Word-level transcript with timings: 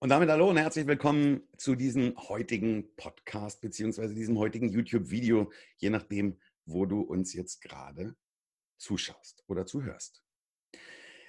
Und 0.00 0.10
damit 0.10 0.28
hallo 0.28 0.48
und 0.48 0.58
herzlich 0.58 0.86
willkommen 0.86 1.42
zu 1.56 1.74
diesem 1.74 2.16
heutigen 2.28 2.94
Podcast 2.94 3.60
beziehungsweise 3.60 4.14
diesem 4.14 4.38
heutigen 4.38 4.68
YouTube-Video, 4.68 5.50
je 5.76 5.90
nachdem, 5.90 6.38
wo 6.66 6.86
du 6.86 7.00
uns 7.00 7.32
jetzt 7.34 7.60
gerade 7.62 8.14
zuschaust 8.76 9.42
oder 9.48 9.66
zuhörst. 9.66 10.22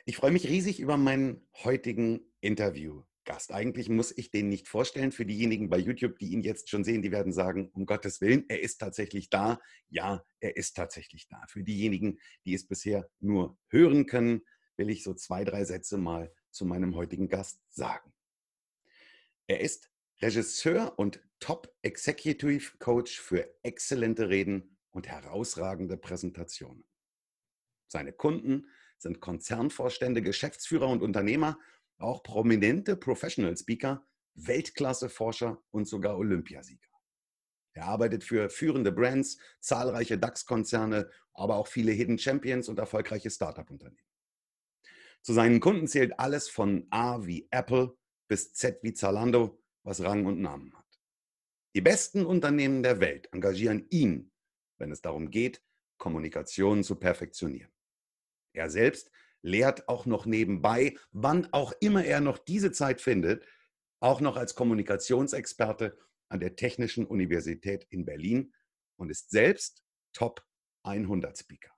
Ich 0.05 0.17
freue 0.17 0.29
mich 0.29 0.47
riesig 0.47 0.79
über 0.79 0.97
meinen 0.97 1.47
heutigen 1.63 2.19
Interviewgast. 2.41 3.51
Eigentlich 3.51 3.89
muss 3.89 4.15
ich 4.15 4.29
den 4.29 4.49
nicht 4.49 4.67
vorstellen. 4.67 5.11
Für 5.11 5.25
diejenigen 5.25 5.71
bei 5.71 5.79
YouTube, 5.79 6.19
die 6.19 6.31
ihn 6.31 6.43
jetzt 6.43 6.69
schon 6.69 6.83
sehen, 6.83 7.01
die 7.01 7.11
werden 7.11 7.33
sagen, 7.33 7.71
um 7.73 7.87
Gottes 7.87 8.21
Willen, 8.21 8.45
er 8.49 8.61
ist 8.61 8.77
tatsächlich 8.77 9.31
da. 9.31 9.59
Ja, 9.89 10.23
er 10.41 10.57
ist 10.57 10.75
tatsächlich 10.75 11.27
da. 11.27 11.43
Für 11.47 11.63
diejenigen, 11.63 12.19
die 12.45 12.53
es 12.53 12.67
bisher 12.67 13.09
nur 13.19 13.57
hören 13.69 14.05
können, 14.05 14.41
will 14.77 14.91
ich 14.91 15.01
so 15.03 15.15
zwei, 15.15 15.43
drei 15.43 15.65
Sätze 15.65 15.97
mal 15.97 16.31
zu 16.51 16.65
meinem 16.65 16.95
heutigen 16.95 17.29
Gast 17.29 17.59
sagen. 17.69 18.13
Er 19.49 19.61
ist 19.61 19.89
Regisseur 20.21 20.99
und 20.99 21.19
Top 21.39 21.75
Executive 21.81 22.77
Coach 22.77 23.19
für 23.19 23.49
exzellente 23.63 24.29
Reden 24.29 24.77
und 24.91 25.07
herausragende 25.07 25.97
Präsentationen. 25.97 26.85
Seine 27.87 28.13
Kunden 28.13 28.67
sind 28.99 29.21
Konzernvorstände, 29.21 30.21
Geschäftsführer 30.21 30.87
und 30.87 31.01
Unternehmer, 31.01 31.57
auch 31.97 32.21
prominente 32.21 32.95
Professional 32.95 33.57
Speaker, 33.57 34.05
Weltklasse-Forscher 34.35 35.59
und 35.71 35.87
sogar 35.87 36.19
Olympiasieger. 36.19 36.87
Er 37.73 37.85
arbeitet 37.85 38.23
für 38.23 38.51
führende 38.51 38.91
Brands, 38.91 39.39
zahlreiche 39.61 40.19
DAX-Konzerne, 40.19 41.09
aber 41.33 41.55
auch 41.55 41.67
viele 41.67 41.91
Hidden 41.91 42.19
Champions 42.19 42.69
und 42.69 42.77
erfolgreiche 42.77 43.31
Startup-Unternehmen. 43.31 44.05
Zu 45.23 45.33
seinen 45.33 45.59
Kunden 45.59 45.87
zählt 45.87 46.19
alles 46.19 46.49
von 46.49 46.85
A 46.91 47.25
wie 47.25 47.47
Apple 47.49 47.97
bis 48.29 48.53
Z 48.53 48.81
wie 48.83 48.93
Zalando, 48.93 49.61
was 49.83 50.01
Rang 50.01 50.25
und 50.25 50.39
Namen 50.39 50.73
hat. 50.77 50.85
Die 51.75 51.81
besten 51.81 52.25
Unternehmen 52.25 52.83
der 52.83 53.01
Welt 53.01 53.27
engagieren 53.33 53.85
ihn, 53.89 54.31
wenn 54.77 54.91
es 54.91 55.01
darum 55.01 55.29
geht, 55.29 55.61
Kommunikation 55.97 56.83
zu 56.83 56.95
perfektionieren. 56.95 57.71
Er 58.53 58.69
selbst 58.69 59.11
lehrt 59.41 59.87
auch 59.87 60.05
noch 60.05 60.25
nebenbei, 60.25 60.97
wann 61.11 61.47
auch 61.51 61.73
immer 61.81 62.05
er 62.05 62.21
noch 62.21 62.37
diese 62.37 62.71
Zeit 62.71 63.01
findet, 63.01 63.45
auch 63.99 64.21
noch 64.21 64.37
als 64.37 64.55
Kommunikationsexperte 64.55 65.97
an 66.29 66.39
der 66.39 66.55
Technischen 66.55 67.05
Universität 67.05 67.85
in 67.89 68.05
Berlin 68.05 68.53
und 68.97 69.09
ist 69.09 69.29
selbst 69.29 69.83
Top 70.13 70.45
100 70.83 71.37
Speaker. 71.37 71.71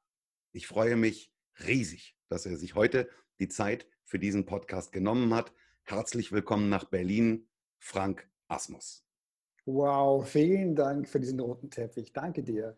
Ich 0.52 0.68
freue 0.68 0.96
mich 0.96 1.32
riesig, 1.66 2.16
dass 2.30 2.46
er 2.46 2.58
sich 2.58 2.76
heute 2.76 3.10
die 3.40 3.48
Zeit 3.48 3.88
für 4.04 4.20
diesen 4.20 4.46
Podcast 4.46 4.92
genommen 4.92 5.34
hat. 5.34 5.54
Herzlich 5.84 6.32
willkommen 6.32 6.70
nach 6.70 6.86
Berlin, 6.86 7.48
Frank 7.80 8.30
Asmus. 8.48 9.06
Wow, 9.66 10.28
vielen 10.28 10.76
Dank 10.76 11.08
für 11.08 11.20
diesen 11.20 11.40
roten 11.40 11.70
Teppich. 11.70 12.14
Danke 12.14 12.44
dir. 12.44 12.78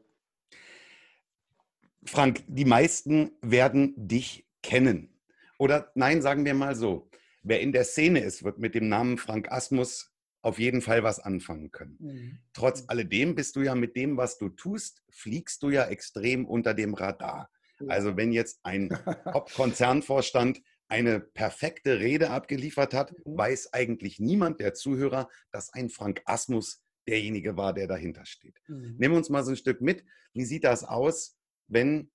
Frank, 2.05 2.43
die 2.47 2.65
meisten 2.65 3.31
werden 3.41 3.93
dich 3.95 4.47
kennen. 4.61 5.19
Oder 5.59 5.91
nein, 5.95 6.21
sagen 6.21 6.45
wir 6.45 6.53
mal 6.53 6.75
so. 6.75 7.09
Wer 7.43 7.61
in 7.61 7.71
der 7.71 7.83
Szene 7.83 8.19
ist, 8.19 8.43
wird 8.43 8.59
mit 8.59 8.75
dem 8.75 8.89
Namen 8.89 9.17
Frank 9.17 9.51
Asmus 9.51 10.13
auf 10.41 10.59
jeden 10.59 10.81
Fall 10.81 11.03
was 11.03 11.19
anfangen 11.19 11.71
können. 11.71 11.97
Mhm. 11.99 12.39
Trotz 12.53 12.83
alledem 12.87 13.35
bist 13.35 13.55
du 13.55 13.61
ja 13.61 13.75
mit 13.75 13.95
dem, 13.95 14.17
was 14.17 14.37
du 14.37 14.49
tust, 14.49 15.03
fliegst 15.09 15.63
du 15.63 15.69
ja 15.69 15.85
extrem 15.85 16.45
unter 16.45 16.73
dem 16.73 16.93
Radar. 16.93 17.49
Ja. 17.79 17.87
Also 17.87 18.17
wenn 18.17 18.31
jetzt 18.31 18.59
ein 18.63 18.89
Top-Konzernvorstand 19.31 20.61
eine 20.93 21.19
perfekte 21.19 21.99
Rede 21.99 22.29
abgeliefert 22.29 22.93
hat, 22.93 23.13
mhm. 23.25 23.37
weiß 23.37 23.73
eigentlich 23.73 24.19
niemand 24.19 24.59
der 24.59 24.75
Zuhörer, 24.75 25.27
dass 25.51 25.73
ein 25.73 25.89
Frank 25.89 26.21
Asmus 26.25 26.83
derjenige 27.07 27.57
war, 27.57 27.73
der 27.73 27.87
dahinter 27.87 28.25
steht. 28.25 28.59
Mhm. 28.67 28.95
Nehmen 28.99 29.13
wir 29.15 29.17
uns 29.17 29.29
mal 29.29 29.43
so 29.43 29.51
ein 29.51 29.57
Stück 29.57 29.81
mit. 29.81 30.05
Wie 30.33 30.45
sieht 30.45 30.63
das 30.63 30.83
aus, 30.83 31.35
wenn 31.67 32.11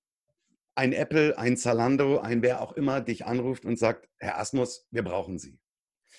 ein 0.75 0.93
Apple, 0.93 1.37
ein 1.37 1.57
Zalando, 1.57 2.19
ein 2.19 2.41
wer 2.41 2.61
auch 2.61 2.71
immer 2.71 3.01
dich 3.01 3.25
anruft 3.25 3.65
und 3.65 3.77
sagt, 3.77 4.07
Herr 4.17 4.39
Asmus, 4.39 4.87
wir 4.91 5.03
brauchen 5.03 5.37
Sie? 5.37 5.59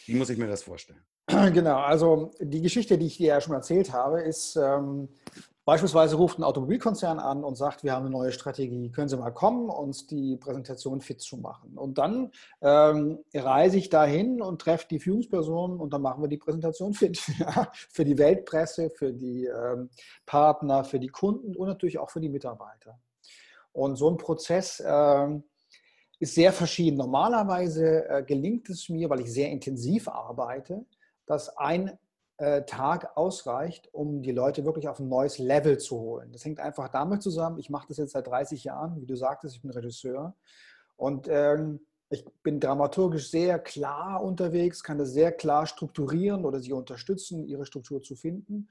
Wie 0.04 0.14
muss 0.14 0.28
ich 0.28 0.36
mir 0.36 0.46
das 0.46 0.62
vorstellen? 0.62 1.02
Genau, 1.26 1.78
also 1.78 2.32
die 2.40 2.60
Geschichte, 2.60 2.98
die 2.98 3.06
ich 3.06 3.16
dir 3.16 3.28
ja 3.28 3.40
schon 3.40 3.54
erzählt 3.54 3.92
habe, 3.92 4.20
ist, 4.20 4.56
ähm, 4.56 5.08
Beispielsweise 5.70 6.16
ruft 6.16 6.36
ein 6.36 6.42
Automobilkonzern 6.42 7.20
an 7.20 7.44
und 7.44 7.54
sagt, 7.54 7.84
wir 7.84 7.92
haben 7.92 8.06
eine 8.06 8.10
neue 8.10 8.32
Strategie, 8.32 8.90
können 8.90 9.08
Sie 9.08 9.16
mal 9.16 9.30
kommen, 9.30 9.68
und 9.68 10.10
die 10.10 10.36
Präsentation 10.36 11.00
fit 11.00 11.20
zu 11.20 11.36
machen. 11.36 11.78
Und 11.78 11.96
dann 11.98 12.32
ähm, 12.60 13.20
reise 13.32 13.76
ich 13.76 13.88
dahin 13.88 14.42
und 14.42 14.60
treffe 14.60 14.88
die 14.90 14.98
Führungspersonen 14.98 15.78
und 15.78 15.92
dann 15.92 16.02
machen 16.02 16.24
wir 16.24 16.28
die 16.28 16.38
Präsentation 16.38 16.92
fit. 16.92 17.18
Für 17.92 18.04
die 18.04 18.18
Weltpresse, 18.18 18.90
für 18.90 19.12
die 19.12 19.44
ähm, 19.44 19.90
Partner, 20.26 20.82
für 20.82 20.98
die 20.98 21.06
Kunden 21.06 21.54
und 21.54 21.68
natürlich 21.68 22.00
auch 22.00 22.10
für 22.10 22.20
die 22.20 22.30
Mitarbeiter. 22.30 22.98
Und 23.70 23.94
so 23.94 24.10
ein 24.10 24.16
Prozess 24.16 24.82
ähm, 24.84 25.44
ist 26.18 26.34
sehr 26.34 26.52
verschieden. 26.52 26.96
Normalerweise 26.96 28.08
äh, 28.08 28.24
gelingt 28.24 28.68
es 28.70 28.88
mir, 28.88 29.08
weil 29.08 29.20
ich 29.20 29.32
sehr 29.32 29.50
intensiv 29.50 30.08
arbeite, 30.08 30.84
dass 31.26 31.56
ein 31.56 31.96
Tag 32.66 33.16
ausreicht, 33.18 33.92
um 33.92 34.22
die 34.22 34.32
Leute 34.32 34.64
wirklich 34.64 34.88
auf 34.88 34.98
ein 34.98 35.08
neues 35.08 35.38
Level 35.38 35.76
zu 35.76 35.98
holen. 35.98 36.32
Das 36.32 36.44
hängt 36.44 36.58
einfach 36.58 36.88
damit 36.88 37.22
zusammen, 37.22 37.58
ich 37.58 37.68
mache 37.68 37.88
das 37.88 37.98
jetzt 37.98 38.12
seit 38.12 38.26
30 38.26 38.64
Jahren, 38.64 38.98
wie 39.00 39.06
du 39.06 39.14
sagtest, 39.14 39.56
ich 39.56 39.62
bin 39.62 39.70
Regisseur 39.70 40.34
und 40.96 41.28
ähm, 41.28 41.80
ich 42.10 42.24
bin 42.42 42.58
dramaturgisch 42.58 43.30
sehr 43.30 43.60
klar 43.60 44.22
unterwegs, 44.22 44.82
kann 44.82 44.98
das 44.98 45.12
sehr 45.12 45.30
klar 45.30 45.66
strukturieren 45.66 46.44
oder 46.44 46.58
sie 46.60 46.72
unterstützen, 46.72 47.44
ihre 47.46 47.64
Struktur 47.64 48.02
zu 48.02 48.16
finden. 48.16 48.68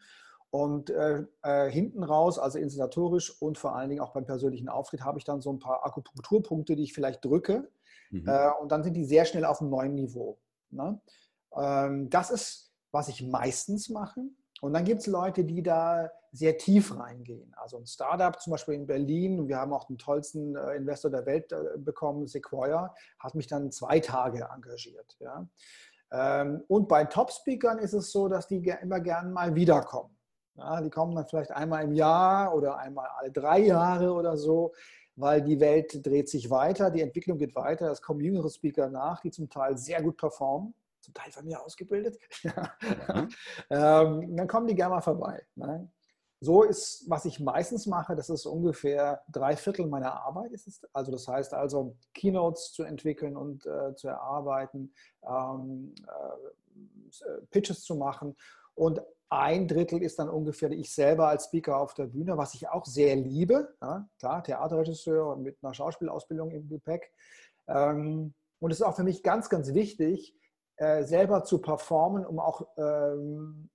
Und 0.51 0.89
äh, 0.89 1.23
äh, 1.43 1.69
hinten 1.69 2.03
raus, 2.03 2.37
also 2.37 2.57
inszenatorisch 2.57 3.39
und 3.41 3.57
vor 3.57 3.75
allen 3.75 3.89
Dingen 3.89 4.01
auch 4.01 4.13
beim 4.13 4.25
persönlichen 4.25 4.67
Auftritt, 4.67 5.05
habe 5.05 5.19
ich 5.19 5.23
dann 5.23 5.41
so 5.41 5.53
ein 5.53 5.59
paar 5.59 5.85
Akupunkturpunkte, 5.85 6.75
die 6.75 6.83
ich 6.83 6.93
vielleicht 6.93 7.23
drücke. 7.23 7.69
Mhm. 8.09 8.27
Äh, 8.27 8.49
und 8.59 8.71
dann 8.71 8.83
sind 8.83 8.95
die 8.95 9.05
sehr 9.05 9.25
schnell 9.25 9.45
auf 9.45 9.61
einem 9.61 9.69
neuen 9.69 9.93
Niveau. 9.93 10.37
Ne? 10.71 10.99
Ähm, 11.55 12.09
das 12.09 12.31
ist 12.31 12.68
was 12.91 13.07
ich 13.07 13.23
meistens 13.23 13.89
mache. 13.89 14.21
Und 14.61 14.73
dann 14.73 14.83
gibt 14.83 15.01
es 15.01 15.07
Leute, 15.07 15.43
die 15.43 15.63
da 15.63 16.09
sehr 16.31 16.57
tief 16.57 16.97
reingehen. 16.97 17.53
Also 17.57 17.77
ein 17.77 17.85
Startup 17.85 18.39
zum 18.39 18.51
Beispiel 18.51 18.75
in 18.75 18.85
Berlin, 18.85 19.47
wir 19.47 19.57
haben 19.57 19.73
auch 19.73 19.85
den 19.85 19.97
tollsten 19.97 20.55
äh, 20.55 20.75
Investor 20.75 21.09
der 21.09 21.25
Welt 21.25 21.51
äh, 21.51 21.77
bekommen, 21.77 22.27
Sequoia, 22.27 22.93
hat 23.19 23.35
mich 23.35 23.47
dann 23.47 23.71
zwei 23.71 23.99
Tage 23.99 24.47
engagiert. 24.53 25.17
Ja. 25.19 25.47
Ähm, 26.11 26.63
und 26.67 26.87
bei 26.87 27.05
Top-Speakern 27.05 27.79
ist 27.79 27.93
es 27.93 28.11
so, 28.11 28.27
dass 28.27 28.47
die 28.47 28.57
immer 28.81 28.99
gerne 28.99 29.29
mal 29.29 29.55
wiederkommen. 29.55 30.15
Ja, 30.55 30.81
die 30.81 30.89
kommen 30.89 31.15
dann 31.15 31.27
vielleicht 31.27 31.51
einmal 31.51 31.85
im 31.85 31.93
Jahr 31.93 32.53
oder 32.53 32.77
einmal 32.77 33.07
alle 33.17 33.31
drei 33.31 33.59
Jahre 33.59 34.11
oder 34.11 34.35
so, 34.35 34.73
weil 35.15 35.41
die 35.41 35.59
Welt 35.59 36.05
dreht 36.05 36.27
sich 36.27 36.49
weiter, 36.49 36.91
die 36.91 37.01
Entwicklung 37.01 37.37
geht 37.37 37.55
weiter. 37.55 37.89
Es 37.91 38.01
kommen 38.01 38.19
jüngere 38.19 38.49
Speaker 38.49 38.89
nach, 38.89 39.21
die 39.21 39.31
zum 39.31 39.49
Teil 39.49 39.77
sehr 39.77 40.01
gut 40.01 40.17
performen 40.17 40.73
zum 41.09 41.13
Teil 41.13 41.31
von 41.31 41.45
mir 41.45 41.61
ausgebildet. 41.63 42.17
Mhm. 43.09 43.29
ähm, 43.69 44.35
dann 44.35 44.47
kommen 44.47 44.67
die 44.67 44.75
gerne 44.75 44.95
mal 44.95 45.01
vorbei. 45.01 45.41
Ne? 45.55 45.89
so 46.41 46.63
ist, 46.63 47.03
was 47.09 47.25
ich 47.25 47.39
meistens 47.39 47.85
mache, 47.85 48.15
das 48.15 48.29
ist 48.29 48.45
ungefähr 48.45 49.21
drei 49.29 49.57
Viertel 49.57 49.87
meiner 49.87 50.23
Arbeit. 50.23 50.51
Also 50.93 51.11
das 51.11 51.27
heißt 51.27 51.53
also, 51.53 51.97
Keynotes 52.13 52.71
zu 52.71 52.83
entwickeln 52.83 53.35
und 53.35 53.65
äh, 53.65 53.93
zu 53.95 54.07
erarbeiten, 54.07 54.93
ähm, 55.23 55.93
äh, 56.07 57.41
Pitches 57.51 57.83
zu 57.83 57.95
machen. 57.95 58.37
Und 58.73 59.01
ein 59.27 59.67
Drittel 59.67 60.01
ist 60.01 60.17
dann 60.17 60.29
ungefähr 60.29 60.71
ich 60.71 60.93
selber 60.93 61.27
als 61.27 61.45
Speaker 61.45 61.77
auf 61.77 61.93
der 61.93 62.05
Bühne, 62.05 62.37
was 62.37 62.53
ich 62.53 62.69
auch 62.69 62.85
sehr 62.85 63.15
liebe. 63.17 63.75
Ja, 63.81 64.07
klar, 64.17 64.43
Theaterregisseur 64.43 65.35
mit 65.35 65.57
einer 65.61 65.73
Schauspielausbildung 65.73 66.51
im 66.51 66.69
Gepäck. 66.69 67.11
Ähm, 67.67 68.33
und 68.59 68.71
es 68.71 68.79
ist 68.79 68.85
auch 68.85 68.95
für 68.95 69.03
mich 69.03 69.23
ganz, 69.23 69.49
ganz 69.49 69.73
wichtig, 69.73 70.35
äh, 70.79 71.03
selber 71.03 71.43
zu 71.43 71.59
performen, 71.59 72.25
um 72.25 72.39
auch 72.39 72.65
ähm, 72.77 73.69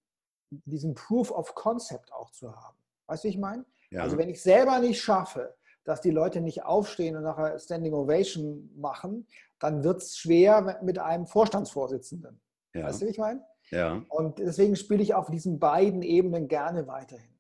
diesen 0.51 0.95
Proof 0.95 1.31
of 1.31 1.55
Concept 1.55 2.13
auch 2.13 2.31
zu 2.31 2.55
haben. 2.55 2.77
Weißt 3.07 3.25
du, 3.25 3.29
wie 3.29 3.33
ich 3.33 3.39
meine? 3.39 3.65
Ja. 3.91 4.03
Also 4.03 4.17
wenn 4.17 4.29
ich 4.29 4.43
selber 4.43 4.79
nicht 4.79 5.01
schaffe, 5.01 5.55
dass 5.85 6.01
die 6.01 6.11
Leute 6.11 6.41
nicht 6.41 6.65
aufstehen 6.65 7.17
und 7.17 7.25
nachher 7.25 7.59
Standing 7.59 7.93
Ovation 7.93 8.71
machen, 8.75 9.27
dann 9.59 9.85
wird 9.85 10.01
es 10.01 10.17
schwer 10.17 10.81
mit 10.83 10.99
einem 10.99 11.27
Vorstandsvorsitzenden. 11.27 12.41
Ja. 12.75 12.85
Weißt 12.85 13.03
du, 13.03 13.07
wie 13.07 13.11
ich 13.11 13.19
meine? 13.19 13.45
Ja. 13.71 14.03
Und 14.09 14.39
deswegen 14.39 14.75
spiele 14.75 15.03
ich 15.03 15.15
auf 15.15 15.31
diesen 15.31 15.59
beiden 15.59 16.01
Ebenen 16.01 16.49
gerne 16.49 16.87
weiterhin. 16.87 17.39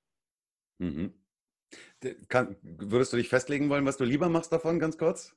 Mhm. 0.78 1.14
Kann, 2.28 2.56
würdest 2.62 3.14
du 3.14 3.16
dich 3.16 3.30
festlegen 3.30 3.70
wollen, 3.70 3.86
was 3.86 3.96
du 3.96 4.04
lieber 4.04 4.28
machst 4.28 4.52
davon, 4.52 4.78
ganz 4.78 4.98
kurz? 4.98 5.34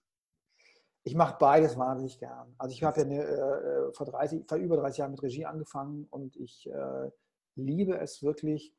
Ich 1.08 1.16
mache 1.16 1.38
beides 1.40 1.78
wahnsinnig 1.78 2.20
gern. 2.20 2.54
Also 2.58 2.74
ich 2.74 2.84
habe 2.84 3.00
ja 3.00 3.06
eine, 3.06 3.24
äh, 3.24 3.94
vor, 3.94 4.06
30, 4.06 4.46
vor 4.46 4.58
über 4.58 4.76
30 4.76 4.98
Jahren 4.98 5.12
mit 5.12 5.24
Regie 5.24 5.46
angefangen 5.46 6.06
und 6.10 6.36
ich 6.36 6.70
äh, 6.70 7.10
liebe 7.56 7.98
es 7.98 8.24
wirklich, 8.24 8.76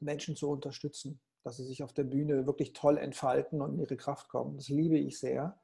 Menschen 0.00 0.34
zu 0.34 0.50
unterstützen, 0.50 1.20
dass 1.44 1.56
sie 1.56 1.64
sich 1.64 1.84
auf 1.84 1.92
der 1.92 2.02
Bühne 2.02 2.46
wirklich 2.46 2.72
toll 2.72 2.98
entfalten 2.98 3.60
und 3.60 3.74
in 3.74 3.78
ihre 3.78 3.96
Kraft 3.96 4.28
kommen. 4.28 4.56
Das 4.56 4.68
liebe 4.68 4.98
ich 4.98 5.20
sehr. 5.20 5.60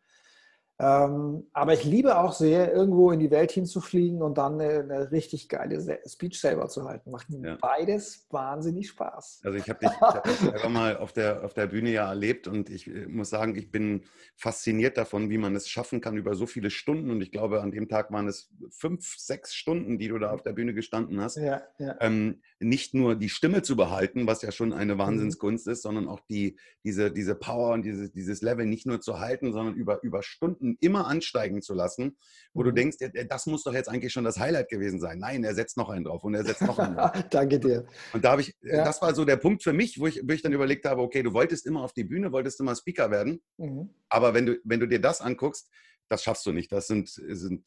Ähm, 0.81 1.47
aber 1.53 1.75
ich 1.75 1.85
liebe 1.85 2.19
auch 2.19 2.33
sehr, 2.33 2.73
irgendwo 2.73 3.13
in 3.13 3.21
die 3.21 3.31
Welt 3.31 3.53
hinzufliegen 3.53 4.23
und 4.23 4.39
dann 4.39 4.61
eine, 4.61 4.81
eine 4.81 5.11
richtig 5.13 5.49
geile 5.49 5.81
Speech 6.07 6.41
selber 6.41 6.69
zu 6.69 6.85
halten. 6.85 7.13
Macht 7.13 7.29
ja. 7.31 7.57
beides 7.61 8.27
wahnsinnig 8.31 8.89
Spaß. 8.89 9.43
Also 9.45 9.57
ich 9.57 9.69
habe 9.69 9.79
dich, 9.79 10.01
hab 10.01 10.25
dich 10.25 10.37
selber 10.37 10.69
mal 10.69 10.97
auf 10.97 11.13
der, 11.13 11.45
auf 11.45 11.55
der 11.55 11.69
Bühne 11.69 11.91
ja 11.91 12.09
erlebt 12.09 12.49
und 12.49 12.71
ich 12.71 12.89
äh, 12.89 13.07
muss 13.07 13.31
sagen, 13.31 13.55
ich 13.55 13.71
bin 13.71 14.03
fasziniert 14.37 14.97
davon, 14.97 15.31
wie 15.31 15.39
man 15.39 15.55
es 15.55 15.69
schaffen 15.69 16.01
kann 16.01 16.17
über 16.17 16.35
so 16.35 16.47
viele 16.47 16.71
Stunden. 16.71 17.11
Und 17.11 17.21
ich 17.21 17.31
glaube, 17.31 17.63
an 17.63 17.71
dem 17.71 17.89
Tag 17.89 18.11
waren 18.11 18.27
es 18.27 18.51
fünf, 18.71 19.17
sechs 19.17 19.55
Stunden, 19.55 19.99
die 19.99 20.09
du 20.09 20.19
da 20.19 20.33
auf 20.33 20.43
der 20.43 20.55
Bühne 20.55 20.75
gestanden 20.75 21.21
hast. 21.21 21.37
Ja, 21.37 21.63
ja. 21.79 21.97
Ähm, 22.01 22.41
nicht 22.59 22.95
nur 22.95 23.15
die 23.15 23.29
Stimme 23.29 23.63
zu 23.63 23.77
behalten, 23.77 24.27
was 24.27 24.43
ja 24.43 24.51
schon 24.51 24.73
eine 24.73 24.95
mhm. 24.95 24.99
Wahnsinnskunst 24.99 25.69
ist, 25.69 25.83
sondern 25.83 26.09
auch 26.09 26.21
die, 26.29 26.57
diese, 26.83 27.13
diese 27.13 27.37
Power 27.37 27.75
und 27.75 27.85
dieses, 27.85 28.11
dieses 28.11 28.43
Level 28.43 28.67
nicht 28.67 28.87
nur 28.87 29.01
zu 29.01 29.21
halten, 29.21 29.53
sondern 29.53 29.75
über, 29.75 30.03
über 30.03 30.23
Stunden 30.23 30.64
Minuten 30.65 30.79
immer 30.81 31.07
ansteigen 31.07 31.63
zu 31.63 31.75
lassen, 31.75 32.17
wo 32.53 32.63
du 32.63 32.71
mhm. 32.71 32.77
denkst, 32.77 32.97
das 33.29 33.47
muss 33.47 33.63
doch 33.63 33.75
jetzt 33.75 33.89
eigentlich 33.89 34.13
schon 34.13 34.25
das 34.25 34.39
Highlight 34.39 34.69
gewesen 34.69 35.01
sein. 35.01 35.19
Nein, 35.19 35.45
er 35.45 35.55
setzt 35.55 35.77
noch 35.77 35.91
einen 35.91 36.05
drauf 36.05 36.25
und 36.25 36.35
er 36.35 36.45
setzt 36.45 36.63
noch 36.63 36.79
einen 36.79 36.97
drauf. 36.97 37.13
Danke 37.31 37.61
dir. 37.61 37.87
Und 38.13 38.25
da 38.25 38.33
habe 38.33 38.43
ich, 38.43 38.55
ja. 38.63 38.85
das 38.85 39.01
war 39.03 39.15
so 39.15 39.25
der 39.25 39.37
Punkt 39.37 39.63
für 39.63 39.73
mich, 39.73 40.01
wo 40.01 40.07
ich, 40.07 40.21
wo 40.25 40.33
ich 40.33 40.43
dann 40.43 40.53
überlegt 40.53 40.85
habe, 40.85 41.03
okay, 41.03 41.23
du 41.23 41.33
wolltest 41.33 41.67
immer 41.67 41.83
auf 41.83 41.93
die 41.93 42.05
Bühne, 42.05 42.33
wolltest 42.33 42.61
immer 42.61 42.75
Speaker 42.75 43.11
werden, 43.11 43.43
mhm. 43.59 43.91
aber 44.09 44.35
wenn 44.35 44.47
du, 44.47 44.59
wenn 44.65 44.81
du 44.81 44.87
dir 44.87 45.01
das 45.01 45.21
anguckst, 45.21 45.71
das 46.09 46.23
schaffst 46.23 46.45
du 46.47 46.53
nicht. 46.53 46.71
Das 46.71 46.87
sind, 46.87 47.09
sind 47.09 47.67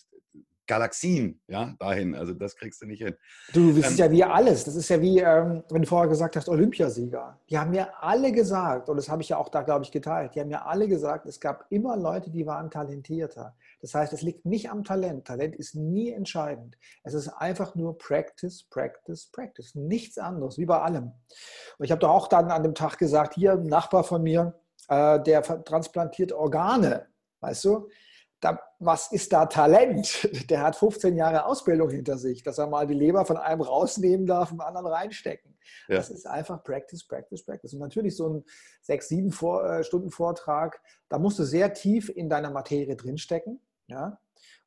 Galaxien, 0.67 1.41
ja, 1.47 1.73
dahin. 1.79 2.13
Also 2.13 2.33
das 2.33 2.55
kriegst 2.55 2.81
du 2.81 2.85
nicht 2.85 3.01
hin. 3.01 3.15
Du, 3.53 3.69
das 3.71 3.85
ähm, 3.85 3.91
ist 3.91 3.99
ja 3.99 4.11
wie 4.11 4.23
alles. 4.23 4.65
Das 4.65 4.75
ist 4.75 4.89
ja 4.89 5.01
wie, 5.01 5.19
ähm, 5.19 5.63
wenn 5.69 5.81
du 5.81 5.87
vorher 5.87 6.09
gesagt 6.09 6.35
hast, 6.35 6.49
Olympiasieger. 6.49 7.39
Die 7.49 7.57
haben 7.57 7.71
mir 7.71 8.03
alle 8.03 8.31
gesagt, 8.31 8.89
und 8.89 8.97
das 8.97 9.09
habe 9.09 9.21
ich 9.21 9.29
ja 9.29 9.37
auch 9.37 9.49
da, 9.49 9.61
glaube 9.61 9.85
ich, 9.85 9.91
geteilt, 9.91 10.35
die 10.35 10.41
haben 10.41 10.49
mir 10.49 10.65
alle 10.65 10.87
gesagt, 10.87 11.25
es 11.25 11.39
gab 11.39 11.65
immer 11.69 11.95
Leute, 11.95 12.29
die 12.29 12.45
waren 12.45 12.69
talentierter. 12.69 13.55
Das 13.81 13.95
heißt, 13.95 14.13
es 14.13 14.21
liegt 14.21 14.45
nicht 14.45 14.69
am 14.69 14.83
Talent. 14.83 15.25
Talent 15.25 15.55
ist 15.55 15.75
nie 15.75 16.11
entscheidend. 16.11 16.77
Es 17.03 17.13
ist 17.13 17.29
einfach 17.29 17.75
nur 17.75 17.97
Practice, 17.97 18.63
Practice, 18.69 19.27
Practice. 19.31 19.75
Nichts 19.75 20.17
anderes, 20.17 20.57
wie 20.57 20.65
bei 20.65 20.79
allem. 20.79 21.13
Und 21.77 21.85
ich 21.85 21.91
habe 21.91 21.99
doch 21.99 22.09
auch 22.09 22.27
dann 22.27 22.51
an 22.51 22.63
dem 22.63 22.75
Tag 22.75 22.97
gesagt, 22.97 23.35
hier 23.35 23.53
ein 23.53 23.67
Nachbar 23.67 24.03
von 24.03 24.21
mir, 24.23 24.59
äh, 24.89 25.21
der 25.21 25.41
transplantiert 25.41 26.33
Organe, 26.33 27.07
weißt 27.39 27.65
du? 27.65 27.89
Da, 28.39 28.59
was 28.79 29.11
ist 29.11 29.33
da 29.33 29.45
Talent? 29.47 30.29
Der 30.49 30.61
hat 30.61 30.75
15 30.75 31.15
Jahre 31.15 31.45
Ausbildung 31.45 31.89
hinter 31.89 32.17
sich, 32.17 32.43
dass 32.43 32.57
er 32.57 32.67
mal 32.67 32.85
die 32.85 32.93
Leber 32.93 33.25
von 33.25 33.37
einem 33.37 33.61
rausnehmen 33.61 34.25
darf 34.25 34.51
und 34.51 34.61
anderen 34.61 34.87
reinstecken. 34.87 35.57
Ja. 35.87 35.97
Das 35.97 36.09
ist 36.09 36.27
einfach 36.27 36.63
Practice, 36.63 37.05
Practice, 37.05 37.43
Practice. 37.43 37.73
Und 37.73 37.79
natürlich 37.79 38.15
so 38.15 38.29
ein 38.29 38.43
sechs, 38.81 39.07
sieben 39.07 39.29
äh, 39.29 39.83
Stunden 39.83 40.11
Vortrag, 40.11 40.79
da 41.09 41.17
musst 41.17 41.39
du 41.39 41.43
sehr 41.43 41.73
tief 41.73 42.09
in 42.09 42.29
deiner 42.29 42.51
Materie 42.51 42.95
drinstecken. 42.95 43.59
Ja? 43.87 44.19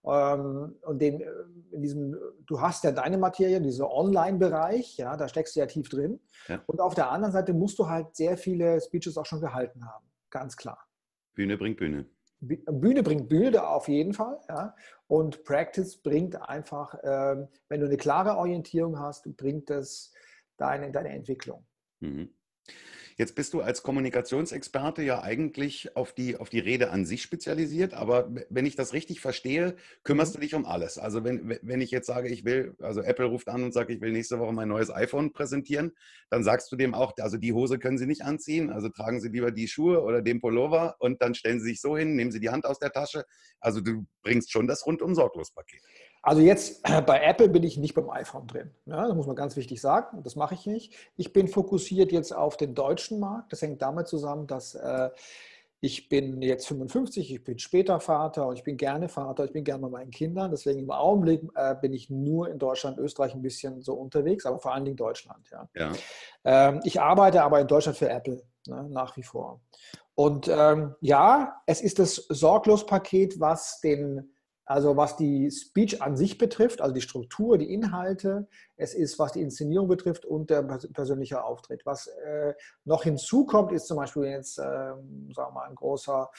Ähm, 0.05 0.77
und 0.83 1.01
den, 1.01 1.21
äh, 1.21 1.27
in 1.73 1.83
diesem, 1.83 2.17
du 2.47 2.61
hast 2.61 2.85
ja 2.85 2.91
deine 2.91 3.19
Materie, 3.19 3.61
dieser 3.61 3.91
Online-Bereich, 3.91 4.97
ja, 4.97 5.17
da 5.17 5.29
steckst 5.29 5.55
du 5.55 5.61
ja 5.61 5.67
tief 5.67 5.89
drin. 5.89 6.21
Ja. 6.49 6.63
Und 6.67 6.81
auf 6.81 6.95
der 6.95 7.11
anderen 7.11 7.33
Seite 7.33 7.53
musst 7.53 7.79
du 7.79 7.89
halt 7.89 8.17
sehr 8.17 8.37
viele 8.37 8.81
Speeches 8.81 9.17
auch 9.17 9.27
schon 9.27 9.41
gehalten 9.41 9.87
haben. 9.87 10.07
Ganz 10.31 10.57
klar. 10.57 10.87
Bühne 11.35 11.57
bringt 11.57 11.79
Bühne. 11.79 12.07
Bühne 12.41 13.03
bringt 13.03 13.29
Bühne 13.29 13.67
auf 13.67 13.89
jeden 13.89 14.15
Fall. 14.15 14.39
Ja. 14.49 14.75
Und 15.07 15.45
Practice 15.45 15.97
bringt 15.97 16.41
einfach, 16.41 16.95
ähm, 17.03 17.49
wenn 17.69 17.81
du 17.81 17.87
eine 17.87 17.97
klare 17.97 18.37
Orientierung 18.37 18.99
hast, 18.99 19.37
bringt 19.37 19.69
das 19.71 20.13
deine, 20.57 20.91
deine 20.91 21.11
Entwicklung. 21.11 21.67
Mhm. 22.01 22.35
Jetzt 23.21 23.35
bist 23.35 23.53
du 23.53 23.61
als 23.61 23.83
Kommunikationsexperte 23.83 25.03
ja 25.03 25.23
eigentlich 25.23 25.95
auf 25.95 26.15
die, 26.15 26.39
auf 26.39 26.49
die 26.49 26.59
Rede 26.59 26.89
an 26.89 27.05
sich 27.05 27.21
spezialisiert, 27.21 27.93
aber 27.93 28.31
wenn 28.49 28.65
ich 28.65 28.77
das 28.77 28.95
richtig 28.95 29.21
verstehe, 29.21 29.77
kümmerst 30.05 30.33
mhm. 30.33 30.35
du 30.37 30.41
dich 30.41 30.55
um 30.55 30.65
alles. 30.65 30.97
Also 30.97 31.23
wenn, 31.23 31.59
wenn 31.61 31.83
ich 31.83 31.91
jetzt 31.91 32.07
sage, 32.07 32.31
ich 32.31 32.47
will, 32.47 32.75
also 32.81 33.03
Apple 33.03 33.27
ruft 33.27 33.49
an 33.49 33.63
und 33.63 33.75
sagt, 33.75 33.91
ich 33.91 34.01
will 34.01 34.13
nächste 34.13 34.39
Woche 34.39 34.55
mein 34.55 34.69
neues 34.69 34.91
iPhone 34.91 35.35
präsentieren, 35.35 35.93
dann 36.31 36.45
sagst 36.45 36.73
du 36.73 36.77
dem 36.77 36.95
auch, 36.95 37.13
also 37.19 37.37
die 37.37 37.53
Hose 37.53 37.79
können 37.79 37.99
Sie 37.99 38.07
nicht 38.07 38.23
anziehen, 38.23 38.71
also 38.71 38.89
tragen 38.89 39.21
Sie 39.21 39.29
lieber 39.29 39.51
die 39.51 39.69
Schuhe 39.69 40.03
oder 40.03 40.23
den 40.23 40.41
Pullover 40.41 40.97
und 40.99 41.21
dann 41.21 41.35
stellen 41.35 41.61
Sie 41.61 41.69
sich 41.69 41.83
so 41.83 41.99
hin, 41.99 42.17
nehmen 42.17 42.33
Sie 42.33 42.41
die 42.41 42.49
Hand 42.49 42.65
aus 42.65 42.79
der 42.79 42.91
Tasche. 42.91 43.27
Also 43.61 43.83
du 43.83 44.07
bringst 44.23 44.51
schon 44.51 44.67
das 44.67 44.87
rundum 44.87 45.15
sorglos 45.15 45.51
Paket. 45.51 45.83
Also 46.23 46.43
jetzt 46.43 46.83
bei 47.07 47.21
Apple 47.23 47.49
bin 47.49 47.63
ich 47.63 47.79
nicht 47.79 47.95
beim 47.95 48.11
iPhone 48.11 48.47
drin. 48.47 48.71
Ja, 48.87 49.07
das 49.07 49.15
muss 49.15 49.27
man 49.27 49.37
ganz 49.37 49.57
wichtig 49.57 49.81
sagen. 49.81 50.23
Das 50.23 50.37
mache 50.37 50.55
ich 50.55 50.67
nicht. 50.67 50.95
Ich 51.17 51.33
bin 51.33 51.49
fokussiert 51.49 52.13
jetzt 52.13 52.35
auf 52.35 52.57
den 52.57 52.75
deutschen 52.75 53.21
Markt. 53.21 53.53
Das 53.53 53.63
hängt 53.63 53.83
damit 53.83 54.09
zusammen, 54.09 54.47
dass 54.47 54.75
äh, 54.75 55.11
ich 55.83 56.11
bin 56.11 56.43
jetzt 56.43 56.69
55, 56.69 57.33
ich 57.33 57.43
bin 57.43 57.59
später 57.59 58.01
Vater 58.01 58.47
und 58.47 58.57
ich 58.57 58.65
bin 58.65 58.77
gerne 58.77 59.09
Vater, 59.09 59.47
ich 59.47 59.53
bin 59.53 59.65
gerne 59.65 59.83
bei 59.83 59.89
meinen 59.89 60.11
Kindern. 60.11 60.51
Deswegen 60.51 60.81
im 60.81 60.91
Augenblick 60.91 61.43
äh, 61.55 61.75
bin 61.75 61.95
ich 61.95 62.11
nur 62.11 62.51
in 62.51 62.59
Deutschland, 62.59 62.99
Österreich 62.99 63.35
ein 63.35 63.41
bisschen 63.41 63.81
so 63.81 63.95
unterwegs, 63.95 64.45
aber 64.45 64.59
vor 64.59 64.75
allen 64.75 64.85
Dingen 64.85 64.99
Deutschland. 64.99 65.49
Ja. 65.51 65.69
ja. 65.75 65.93
Ähm, 66.45 66.81
ich 66.85 67.01
arbeite 67.01 67.43
aber 67.43 67.61
in 67.61 67.67
Deutschland 67.67 67.97
für 67.97 68.11
Apple 68.11 68.43
ne, 68.67 68.89
nach 68.91 69.17
wie 69.17 69.23
vor. 69.23 69.63
Und 70.15 70.49
ähm, 70.49 70.97
ja, 71.01 71.63
es 71.65 71.81
ist 71.81 71.99
das 71.99 72.17
Sorglospaket, 72.17 73.41
was 73.41 73.81
den 73.81 74.35
also 74.71 74.97
was 74.97 75.17
die 75.17 75.51
Speech 75.51 76.01
an 76.01 76.17
sich 76.17 76.39
betrifft, 76.39 76.81
also 76.81 76.95
die 76.95 77.01
Struktur, 77.01 77.59
die 77.59 77.75
Inhalte, 77.75 78.47
es 78.77 78.95
ist, 78.95 79.19
was 79.19 79.33
die 79.33 79.43
Inszenierung 79.43 79.89
betrifft 79.89 80.25
und 80.25 80.49
der 80.49 80.63
persönliche 80.63 81.43
Auftritt. 81.43 81.85
Was 81.85 82.07
äh, 82.07 82.55
noch 82.85 83.03
hinzukommt, 83.03 83.73
ist 83.73 83.89
zum 83.89 83.97
Beispiel 83.97 84.27
jetzt, 84.27 84.61
äh, 84.61 84.63
sagen 84.63 85.35
wir 85.35 85.51
mal, 85.51 85.69
ein 85.69 85.75
großer 85.75 86.31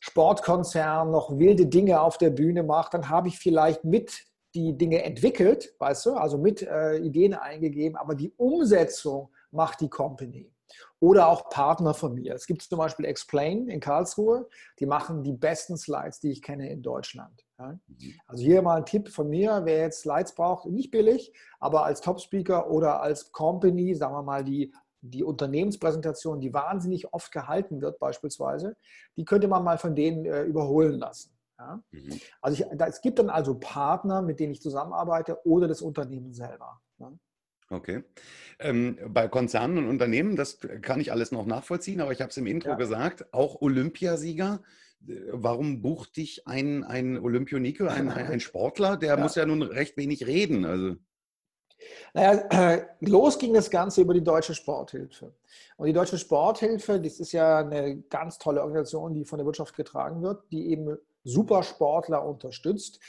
Sportkonzern 0.00 1.12
noch 1.12 1.38
wilde 1.38 1.66
Dinge 1.66 2.00
auf 2.00 2.18
der 2.18 2.30
Bühne 2.30 2.64
macht, 2.64 2.92
dann 2.92 3.08
habe 3.08 3.28
ich 3.28 3.38
vielleicht 3.38 3.84
mit 3.84 4.24
die 4.56 4.76
Dinge 4.76 5.04
entwickelt, 5.04 5.72
weißt 5.78 6.06
du, 6.06 6.14
also 6.14 6.38
mit 6.38 6.62
äh, 6.62 6.96
Ideen 6.96 7.34
eingegeben, 7.34 7.96
aber 7.96 8.16
die 8.16 8.32
Umsetzung 8.36 9.32
macht 9.52 9.80
die 9.80 9.90
Company 9.90 10.52
oder 10.98 11.28
auch 11.28 11.50
Partner 11.50 11.94
von 11.94 12.14
mir. 12.14 12.34
Es 12.34 12.48
gibt 12.48 12.62
zum 12.62 12.78
Beispiel 12.78 13.06
Explain 13.06 13.68
in 13.68 13.78
Karlsruhe, 13.78 14.48
die 14.80 14.86
machen 14.86 15.22
die 15.22 15.34
besten 15.34 15.76
Slides, 15.76 16.18
die 16.18 16.32
ich 16.32 16.42
kenne 16.42 16.68
in 16.68 16.82
Deutschland. 16.82 17.45
Ja? 17.58 17.78
Mhm. 17.86 18.14
Also 18.26 18.42
hier 18.44 18.62
mal 18.62 18.76
ein 18.76 18.86
Tipp 18.86 19.08
von 19.08 19.28
mir, 19.28 19.62
wer 19.64 19.78
jetzt 19.78 20.02
Slides 20.02 20.34
braucht, 20.34 20.66
nicht 20.66 20.90
billig, 20.90 21.32
aber 21.58 21.84
als 21.84 22.00
Top-Speaker 22.00 22.70
oder 22.70 23.00
als 23.00 23.32
Company, 23.32 23.94
sagen 23.94 24.14
wir 24.14 24.22
mal, 24.22 24.44
die, 24.44 24.72
die 25.00 25.24
Unternehmenspräsentation, 25.24 26.40
die 26.40 26.52
wahnsinnig 26.52 27.12
oft 27.12 27.32
gehalten 27.32 27.80
wird 27.80 27.98
beispielsweise, 27.98 28.76
die 29.16 29.24
könnte 29.24 29.48
man 29.48 29.64
mal 29.64 29.78
von 29.78 29.94
denen 29.94 30.24
äh, 30.24 30.42
überholen 30.42 30.98
lassen. 30.98 31.36
Ja? 31.58 31.82
Mhm. 31.90 32.20
Also 32.40 32.62
ich, 32.62 32.78
da, 32.78 32.86
es 32.86 33.00
gibt 33.00 33.18
dann 33.18 33.30
also 33.30 33.58
Partner, 33.58 34.22
mit 34.22 34.40
denen 34.40 34.52
ich 34.52 34.60
zusammenarbeite 34.60 35.44
oder 35.44 35.68
das 35.68 35.82
Unternehmen 35.82 36.32
selber. 36.32 36.80
Ja? 36.98 37.12
Okay. 37.68 38.04
Ähm, 38.60 38.98
bei 39.08 39.26
Konzernen 39.28 39.78
und 39.78 39.88
Unternehmen, 39.88 40.36
das 40.36 40.60
kann 40.82 41.00
ich 41.00 41.10
alles 41.10 41.32
noch 41.32 41.46
nachvollziehen, 41.46 42.00
aber 42.00 42.12
ich 42.12 42.20
habe 42.20 42.30
es 42.30 42.36
im 42.36 42.46
Intro 42.46 42.70
ja. 42.70 42.76
gesagt, 42.76 43.32
auch 43.34 43.60
Olympiasieger. 43.60 44.62
Äh, 45.08 45.22
warum 45.32 45.82
bucht 45.82 46.16
dich 46.16 46.46
ein, 46.46 46.84
ein 46.84 47.18
Olympionike, 47.18 47.90
ein, 47.90 48.10
ein 48.10 48.40
Sportler? 48.40 48.96
Der 48.96 49.16
ja. 49.16 49.22
muss 49.22 49.34
ja 49.34 49.46
nun 49.46 49.62
recht 49.62 49.96
wenig 49.96 50.26
reden. 50.26 50.64
Also. 50.64 50.96
Naja, 52.14 52.86
los 53.00 53.38
ging 53.38 53.54
das 53.54 53.70
Ganze 53.70 54.00
über 54.00 54.14
die 54.14 54.24
Deutsche 54.24 54.54
Sporthilfe. 54.54 55.34
Und 55.76 55.86
die 55.86 55.92
Deutsche 55.92 56.18
Sporthilfe, 56.18 57.00
das 57.00 57.20
ist 57.20 57.32
ja 57.32 57.58
eine 57.58 57.98
ganz 58.02 58.38
tolle 58.38 58.62
Organisation, 58.62 59.14
die 59.14 59.24
von 59.24 59.38
der 59.38 59.46
Wirtschaft 59.46 59.76
getragen 59.76 60.22
wird, 60.22 60.44
die 60.50 60.70
eben 60.70 60.96
Supersportler 61.24 62.24
unterstützt. 62.24 63.00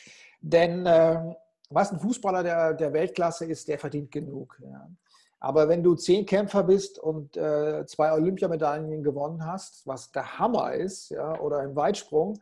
Denn 0.42 0.86
äh, 0.86 1.36
was 1.70 1.92
ein 1.92 2.00
Fußballer 2.00 2.44
der, 2.44 2.74
der 2.74 2.94
Weltklasse 2.94 3.46
ist, 3.46 3.68
der 3.68 3.80
verdient 3.80 4.12
genug. 4.12 4.60
Ja. 4.64 4.90
Aber 5.40 5.70
wenn 5.70 5.84
du 5.84 5.96
zehn 5.96 6.26
Kämpfer 6.26 6.64
bist 6.64 7.00
und 7.00 7.38
äh, 7.38 7.86
zwei 7.86 8.12
Olympiamedaillen 8.12 9.04
gewonnen 9.04 9.46
hast, 9.46 9.86
was 9.86 10.12
der 10.12 10.40
Hammer 10.40 10.74
ist, 10.74 11.10
ja, 11.10 11.40
oder 11.40 11.64
im 11.64 11.76
Weitsprung, 11.76 12.40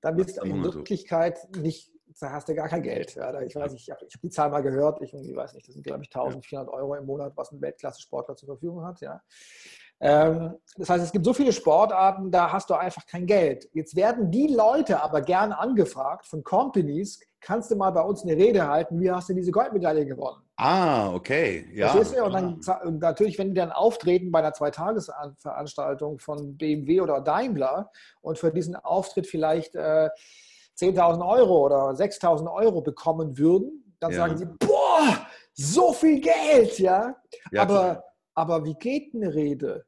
dann 0.00 0.16
bist 0.16 0.36
du 0.36 0.42
in 0.42 0.62
Wirklichkeit 0.62 1.38
nicht, 1.56 1.90
da 2.20 2.30
hast 2.32 2.48
du 2.48 2.54
gar 2.54 2.68
kein 2.68 2.82
Geld. 2.82 3.14
Ja. 3.14 3.40
Ich 3.40 3.56
weiß 3.56 3.72
nicht, 3.72 3.88
ich 3.88 3.90
habe 3.90 4.04
hab 4.04 4.20
die 4.20 4.30
Zahl 4.30 4.50
mal 4.50 4.60
gehört, 4.60 5.00
ich, 5.00 5.14
ich 5.14 5.34
weiß 5.34 5.54
nicht, 5.54 5.66
das 5.66 5.74
sind 5.74 5.86
glaube 5.86 6.02
ich 6.02 6.14
1400 6.14 6.68
Euro 6.68 6.94
im 6.94 7.06
Monat, 7.06 7.32
was 7.36 7.50
ein 7.52 7.62
Weltklasse-Sportler 7.62 8.36
zur 8.36 8.48
Verfügung 8.48 8.84
hat. 8.84 9.00
Ja. 9.00 9.22
Ähm, 10.00 10.54
das 10.76 10.90
heißt, 10.90 11.04
es 11.04 11.12
gibt 11.12 11.24
so 11.24 11.32
viele 11.32 11.52
Sportarten, 11.52 12.30
da 12.30 12.52
hast 12.52 12.68
du 12.68 12.74
einfach 12.74 13.06
kein 13.06 13.26
Geld. 13.26 13.68
Jetzt 13.72 13.96
werden 13.96 14.30
die 14.30 14.48
Leute 14.48 15.02
aber 15.02 15.22
gern 15.22 15.52
angefragt 15.52 16.26
von 16.26 16.44
Companies, 16.44 17.20
kannst 17.40 17.70
du 17.70 17.76
mal 17.76 17.90
bei 17.90 18.02
uns 18.02 18.22
eine 18.22 18.36
Rede 18.36 18.68
halten, 18.68 19.00
wie 19.00 19.10
hast 19.10 19.30
du 19.30 19.34
diese 19.34 19.50
Goldmedaille 19.50 20.04
gewonnen? 20.04 20.43
Ah, 20.56 21.12
okay. 21.12 21.68
Ja. 21.72 21.88
Verstehst 21.88 22.16
du? 22.16 22.24
Und 22.24 22.32
dann 22.32 22.60
und 22.84 23.00
natürlich, 23.00 23.38
wenn 23.38 23.48
die 23.48 23.54
dann 23.54 23.72
auftreten 23.72 24.30
bei 24.30 24.38
einer 24.38 24.52
Zweitagesveranstaltung 24.52 26.20
von 26.20 26.56
BMW 26.56 27.00
oder 27.00 27.20
Daimler 27.20 27.90
und 28.20 28.38
für 28.38 28.52
diesen 28.52 28.76
Auftritt 28.76 29.26
vielleicht 29.26 29.74
äh, 29.74 30.10
10.000 30.78 31.28
Euro 31.28 31.66
oder 31.66 31.90
6.000 31.90 32.52
Euro 32.52 32.82
bekommen 32.82 33.36
würden, 33.36 33.94
dann 33.98 34.12
ja. 34.12 34.18
sagen 34.18 34.36
sie, 34.36 34.46
boah, 34.46 35.26
so 35.52 35.92
viel 35.92 36.20
Geld, 36.20 36.78
ja. 36.78 37.16
ja 37.50 37.62
aber, 37.62 38.04
aber 38.34 38.64
wie 38.64 38.74
geht 38.74 39.14
eine 39.14 39.34
Rede? 39.34 39.86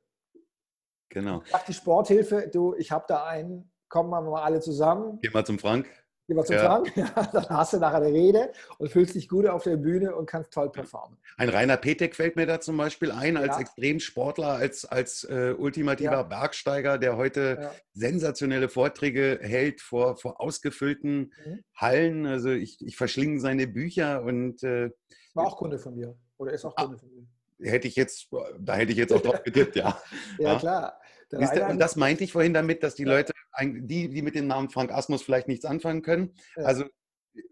Genau. 1.11 1.42
Sagt 1.46 1.68
die 1.68 1.75
Sporthilfe, 1.75 2.49
du, 2.52 2.75
ich 2.75 2.90
habe 2.90 3.04
da 3.08 3.25
einen, 3.25 3.70
kommen 3.88 4.11
wir 4.11 4.20
mal 4.20 4.42
alle 4.42 4.61
zusammen. 4.61 5.18
Geh 5.23 5.30
mal 5.30 5.46
zum 5.46 5.58
Frank. 5.58 5.88
Geh 6.28 6.35
mal 6.35 6.45
zum 6.45 6.56
ja. 6.56 6.83
Ja, 6.97 7.28
dann 7.33 7.49
hast 7.49 7.73
du 7.73 7.78
nachher 7.78 7.99
eine 7.99 8.12
Rede 8.12 8.50
und 8.78 8.90
fühlst 8.90 9.14
dich 9.14 9.28
gut 9.28 9.47
auf 9.47 9.62
der 9.62 9.76
Bühne 9.76 10.14
und 10.16 10.26
kannst 10.26 10.52
toll 10.52 10.71
performen. 10.71 11.16
Ein 11.37 11.50
Rainer 11.50 11.76
Petek 11.76 12.16
fällt 12.16 12.35
mir 12.35 12.47
da 12.47 12.61
zum 12.61 12.76
Beispiel 12.76 13.12
ein, 13.12 13.37
als 13.37 13.56
ja. 13.56 13.61
Extremsportler, 13.61 14.49
als, 14.49 14.85
als 14.85 15.23
äh, 15.25 15.54
ultimativer 15.56 16.12
ja. 16.12 16.23
Bergsteiger, 16.25 16.99
der 16.99 17.16
heute 17.16 17.71
sensationelle 17.92 18.68
Vorträge 18.68 19.38
hält 19.40 19.80
vor, 19.80 20.16
vor 20.16 20.40
ausgefüllten 20.40 21.33
mhm. 21.45 21.64
Hallen. 21.76 22.26
Also 22.26 22.50
ich, 22.50 22.85
ich 22.85 22.97
verschlinge 22.97 23.38
seine 23.38 23.68
Bücher 23.68 24.23
und 24.23 24.64
äh, 24.64 24.90
war 25.35 25.47
auch 25.47 25.56
Kunde 25.56 25.78
von 25.78 25.95
mir 25.95 26.16
oder 26.38 26.52
ist 26.52 26.64
auch 26.64 26.75
ah, 26.76 26.85
Kunde 26.85 26.99
von 26.99 27.09
mir. 27.11 27.26
Hätte 27.71 27.87
ich 27.88 27.95
jetzt, 27.95 28.28
da 28.59 28.75
hätte 28.75 28.92
ich 28.92 28.99
jetzt 28.99 29.12
auch 29.12 29.21
drauf 29.21 29.42
getippt, 29.45 29.76
ja. 29.76 30.00
ja, 30.38 30.59
klar. 30.59 31.00
Und 31.33 31.78
das 31.78 31.97
meinte 31.97 32.25
ich 32.25 32.33
vorhin 32.33 32.54
damit, 32.54 32.83
dass 32.83 32.95
die 32.95 33.04
Leute 33.04 33.33
die, 33.61 34.09
die 34.09 34.23
mit 34.23 34.35
dem 34.35 34.47
Namen 34.47 34.71
Frank 34.71 34.92
Asmus 34.92 35.23
vielleicht 35.23 35.49
nichts 35.49 35.64
anfangen 35.64 36.02
können. 36.02 36.35
Also 36.56 36.85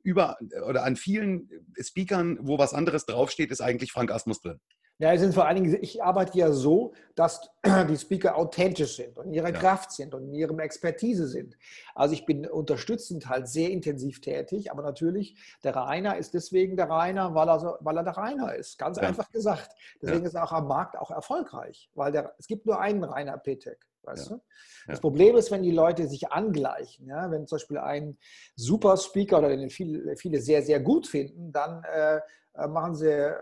über 0.02 0.36
oder 0.66 0.84
an 0.84 0.96
vielen 0.96 1.48
Speakern, 1.80 2.38
wo 2.40 2.58
was 2.58 2.74
anderes 2.74 3.06
draufsteht, 3.06 3.50
ist 3.50 3.60
eigentlich 3.60 3.92
Frank 3.92 4.10
Asmus 4.10 4.40
drin. 4.40 4.60
Ja, 4.98 5.12
es 5.12 5.20
sind 5.20 5.34
vor 5.34 5.46
allen 5.46 5.62
Dingen, 5.62 5.78
ich 5.82 6.02
arbeite 6.04 6.38
ja 6.38 6.52
so, 6.52 6.92
dass 7.16 7.40
die 7.88 7.96
Speaker 7.96 8.36
authentisch 8.36 8.96
sind 8.96 9.18
und 9.18 9.26
in 9.26 9.34
ihrer 9.34 9.52
ja. 9.52 9.58
Kraft 9.58 9.90
sind 9.90 10.14
und 10.14 10.28
in 10.28 10.34
ihrem 10.34 10.60
Expertise 10.60 11.26
sind. 11.26 11.56
Also 11.94 12.14
ich 12.14 12.26
bin 12.26 12.46
unterstützend 12.46 13.28
halt 13.28 13.48
sehr 13.48 13.70
intensiv 13.70 14.20
tätig, 14.20 14.70
aber 14.70 14.82
natürlich, 14.82 15.36
der 15.64 15.74
Rainer 15.74 16.16
ist 16.16 16.34
deswegen 16.34 16.76
der 16.76 16.88
Rainer, 16.88 17.34
weil 17.34 17.48
er, 17.48 17.58
so, 17.58 17.74
weil 17.80 17.96
er 17.96 18.04
der 18.04 18.16
Rainer 18.16 18.54
ist. 18.54 18.78
Ganz 18.78 18.98
ja. 18.98 19.08
einfach 19.08 19.30
gesagt. 19.32 19.74
Deswegen 20.00 20.22
ja. 20.22 20.28
ist 20.28 20.34
er 20.34 20.44
auch 20.44 20.52
am 20.52 20.68
Markt 20.68 20.96
auch 20.96 21.10
erfolgreich, 21.10 21.90
weil 21.94 22.12
der, 22.12 22.34
es 22.38 22.46
gibt 22.46 22.64
nur 22.64 22.80
einen 22.80 23.02
Rainer 23.02 23.36
Petek. 23.38 23.84
Weißt 24.04 24.30
du? 24.30 24.40
Das. 24.86 25.00
Problem 25.00 25.34
ist, 25.34 25.50
wenn 25.50 25.62
die 25.62 25.70
Leute 25.70 26.06
sich 26.06 26.30
angleichen. 26.30 27.08
Ja? 27.08 27.30
Wenn 27.30 27.46
zum 27.46 27.56
Beispiel 27.56 27.78
ein 27.78 28.18
super 28.54 28.96
Speaker 28.96 29.38
oder 29.38 29.48
den 29.48 29.70
viele, 29.70 30.16
viele 30.16 30.40
sehr, 30.40 30.62
sehr 30.62 30.78
gut 30.80 31.06
finden, 31.06 31.52
dann 31.52 31.82
äh, 31.84 32.20
äh, 32.54 32.68
machen 32.68 32.94
sie 32.94 33.34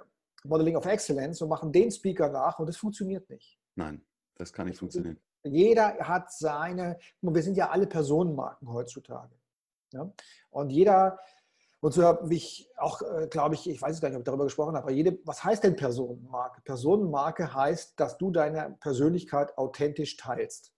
Modeling 0.44 0.76
of 0.76 0.86
Excellence 0.86 1.40
und 1.42 1.48
machen 1.48 1.72
den 1.72 1.90
Speaker 1.90 2.28
nach 2.28 2.58
und 2.58 2.66
das 2.66 2.76
funktioniert 2.76 3.28
nicht. 3.30 3.58
Nein, 3.74 4.04
das 4.36 4.52
kann 4.52 4.66
nicht 4.66 4.78
funktionieren. 4.78 5.20
Jeder 5.44 5.98
hat 5.98 6.32
seine, 6.32 6.98
wir 7.20 7.42
sind 7.42 7.56
ja 7.56 7.70
alle 7.70 7.86
Personenmarken 7.86 8.72
heutzutage. 8.72 9.34
Ja? 9.92 10.12
Und 10.50 10.70
jeder, 10.70 11.18
und 11.80 11.92
so 11.92 12.04
habe 12.04 12.32
ich 12.32 12.70
auch, 12.76 13.02
äh, 13.02 13.26
glaube 13.28 13.56
ich, 13.56 13.68
ich 13.68 13.82
weiß 13.82 14.00
gar 14.00 14.08
nicht, 14.08 14.16
ob 14.16 14.20
ich 14.20 14.26
darüber 14.26 14.44
gesprochen 14.44 14.76
habe, 14.76 14.84
aber 14.84 14.92
jede, 14.92 15.18
was 15.24 15.42
heißt 15.42 15.64
denn 15.64 15.74
Personenmarke? 15.74 16.62
Personenmarke 16.62 17.52
heißt, 17.52 17.98
dass 17.98 18.18
du 18.18 18.30
deine 18.30 18.76
Persönlichkeit 18.80 19.56
authentisch 19.58 20.16
teilst. 20.16 20.72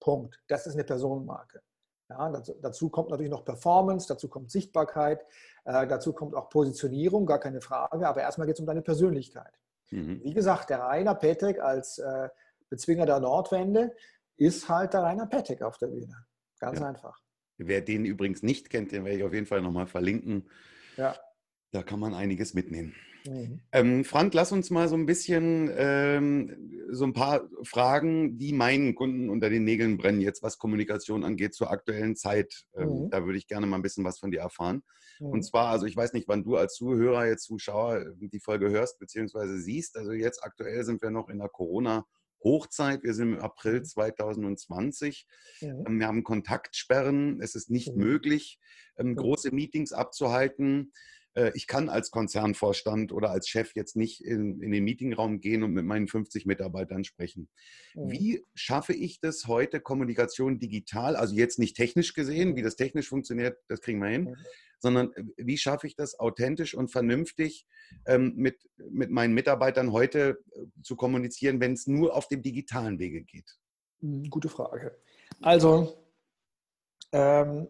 Punkt. 0.00 0.42
Das 0.48 0.66
ist 0.66 0.74
eine 0.74 0.84
Personenmarke. 0.84 1.62
Ja, 2.08 2.30
dazu, 2.62 2.88
kommt 2.88 3.10
natürlich 3.10 3.32
noch 3.32 3.44
Performance, 3.44 4.06
dazu 4.06 4.28
kommt 4.28 4.50
Sichtbarkeit, 4.50 5.24
äh, 5.64 5.86
dazu 5.88 6.12
kommt 6.12 6.34
auch 6.36 6.48
Positionierung, 6.48 7.26
gar 7.26 7.40
keine 7.40 7.60
Frage, 7.60 8.06
aber 8.06 8.20
erstmal 8.20 8.46
geht 8.46 8.54
es 8.54 8.60
um 8.60 8.66
deine 8.66 8.82
Persönlichkeit. 8.82 9.52
Mhm. 9.90 10.22
Wie 10.22 10.32
gesagt, 10.32 10.70
der 10.70 10.80
Rainer 10.80 11.16
Petek 11.16 11.60
als 11.60 11.98
äh, 11.98 12.28
Bezwinger 12.68 13.06
der 13.06 13.18
Nordwende 13.18 13.94
ist 14.36 14.68
halt 14.68 14.94
der 14.94 15.02
Rainer 15.02 15.26
Petek 15.26 15.62
auf 15.62 15.78
der 15.78 15.88
Bühne. 15.88 16.26
Ganz 16.60 16.78
ja. 16.78 16.86
einfach. 16.86 17.20
Wer 17.58 17.80
den 17.80 18.04
übrigens 18.04 18.42
nicht 18.42 18.70
kennt, 18.70 18.92
den 18.92 19.04
werde 19.04 19.18
ich 19.18 19.24
auf 19.24 19.32
jeden 19.32 19.46
Fall 19.46 19.62
nochmal 19.62 19.86
verlinken. 19.86 20.48
Ja. 20.96 21.16
Da 21.72 21.82
kann 21.82 21.98
man 21.98 22.14
einiges 22.14 22.54
mitnehmen. 22.54 22.94
Mhm. 23.28 23.60
Ähm, 23.72 24.04
Frank, 24.04 24.34
lass 24.34 24.52
uns 24.52 24.70
mal 24.70 24.88
so 24.88 24.96
ein 24.96 25.06
bisschen 25.06 25.70
ähm, 25.76 26.86
so 26.90 27.04
ein 27.04 27.12
paar 27.12 27.48
Fragen, 27.62 28.38
die 28.38 28.52
meinen 28.52 28.94
Kunden 28.94 29.28
unter 29.28 29.50
den 29.50 29.64
Nägeln 29.64 29.96
brennen, 29.96 30.20
jetzt 30.20 30.42
was 30.42 30.58
Kommunikation 30.58 31.24
angeht 31.24 31.54
zur 31.54 31.70
aktuellen 31.70 32.16
Zeit. 32.16 32.66
Ähm, 32.76 33.04
mhm. 33.04 33.10
Da 33.10 33.24
würde 33.24 33.38
ich 33.38 33.46
gerne 33.46 33.66
mal 33.66 33.76
ein 33.76 33.82
bisschen 33.82 34.04
was 34.04 34.18
von 34.18 34.30
dir 34.30 34.40
erfahren. 34.40 34.82
Mhm. 35.20 35.26
Und 35.26 35.42
zwar, 35.42 35.68
also 35.68 35.86
ich 35.86 35.96
weiß 35.96 36.12
nicht, 36.12 36.28
wann 36.28 36.44
du 36.44 36.56
als 36.56 36.74
Zuhörer, 36.74 37.26
jetzt 37.26 37.44
Zuschauer 37.44 38.04
die 38.16 38.40
Folge 38.40 38.70
hörst 38.70 38.98
bzw. 38.98 39.58
siehst. 39.58 39.96
Also 39.96 40.12
jetzt 40.12 40.42
aktuell 40.44 40.84
sind 40.84 41.02
wir 41.02 41.10
noch 41.10 41.28
in 41.28 41.38
der 41.38 41.48
Corona- 41.48 42.06
Hochzeit. 42.44 43.02
Wir 43.02 43.14
sind 43.14 43.34
im 43.34 43.40
April 43.40 43.82
2020. 43.82 45.26
Mhm. 45.60 45.66
Ja. 45.66 45.74
Ähm, 45.86 46.00
wir 46.00 46.06
haben 46.06 46.24
Kontaktsperren. 46.24 47.40
Es 47.40 47.54
ist 47.54 47.70
nicht 47.70 47.94
mhm. 47.94 48.04
möglich, 48.04 48.60
ähm, 48.96 49.16
große 49.16 49.52
Meetings 49.52 49.92
abzuhalten. 49.92 50.92
Äh, 51.36 51.52
ich 51.54 51.66
kann 51.66 51.88
als 51.88 52.10
Konzernvorstand 52.10 53.12
oder 53.12 53.30
als 53.30 53.48
Chef 53.48 53.72
jetzt 53.74 53.96
nicht 53.96 54.24
in, 54.24 54.60
in 54.60 54.72
den 54.72 54.84
Meetingraum 54.84 55.40
gehen 55.40 55.62
und 55.62 55.72
mit 55.72 55.84
meinen 55.84 56.08
50 56.08 56.46
Mitarbeitern 56.46 57.04
sprechen. 57.04 57.48
Mhm. 57.94 58.10
Wie 58.10 58.44
schaffe 58.54 58.92
ich 58.92 59.20
das 59.20 59.46
heute, 59.46 59.80
Kommunikation 59.80 60.58
digital, 60.58 61.16
also 61.16 61.34
jetzt 61.34 61.58
nicht 61.58 61.76
technisch 61.76 62.14
gesehen, 62.14 62.56
wie 62.56 62.62
das 62.62 62.76
technisch 62.76 63.08
funktioniert, 63.08 63.58
das 63.68 63.80
kriegen 63.80 64.00
wir 64.00 64.08
hin, 64.08 64.24
mhm 64.24 64.36
sondern 64.78 65.10
wie 65.36 65.58
schaffe 65.58 65.86
ich 65.86 65.96
das 65.96 66.18
authentisch 66.18 66.74
und 66.74 66.90
vernünftig 66.90 67.66
ähm, 68.06 68.34
mit, 68.36 68.68
mit 68.90 69.10
meinen 69.10 69.34
Mitarbeitern 69.34 69.92
heute 69.92 70.38
äh, 70.52 70.66
zu 70.82 70.96
kommunizieren, 70.96 71.60
wenn 71.60 71.72
es 71.72 71.86
nur 71.86 72.14
auf 72.14 72.28
dem 72.28 72.42
digitalen 72.42 72.98
Wege 72.98 73.22
geht? 73.22 73.58
Hm, 74.00 74.28
gute 74.30 74.48
Frage. 74.48 74.96
Also, 75.40 76.05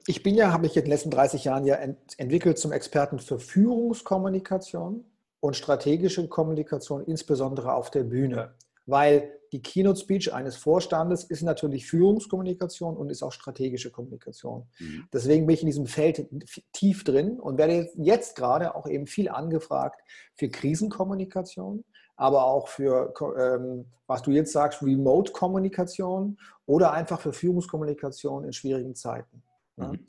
ich 0.06 0.22
bin 0.22 0.34
ja, 0.34 0.52
habe 0.52 0.62
mich 0.62 0.76
in 0.76 0.84
den 0.84 0.90
letzten 0.90 1.10
30 1.10 1.44
Jahren 1.44 1.64
ja 1.64 1.76
ent 1.76 1.98
entwickelt 2.18 2.58
zum 2.58 2.72
Experten 2.72 3.18
für 3.18 3.38
Führungskommunikation 3.38 5.04
und 5.40 5.56
strategische 5.56 6.26
Kommunikation, 6.28 7.04
insbesondere 7.04 7.74
auf 7.74 7.90
der 7.90 8.04
Bühne 8.04 8.54
weil 8.86 9.32
die 9.52 9.62
Keynote 9.62 10.00
Speech 10.00 10.32
eines 10.32 10.56
Vorstandes 10.56 11.24
ist 11.24 11.42
natürlich 11.42 11.86
Führungskommunikation 11.86 12.96
und 12.96 13.10
ist 13.10 13.22
auch 13.22 13.32
strategische 13.32 13.90
Kommunikation. 13.90 14.68
Mhm. 14.78 15.08
Deswegen 15.12 15.46
bin 15.46 15.54
ich 15.54 15.62
in 15.62 15.66
diesem 15.66 15.86
Feld 15.86 16.26
tief 16.72 17.04
drin 17.04 17.38
und 17.38 17.58
werde 17.58 17.90
jetzt 17.96 18.36
gerade 18.36 18.74
auch 18.74 18.88
eben 18.88 19.06
viel 19.06 19.28
angefragt 19.28 20.00
für 20.34 20.48
Krisenkommunikation, 20.48 21.84
aber 22.16 22.46
auch 22.46 22.68
für, 22.68 23.12
ähm, 23.38 23.86
was 24.06 24.22
du 24.22 24.30
jetzt 24.30 24.52
sagst, 24.52 24.82
Remote-Kommunikation 24.82 26.38
oder 26.64 26.92
einfach 26.92 27.20
für 27.20 27.32
Führungskommunikation 27.32 28.44
in 28.44 28.52
schwierigen 28.52 28.94
Zeiten. 28.94 29.42
Mhm. 29.76 30.04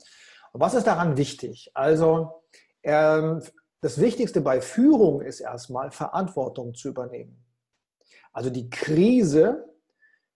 Was 0.52 0.74
ist 0.74 0.86
daran 0.86 1.16
wichtig? 1.16 1.70
Also, 1.74 2.42
ähm, 2.82 3.42
das 3.80 4.00
Wichtigste 4.00 4.40
bei 4.40 4.60
Führung 4.60 5.20
ist 5.20 5.40
erstmal, 5.40 5.90
Verantwortung 5.90 6.74
zu 6.74 6.88
übernehmen. 6.88 7.44
Also 8.32 8.50
die 8.50 8.70
Krise 8.70 9.72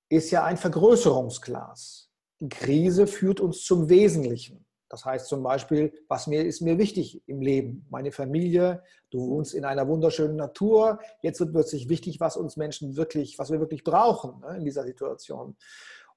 ist 0.08 0.30
ja 0.30 0.44
ein 0.44 0.56
Vergrößerungsglas. 0.56 2.10
Die 2.40 2.48
Krise 2.48 3.06
führt 3.06 3.40
uns 3.40 3.64
zum 3.64 3.88
Wesentlichen. 3.88 4.61
Das 4.92 5.06
heißt 5.06 5.26
zum 5.26 5.42
Beispiel, 5.42 5.90
was 6.06 6.26
mir 6.26 6.44
ist 6.44 6.60
mir 6.60 6.76
wichtig 6.76 7.26
im 7.26 7.40
Leben? 7.40 7.86
Meine 7.88 8.12
Familie, 8.12 8.82
du 9.08 9.26
wohnst 9.26 9.54
in 9.54 9.64
einer 9.64 9.88
wunderschönen 9.88 10.36
Natur. 10.36 10.98
Jetzt 11.22 11.40
wird 11.40 11.52
plötzlich 11.54 11.88
wichtig, 11.88 12.20
was 12.20 12.36
uns 12.36 12.58
Menschen 12.58 12.94
wirklich, 12.94 13.38
was 13.38 13.50
wir 13.50 13.58
wirklich 13.58 13.84
brauchen 13.84 14.40
ne, 14.40 14.58
in 14.58 14.66
dieser 14.66 14.84
Situation. 14.84 15.56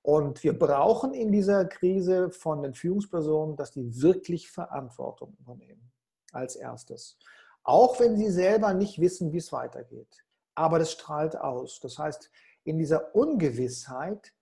Und 0.02 0.44
wir 0.44 0.60
brauchen 0.60 1.14
in 1.14 1.32
dieser 1.32 1.64
Krise 1.64 2.32
von 2.32 2.64
den 2.64 2.74
Führungspersonen, 2.74 3.56
dass 3.56 3.72
die 3.72 4.02
wirklich 4.02 4.52
Verantwortung 4.52 5.38
übernehmen 5.40 5.94
als 6.34 6.58
erstes. 6.58 7.18
Auch 7.64 7.98
wenn 8.02 8.18
sie 8.18 8.30
selber 8.30 8.74
nicht 8.74 9.00
wissen, 9.00 9.32
wie 9.32 9.38
es 9.38 9.54
weitergeht. 9.54 10.26
Aber 10.54 10.80
das 10.80 10.92
strahlt 10.92 11.38
aus. 11.38 11.80
Das 11.80 11.98
heißt, 11.98 12.30
in 12.66 12.78
dieser 12.78 13.16
Ungewissheit 13.16 14.34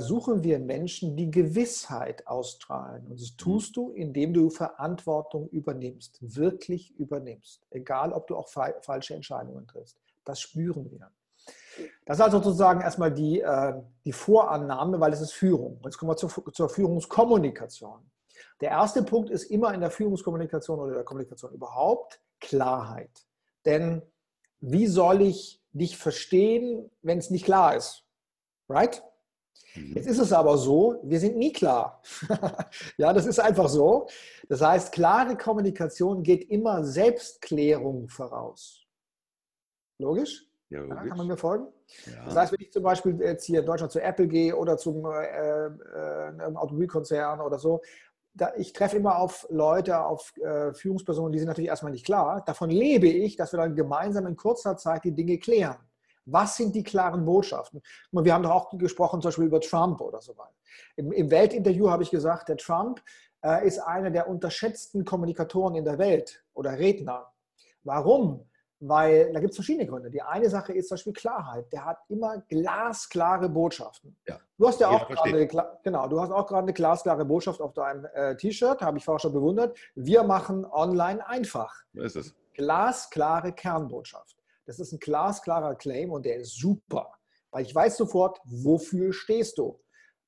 suchen 0.00 0.42
wir 0.42 0.58
Menschen, 0.58 1.16
die 1.16 1.30
Gewissheit 1.30 2.26
ausstrahlen. 2.26 3.06
Und 3.06 3.20
das 3.20 3.36
tust 3.36 3.76
du, 3.76 3.92
indem 3.92 4.34
du 4.34 4.50
Verantwortung 4.50 5.48
übernimmst, 5.50 6.18
wirklich 6.20 6.98
übernimmst. 6.98 7.64
Egal, 7.70 8.12
ob 8.12 8.26
du 8.26 8.36
auch 8.36 8.48
falsche 8.48 9.14
Entscheidungen 9.14 9.66
triffst. 9.68 9.96
Das 10.24 10.40
spüren 10.40 10.90
wir. 10.90 11.10
Das 12.04 12.18
ist 12.18 12.22
also 12.22 12.38
sozusagen 12.38 12.80
erstmal 12.80 13.12
die, 13.12 13.40
äh, 13.40 13.74
die 14.04 14.12
Vorannahme, 14.12 14.98
weil 15.00 15.12
es 15.12 15.20
ist 15.20 15.32
Führung. 15.32 15.80
Jetzt 15.84 15.96
kommen 15.96 16.10
wir 16.10 16.16
zur, 16.16 16.30
zur 16.52 16.68
Führungskommunikation. 16.68 18.10
Der 18.60 18.70
erste 18.70 19.02
Punkt 19.02 19.30
ist 19.30 19.44
immer 19.44 19.72
in 19.74 19.80
der 19.80 19.90
Führungskommunikation 19.90 20.80
oder 20.80 20.94
der 20.94 21.04
Kommunikation 21.04 21.52
überhaupt 21.52 22.20
Klarheit. 22.40 23.26
Denn 23.64 24.02
wie 24.60 24.86
soll 24.86 25.22
ich 25.22 25.62
dich 25.72 25.96
verstehen, 25.96 26.90
wenn 27.02 27.18
es 27.18 27.30
nicht 27.30 27.44
klar 27.44 27.76
ist? 27.76 28.04
Right? 28.68 29.02
Jetzt 29.94 30.06
ist 30.06 30.18
es 30.18 30.32
aber 30.32 30.56
so, 30.56 31.00
wir 31.02 31.20
sind 31.20 31.36
nie 31.36 31.52
klar. 31.52 32.02
ja, 32.96 33.12
das 33.12 33.26
ist 33.26 33.38
einfach 33.38 33.68
so. 33.68 34.06
Das 34.48 34.60
heißt, 34.60 34.92
klare 34.92 35.36
Kommunikation 35.36 36.22
geht 36.22 36.50
immer 36.50 36.84
Selbstklärung 36.84 38.08
voraus. 38.08 38.84
Logisch? 39.98 40.44
Ja, 40.70 40.84
ja, 40.84 40.94
kann 40.94 41.16
man 41.16 41.26
mir 41.26 41.36
folgen? 41.36 41.66
Ja. 42.06 42.24
Das 42.26 42.36
heißt, 42.36 42.52
wenn 42.52 42.60
ich 42.60 42.72
zum 42.72 42.82
Beispiel 42.82 43.18
jetzt 43.20 43.44
hier 43.44 43.60
in 43.60 43.66
Deutschland 43.66 43.90
zu 43.90 44.02
Apple 44.02 44.28
gehe 44.28 44.54
oder 44.54 44.76
zum 44.76 45.04
äh, 45.06 45.66
äh, 45.66 46.54
Automobilkonzern 46.54 47.40
oder 47.40 47.58
so, 47.58 47.80
da, 48.34 48.52
ich 48.56 48.72
treffe 48.72 48.98
immer 48.98 49.18
auf 49.18 49.46
Leute, 49.50 50.04
auf 50.04 50.32
äh, 50.36 50.72
Führungspersonen, 50.74 51.32
die 51.32 51.38
sind 51.38 51.48
natürlich 51.48 51.70
erstmal 51.70 51.92
nicht 51.92 52.04
klar. 52.04 52.42
Davon 52.46 52.70
lebe 52.70 53.08
ich, 53.08 53.36
dass 53.36 53.52
wir 53.52 53.58
dann 53.58 53.74
gemeinsam 53.74 54.26
in 54.26 54.36
kurzer 54.36 54.76
Zeit 54.76 55.04
die 55.04 55.14
Dinge 55.14 55.38
klären. 55.38 55.78
Was 56.30 56.56
sind 56.56 56.74
die 56.74 56.82
klaren 56.82 57.24
Botschaften? 57.24 57.82
Wir 58.12 58.34
haben 58.34 58.42
doch 58.42 58.50
auch 58.50 58.78
gesprochen, 58.78 59.20
zum 59.22 59.28
Beispiel 59.28 59.46
über 59.46 59.60
Trump 59.60 60.00
oder 60.00 60.20
so 60.20 60.36
weiter. 60.36 60.54
Im, 60.96 61.12
im 61.12 61.30
Weltinterview 61.30 61.90
habe 61.90 62.02
ich 62.02 62.10
gesagt, 62.10 62.48
der 62.48 62.56
Trump 62.56 63.02
äh, 63.42 63.66
ist 63.66 63.78
einer 63.78 64.10
der 64.10 64.28
unterschätzten 64.28 65.04
Kommunikatoren 65.04 65.74
in 65.74 65.84
der 65.84 65.98
Welt 65.98 66.44
oder 66.54 66.78
Redner. 66.78 67.32
Warum? 67.84 68.44
Weil 68.80 69.32
da 69.32 69.40
gibt 69.40 69.50
es 69.50 69.56
verschiedene 69.56 69.86
Gründe. 69.86 70.10
Die 70.10 70.22
eine 70.22 70.48
Sache 70.48 70.72
ist 70.72 70.88
zum 70.88 70.96
Beispiel 70.96 71.12
Klarheit. 71.12 71.72
Der 71.72 71.84
hat 71.84 71.98
immer 72.08 72.38
glasklare 72.48 73.48
Botschaften. 73.48 74.16
Ja. 74.26 74.38
Du 74.56 74.68
hast 74.68 74.80
ja 74.80 74.88
auch 74.88 75.08
gerade 75.08 75.48
genau, 75.82 76.06
du 76.06 76.20
hast 76.20 76.30
auch 76.30 76.46
gerade 76.46 76.64
eine 76.64 76.72
glasklare 76.72 77.24
Botschaft 77.24 77.60
auf 77.60 77.72
deinem 77.72 78.04
äh, 78.14 78.36
T-Shirt, 78.36 78.80
habe 78.80 78.98
ich 78.98 79.04
vorher 79.04 79.18
schon 79.18 79.32
bewundert. 79.32 79.76
Wir 79.96 80.22
machen 80.22 80.64
online 80.64 81.26
einfach. 81.26 81.74
So 81.92 82.02
ist 82.02 82.16
es. 82.16 82.34
Glasklare 82.54 83.52
Kernbotschaft. 83.52 84.37
Das 84.68 84.78
ist 84.78 84.92
ein 84.92 84.98
glasklarer 84.98 85.76
Claim 85.76 86.12
und 86.12 86.26
der 86.26 86.36
ist 86.36 86.58
super. 86.58 87.10
Weil 87.50 87.64
ich 87.64 87.74
weiß 87.74 87.96
sofort, 87.96 88.38
wofür 88.44 89.14
stehst 89.14 89.56
du. 89.56 89.80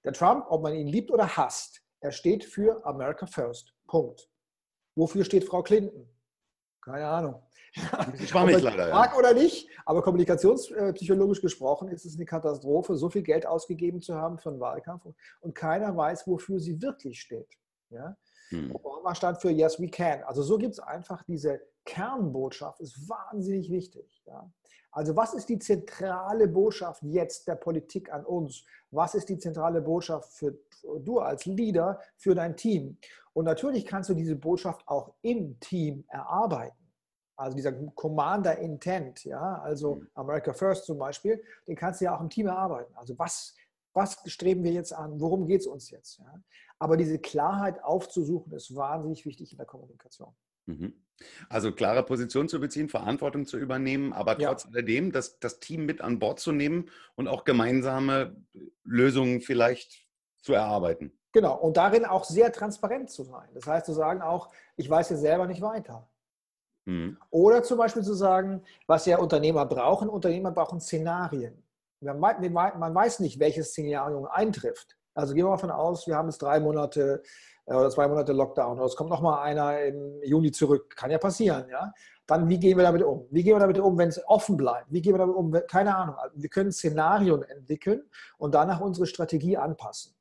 Der 0.03 0.15
Trump, 0.15 0.47
ob 0.49 0.63
man 0.63 0.75
ihn 0.75 0.87
liebt 0.87 1.11
oder 1.11 1.37
hasst, 1.37 1.83
er 2.01 2.11
steht 2.11 2.47
für 2.47 2.83
America 2.87 3.27
First. 3.27 3.75
Punkt. 3.87 4.31
Wofür 4.97 5.27
steht 5.27 5.45
Frau 5.45 5.63
Clinton? 5.63 6.09
Keine 6.83 7.07
Ahnung. 7.07 7.43
Schwammig 8.25 8.63
leider. 8.63 8.89
Mag 8.91 9.13
ja. 9.13 9.19
oder 9.19 9.35
nicht, 9.35 9.69
aber 9.85 10.01
kommunikationspsychologisch 10.01 11.43
gesprochen 11.43 11.89
ist 11.89 12.07
es 12.07 12.17
eine 12.17 12.25
Katastrophe, 12.25 12.97
so 12.97 13.11
viel 13.11 13.23
Geld 13.23 13.45
ausgegeben 13.45 14.01
zu 14.01 14.15
haben 14.15 14.39
für 14.39 14.49
einen 14.49 14.61
Wahlkampf 14.61 15.05
und 15.41 15.55
keiner 15.55 15.95
weiß, 15.95 16.27
wofür 16.27 16.59
sie 16.61 16.81
wirklich 16.81 17.21
steht. 17.21 17.59
Ja? 17.91 18.17
Hm. 18.51 18.75
Obama 18.75 19.15
stand 19.15 19.41
für 19.41 19.51
Yes, 19.51 19.81
we 19.81 19.89
can. 19.89 20.23
Also 20.25 20.43
so 20.43 20.59
gibt 20.59 20.75
es 20.75 20.81
einfach 20.81 21.23
diese 21.25 21.61
Kernbotschaft, 21.85 22.81
ist 22.81 23.09
wahnsinnig 23.09 23.71
wichtig. 23.71 24.23
Ja? 24.27 24.51
Also 24.93 25.17
was 25.17 25.35
ist 25.35 25.49
die 25.49 25.59
zentrale 25.59 26.49
Botschaft 26.49 27.03
jetzt 27.03 27.47
der 27.47 27.55
Politik 27.55 28.13
an 28.13 28.25
uns? 28.25 28.65
Was 28.91 29.15
ist 29.15 29.29
die 29.29 29.39
zentrale 29.39 29.81
Botschaft 29.81 30.33
für 30.33 30.59
du 31.01 31.21
als 31.21 31.47
Leader 31.47 32.01
für 32.17 32.35
dein 32.35 32.57
Team? 32.57 32.99
Und 33.33 33.45
natürlich 33.45 33.87
kannst 33.87 34.11
du 34.11 34.15
diese 34.15 34.37
Botschaft 34.37 34.87
auch 34.89 35.15
im 35.23 35.59
Team 35.61 36.05
erarbeiten. 36.09 36.77
Also 37.37 37.57
dieser 37.57 37.73
Commander 37.73 38.59
Intent, 38.59 39.25
ja, 39.25 39.61
also 39.63 39.95
mhm. 39.95 40.09
America 40.15 40.53
First 40.53 40.85
zum 40.85 40.99
Beispiel, 40.99 41.43
den 41.67 41.75
kannst 41.77 42.01
du 42.01 42.05
ja 42.05 42.17
auch 42.17 42.21
im 42.21 42.29
Team 42.29 42.49
erarbeiten. 42.49 42.93
Also 42.97 43.19
was, 43.19 43.55
was 43.95 44.19
streben 44.27 44.63
wir 44.63 44.73
jetzt 44.73 44.93
an? 44.93 45.19
Worum 45.21 45.47
geht 45.47 45.61
es 45.61 45.67
uns 45.67 45.91
jetzt? 45.91 46.19
Ja? 46.19 46.35
Aber 46.81 46.97
diese 46.97 47.19
Klarheit 47.19 47.85
aufzusuchen, 47.85 48.53
ist 48.53 48.75
wahnsinnig 48.75 49.25
wichtig 49.27 49.53
in 49.53 49.59
der 49.59 49.67
Kommunikation. 49.67 50.35
Mhm. 50.67 50.95
Also 51.49 51.73
klare 51.73 52.03
Position 52.03 52.49
zu 52.49 52.59
beziehen, 52.59 52.89
Verantwortung 52.89 53.45
zu 53.45 53.59
übernehmen, 53.59 54.13
aber 54.15 54.39
trotz 54.39 54.65
ja. 54.65 54.71
alledem 54.71 55.13
das, 55.13 55.39
das 55.39 55.61
Team 55.61 55.85
mit 55.85 56.01
an 56.01 56.19
Bord 56.19 56.41
zu 56.41 56.53
nehmen 56.53 56.89
und 57.15 57.29
auch 57.29 57.45
gemeinsame 57.45 58.35
Lösungen 58.85 59.43
vielleicht 59.43 60.09
zu 60.41 60.55
erarbeiten. 60.55 61.13
Genau, 61.33 61.57
und 61.59 61.77
darin 61.77 62.07
auch 62.07 62.25
sehr 62.25 62.51
transparent 62.51 63.11
zu 63.11 63.25
sein. 63.25 63.49
Das 63.53 63.67
heißt 63.67 63.87
zu 63.87 63.93
sagen 63.93 64.23
auch, 64.23 64.51
ich 64.77 64.89
weiß 64.89 65.11
jetzt 65.11 65.21
selber 65.21 65.47
nicht 65.47 65.61
weiter. 65.61 66.09
Mhm. 66.87 67.19
Oder 67.29 67.63
zum 67.63 67.77
Beispiel 67.77 68.03
zu 68.03 68.15
sagen, 68.15 68.63
was 68.87 69.05
ja 69.05 69.19
Unternehmer 69.19 69.67
brauchen. 69.67 70.09
Unternehmer 70.09 70.51
brauchen 70.51 70.81
Szenarien. 70.81 71.63
Man 72.01 72.95
weiß 72.95 73.21
nicht, 73.21 73.39
welches 73.39 73.69
Szenario 73.69 74.25
eintrifft. 74.25 74.97
Also 75.15 75.35
gehen 75.35 75.45
wir 75.45 75.51
mal 75.51 75.57
davon 75.57 75.71
aus, 75.71 76.07
wir 76.07 76.17
haben 76.17 76.29
jetzt 76.29 76.43
drei 76.43 76.61
Monate 76.61 77.23
äh, 77.67 77.75
oder 77.75 77.91
zwei 77.91 78.09
Monate 78.09 78.33
Lockdown 78.33 78.79
oder 78.79 78.87
es 78.87 78.97
kommt 78.97 79.11
noch 79.11 79.21
mal 79.21 79.43
einer 79.43 79.81
im 79.83 80.23
Juni 80.23 80.53
zurück. 80.53 80.95
Kann 80.97 81.11
ja 81.11 81.19
passieren, 81.19 81.69
ja. 81.71 81.93
Dann, 82.27 82.49
wie 82.49 82.61
gehen 82.61 82.77
wir 82.77 82.85
damit 82.85 83.03
um? 83.03 83.27
Wie 83.31 83.43
gehen 83.43 83.57
wir 83.57 83.61
damit 83.61 83.79
um, 83.81 83.99
wenn 83.99 84.09
es 84.09 84.21
offen 84.29 84.57
bleibt? 84.57 84.87
Wie 84.93 85.03
gehen 85.03 85.15
wir 85.15 85.19
damit 85.19 85.35
um? 85.35 85.53
Keine 85.69 85.97
Ahnung. 85.97 86.15
Wir 86.35 86.49
können 86.49 86.71
Szenarien 86.71 87.43
entwickeln 87.43 88.09
und 88.39 88.55
danach 88.55 88.81
unsere 88.81 89.07
Strategie 89.07 89.57
anpassen. 89.57 90.15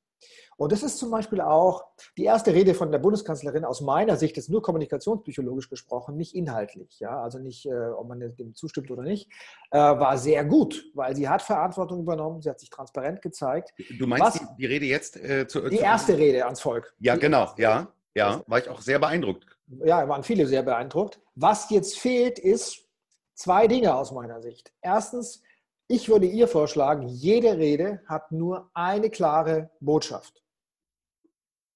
Und 0.58 0.74
das 0.74 0.84
ist 0.84 0.98
zum 0.98 1.10
Beispiel 1.10 1.40
auch 1.40 1.86
die 2.18 2.26
erste 2.26 2.54
Rede 2.54 2.74
von 2.74 2.92
der 2.92 3.00
Bundeskanzlerin 3.00 3.64
aus 3.64 3.80
meiner 3.80 4.18
Sicht, 4.18 4.38
ist 4.38 4.50
nur 4.50 4.62
kommunikationspsychologisch 4.62 5.70
gesprochen, 5.70 6.18
nicht 6.18 6.36
inhaltlich, 6.36 7.00
ja, 7.00 7.22
also 7.22 7.40
nicht, 7.40 7.66
äh, 7.66 7.90
ob 7.92 8.10
man 8.10 8.20
dem 8.20 8.54
zustimmt 8.56 8.92
oder 8.92 9.04
nicht, 9.04 9.32
äh, 9.72 9.78
war 9.78 10.18
sehr 10.18 10.44
gut, 10.44 10.84
weil 10.94 11.16
sie 11.16 11.30
hat 11.30 11.42
Verantwortung 11.42 12.02
übernommen, 12.02 12.42
sie 12.42 12.50
hat 12.50 12.60
sich 12.60 12.70
transparent 12.70 13.22
gezeigt. 13.22 13.74
Du 13.98 14.06
meinst 14.06 14.40
die, 14.40 14.46
die, 14.58 14.66
Rede 14.66 14.86
jetzt? 14.86 15.16
Äh, 15.16 15.48
zu, 15.48 15.62
die 15.62 15.78
zu, 15.78 15.84
erste 15.84 16.18
Rede 16.18 16.44
ans 16.44 16.60
Volk. 16.60 16.94
Ja, 17.00 17.16
genau, 17.16 17.54
ja, 17.58 17.88
ja, 18.14 18.44
war 18.48 18.60
ich 18.60 18.68
auch 18.68 18.82
sehr 18.82 19.00
beeindruckt. 19.00 19.46
Ja, 19.86 20.08
waren 20.10 20.24
viele 20.24 20.46
sehr 20.48 20.64
beeindruckt. 20.64 21.22
Was 21.36 21.70
jetzt 21.70 22.00
fehlt, 22.00 22.38
ist 22.40 22.86
zwei 23.34 23.68
Dinge 23.68 23.96
aus 23.96 24.12
meiner 24.12 24.42
Sicht. 24.42 24.74
Erstens, 24.82 25.42
ich 25.90 26.08
würde 26.08 26.28
ihr 26.28 26.48
vorschlagen, 26.48 27.10
jede 27.10 27.58
Rede 27.58 28.02
hat 28.06 28.32
nur 28.32 28.70
eine 28.74 29.10
klare 29.10 29.70
Botschaft 29.82 30.42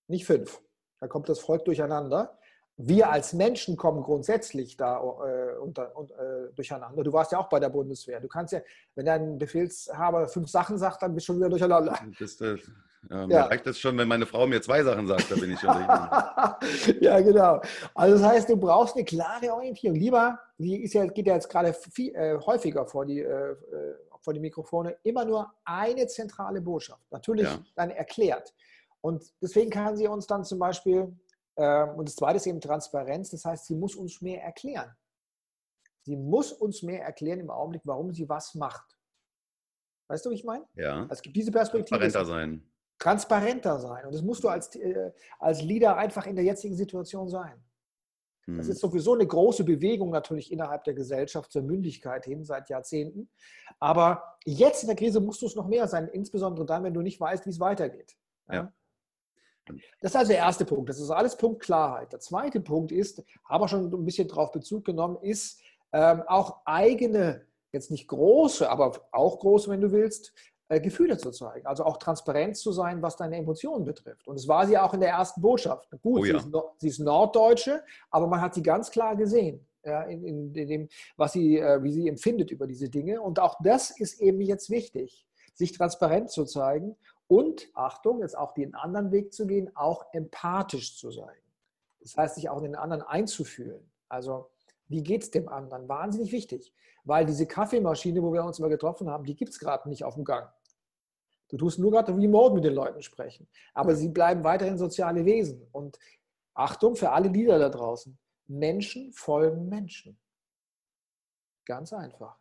nicht 0.08 0.26
fünf. 0.26 0.62
Da 1.00 1.08
kommt 1.08 1.28
das 1.28 1.40
Volk 1.40 1.66
durcheinander. 1.66 2.38
Wir 2.78 3.12
als 3.12 3.34
Menschen 3.34 3.78
kommen 3.78 4.02
grundsätzlich 4.02 4.78
da 4.78 4.98
äh, 4.98 5.58
unter, 5.58 5.92
äh, 6.18 6.54
durcheinander. 6.56 7.04
Du 7.04 7.14
warst 7.14 7.32
ja 7.32 7.38
auch 7.38 7.50
bei 7.50 7.60
der 7.60 7.70
Bundeswehr. 7.70 8.20
Du 8.20 8.28
kannst 8.28 8.54
ja, 8.54 8.62
wenn 8.96 9.06
dein 9.06 9.38
Befehlshaber 9.38 10.28
fünf 10.28 10.50
Sachen 10.50 10.78
sagt, 10.78 11.04
dann 11.04 11.14
bist 11.14 11.28
du 11.28 11.34
schon 11.34 11.38
wieder 11.38 11.50
durcheinander. 11.50 12.00
Das, 12.20 12.38
das, 12.38 12.62
ja, 13.10 13.28
mir 13.28 13.34
ja. 13.34 13.46
reicht 13.46 13.66
das 13.66 13.78
schon, 13.78 13.98
wenn 13.98 14.08
meine 14.08 14.26
Frau 14.26 14.48
mir 14.48 14.62
zwei 14.62 14.84
Sachen 14.84 15.08
sagt, 15.08 15.30
da 15.30 15.36
bin 15.36 15.52
ich 15.52 15.60
schon 15.60 15.70
Ja, 17.02 17.20
genau. 17.20 17.62
Also 17.94 18.18
das 18.18 18.24
heißt, 18.24 18.50
du 18.50 18.58
brauchst 18.58 18.96
eine 18.96 19.06
klare 19.06 19.54
Orientierung. 19.54 19.98
Lieber, 19.98 20.40
die 20.58 20.84
ist 20.84 20.94
ja, 20.94 21.06
geht 21.06 21.28
ja 21.28 21.36
jetzt 21.36 21.50
gerade 21.50 21.74
viel, 21.74 22.16
äh, 22.16 22.38
häufiger 22.40 22.86
vor 22.86 23.06
die, 23.06 23.20
äh, 23.20 23.52
äh, 23.52 23.56
vor 24.22 24.34
die 24.34 24.40
Mikrofone, 24.40 24.98
immer 25.04 25.26
nur 25.26 25.52
eine 25.66 26.08
zentrale 26.08 26.62
Botschaft. 26.62 27.04
Natürlich 27.12 27.46
ja. 27.46 27.60
dann 27.76 27.90
erklärt. 27.90 28.54
Und 29.02 29.24
deswegen 29.42 29.70
kann 29.70 29.98
sie 29.98 30.08
uns 30.08 30.28
dann 30.28 30.46
zum 30.46 30.60
Beispiel, 30.60 31.14
äh, 31.56 31.84
und 31.84 32.08
das 32.08 32.16
zweite 32.16 32.38
ist 32.38 32.48
eben 32.48 32.62
Transparenz, 32.62 33.32
das 33.32 33.44
heißt, 33.44 33.66
sie 33.66 33.76
muss 33.76 33.96
uns 33.96 34.22
mehr 34.22 34.42
erklären. 34.42 34.96
Sie 36.04 36.16
muss 36.16 36.52
uns 36.52 36.84
mehr 36.84 37.04
erklären 37.04 37.40
im 37.40 37.50
Augenblick, 37.50 37.82
warum 37.86 38.14
sie 38.14 38.28
was 38.28 38.56
macht. 38.56 38.98
Weißt 40.08 40.26
du, 40.26 40.30
wie 40.30 40.36
ich 40.36 40.44
meine? 40.44 40.66
Ja. 40.76 41.08
Es 41.10 41.22
gibt 41.22 41.36
diese 41.36 41.52
Perspektive. 41.52 42.00
Transparenter 42.00 42.26
sein. 42.26 42.73
Transparenter 43.04 43.80
sein. 43.80 44.06
Und 44.06 44.16
das 44.16 44.22
musst 44.22 44.44
du 44.44 44.48
als, 44.48 44.74
äh, 44.76 45.12
als 45.40 45.62
Leader 45.62 45.98
einfach 45.98 46.26
in 46.26 46.36
der 46.36 46.46
jetzigen 46.46 46.76
Situation 46.76 47.28
sein. 47.28 47.62
Hm. 48.46 48.58
Das 48.58 48.70
ist 48.70 48.80
sowieso 48.80 49.14
eine 49.14 49.28
große 49.28 49.66
Bewegung 49.66 50.10
natürlich 50.10 50.52
innerhalb 50.54 50.86
der 50.86 50.94
Gesellschaft 50.94 51.52
zur 51.52 51.64
Mündigkeit 51.64 52.24
hin 52.24 52.46
seit 52.46 52.70
Jahrzehnten. 52.70 53.30
Aber 53.80 54.24
jetzt 54.46 54.84
in 54.84 54.88
der 54.88 54.96
Krise 54.96 55.20
musst 55.20 55.42
du 55.42 55.48
es 55.48 55.56
noch 55.56 55.68
mehr 55.68 55.88
sein, 55.88 56.08
insbesondere 56.08 56.66
dann, 56.66 56.84
wenn 56.84 56.94
du 56.94 57.02
nicht 57.02 57.20
weißt, 57.20 57.46
wie 57.46 57.50
es 57.50 57.60
weitergeht. 57.60 58.16
Ja? 58.48 58.56
ja. 58.56 58.74
Das 60.00 60.12
ist 60.12 60.16
also 60.16 60.30
der 60.30 60.40
erste 60.40 60.64
Punkt. 60.64 60.90
Das 60.90 61.00
ist 61.00 61.10
alles 61.10 61.36
Punkt 61.36 61.62
Klarheit. 61.62 62.12
Der 62.14 62.20
zweite 62.20 62.62
Punkt 62.62 62.94
ist, 62.94 63.22
habe 63.46 63.66
auch 63.66 63.70
schon 63.70 63.94
ein 63.94 64.06
bisschen 64.06 64.30
darauf 64.30 64.52
Bezug 64.52 64.86
genommen, 64.86 65.18
ist 65.22 65.62
ähm, 65.92 66.24
auch 66.28 66.62
eigene, 66.66 67.46
jetzt 67.74 67.92
nicht 67.92 68.08
große, 68.08 68.70
aber 68.70 68.94
auch 69.12 69.40
große, 69.40 69.70
wenn 69.70 69.82
du 69.82 69.92
willst, 69.92 70.34
äh, 70.70 70.80
Gefühle 70.80 71.18
zu 71.18 71.32
zeigen. 71.32 71.66
Also 71.66 71.84
auch 71.86 71.98
transparent 71.98 72.58
zu 72.58 72.72
sein, 72.72 73.02
was 73.02 73.18
deine 73.18 73.38
Emotionen 73.38 73.86
betrifft. 73.86 74.28
Und 74.28 74.36
es 74.36 74.48
war 74.48 74.66
sie 74.66 74.78
auch 74.78 74.94
in 74.94 75.02
der 75.02 75.10
ersten 75.10 75.42
Botschaft. 75.42 75.90
Gut, 76.02 76.22
oh 76.22 76.26
ja. 76.26 76.40
sie, 76.40 76.48
ist, 76.48 76.58
sie, 76.78 76.88
ist, 76.88 77.00
Norddeutsche, 77.00 77.84
aber 78.10 78.28
man 78.28 78.42
hat 78.42 78.54
sie 78.54 78.64
ganz 78.64 78.90
klar 78.90 79.16
gesehen. 79.16 79.66
ja, 79.84 80.04
in, 80.04 80.24
in, 80.24 80.56
in, 80.56 80.68
dem, 80.68 80.90
was 81.18 81.34
sie, 81.34 81.58
äh, 81.60 81.84
wie 81.84 81.92
sie 81.92 82.08
empfindet 82.08 82.52
über 82.52 82.68
diese 82.68 82.90
Dinge. 82.90 83.22
Und 83.22 83.40
auch 83.40 83.58
das 83.64 83.92
ist 83.92 84.22
eben 84.22 84.42
jetzt 84.42 84.70
wichtig, 84.70 85.26
sich 85.54 85.74
transparent 85.74 86.32
zu 86.32 86.46
zeigen 86.46 86.96
und, 87.28 87.70
Achtung, 87.74 88.22
jetzt 88.22 88.38
auch 88.38 88.54
den 88.54 88.76
anderen 88.76 89.12
Weg 89.12 89.34
zu 89.34 89.48
gehen, 89.48 89.76
auch 89.76 90.06
empathisch 90.14 90.98
zu 90.98 91.12
sein. 91.12 91.36
Das 92.02 92.18
heißt, 92.18 92.36
sich 92.36 92.50
auch 92.50 92.58
in 92.58 92.66
den 92.66 92.76
anderen 92.76 93.02
einzufühlen. 93.02 93.90
Also, 94.10 94.50
wie 94.88 95.04
geht 95.04 95.24
es 95.24 95.32
dem 95.32 95.50
anderen? 95.50 95.88
Wahnsinnig 95.88 96.32
wichtig, 96.32 96.74
weil 97.04 97.26
diese 97.26 97.48
Kaffeemaschine, 97.48 98.22
wo 98.22 98.34
wir 98.34 98.44
uns 98.44 98.60
immer 98.60 98.70
getroffen 98.70 99.10
haben, 99.10 99.24
die 99.24 99.36
gibt 99.36 99.52
es 99.52 99.60
gerade 99.60 99.90
nicht 99.90 100.04
auf 100.04 100.16
dem 100.16 100.24
Gang. 100.24 100.50
Du 101.50 101.58
tust 101.58 101.78
nur 101.78 101.92
gerade 101.92 102.14
remote 102.16 102.56
mit 102.56 102.64
den 102.64 102.74
Leuten 102.74 103.02
sprechen. 103.02 103.48
Aber 103.74 103.96
sie 103.96 104.10
bleiben 104.10 104.44
weiterhin 104.44 104.78
soziale 104.78 105.24
Wesen. 105.24 105.68
Und 105.72 106.00
Achtung 106.56 106.96
für 106.96 107.12
alle 107.12 107.30
Lieder 107.30 107.60
da 107.60 107.70
draußen. 107.70 108.18
Menschen 108.48 109.14
folgen 109.14 109.70
Menschen. 109.70 110.20
Ganz 111.66 111.94
einfach. 111.94 112.40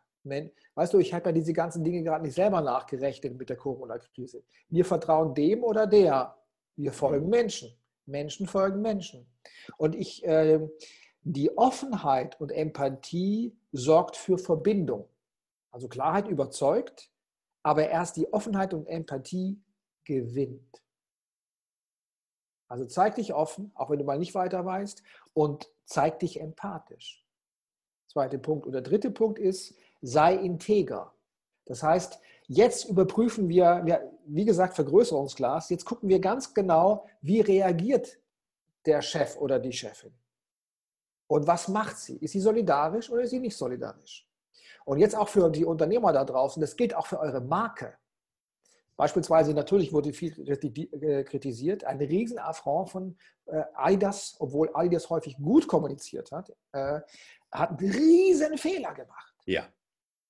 Weißt 0.75 0.93
du, 0.93 0.99
ich 0.99 1.13
habe 1.13 1.29
ja 1.29 1.31
diese 1.33 1.53
ganzen 1.53 1.83
Dinge 1.83 2.01
gerade 2.01 2.23
nicht 2.23 2.35
selber 2.35 2.61
nachgerechnet 2.61 3.37
mit 3.37 3.49
der 3.49 3.57
Corona-Krise. 3.57 4.43
Wir 4.69 4.85
vertrauen 4.85 5.33
dem 5.33 5.63
oder 5.63 5.85
der. 5.85 6.35
Wir 6.75 6.93
folgen 6.93 7.29
Menschen. 7.29 7.69
Menschen 8.05 8.47
folgen 8.47 8.81
Menschen. 8.81 9.27
Und 9.77 9.95
ich, 9.95 10.25
äh, 10.25 10.59
die 11.23 11.57
Offenheit 11.57 12.39
und 12.39 12.51
Empathie 12.51 13.55
sorgt 13.71 14.17
für 14.17 14.37
Verbindung. 14.37 15.07
Also 15.71 15.87
Klarheit 15.87 16.27
überzeugt, 16.27 17.09
aber 17.63 17.89
erst 17.89 18.17
die 18.17 18.31
Offenheit 18.31 18.73
und 18.73 18.87
Empathie 18.87 19.61
gewinnt. 20.03 20.81
Also 22.67 22.85
zeig 22.85 23.15
dich 23.15 23.33
offen, 23.33 23.71
auch 23.75 23.89
wenn 23.89 23.99
du 23.99 24.05
mal 24.05 24.19
nicht 24.19 24.35
weiter 24.35 24.65
weißt, 24.65 25.03
und 25.33 25.71
zeig 25.85 26.19
dich 26.19 26.39
empathisch. 26.39 27.25
Zweiter 28.07 28.37
Punkt. 28.37 28.65
Und 28.65 28.73
der 28.73 28.81
dritte 28.81 29.11
Punkt 29.11 29.39
ist, 29.39 29.75
sei 30.01 30.35
integer. 30.35 31.13
Das 31.65 31.81
heißt, 31.81 32.19
jetzt 32.47 32.85
überprüfen 32.85 33.47
wir, 33.47 34.11
wie 34.25 34.45
gesagt, 34.45 34.75
Vergrößerungsglas, 34.75 35.69
jetzt 35.69 35.85
gucken 35.85 36.09
wir 36.09 36.19
ganz 36.19 36.53
genau, 36.53 37.07
wie 37.21 37.41
reagiert 37.41 38.19
der 38.85 39.01
Chef 39.01 39.37
oder 39.37 39.59
die 39.59 39.71
Chefin. 39.71 40.13
Und 41.33 41.47
was 41.47 41.67
macht 41.67 41.97
sie? 41.97 42.17
Ist 42.17 42.33
sie 42.33 42.39
solidarisch 42.39 43.09
oder 43.09 43.23
ist 43.23 43.31
sie 43.31 43.39
nicht 43.39 43.57
solidarisch? 43.57 44.29
Und 44.85 44.99
jetzt 44.99 45.15
auch 45.15 45.27
für 45.27 45.49
die 45.49 45.65
Unternehmer 45.65 46.13
da 46.13 46.23
draußen, 46.23 46.61
das 46.61 46.75
gilt 46.75 46.93
auch 46.93 47.07
für 47.07 47.19
eure 47.19 47.41
Marke. 47.41 47.97
Beispielsweise, 48.97 49.55
natürlich 49.55 49.91
wurde 49.91 50.13
viel 50.13 50.31
äh, 50.47 51.23
kritisiert, 51.23 51.85
ein 51.85 51.97
Riesenaffront 51.97 52.89
von 52.91 53.17
äh, 53.47 53.63
Adidas, 53.73 54.35
obwohl 54.37 54.69
Adidas 54.75 55.09
häufig 55.09 55.35
gut 55.37 55.67
kommuniziert 55.67 56.31
hat, 56.31 56.51
äh, 56.71 57.01
hat 57.51 57.69
einen 57.79 57.91
riesen 57.91 58.55
Fehler 58.59 58.93
gemacht. 58.93 59.33
Ja. 59.45 59.63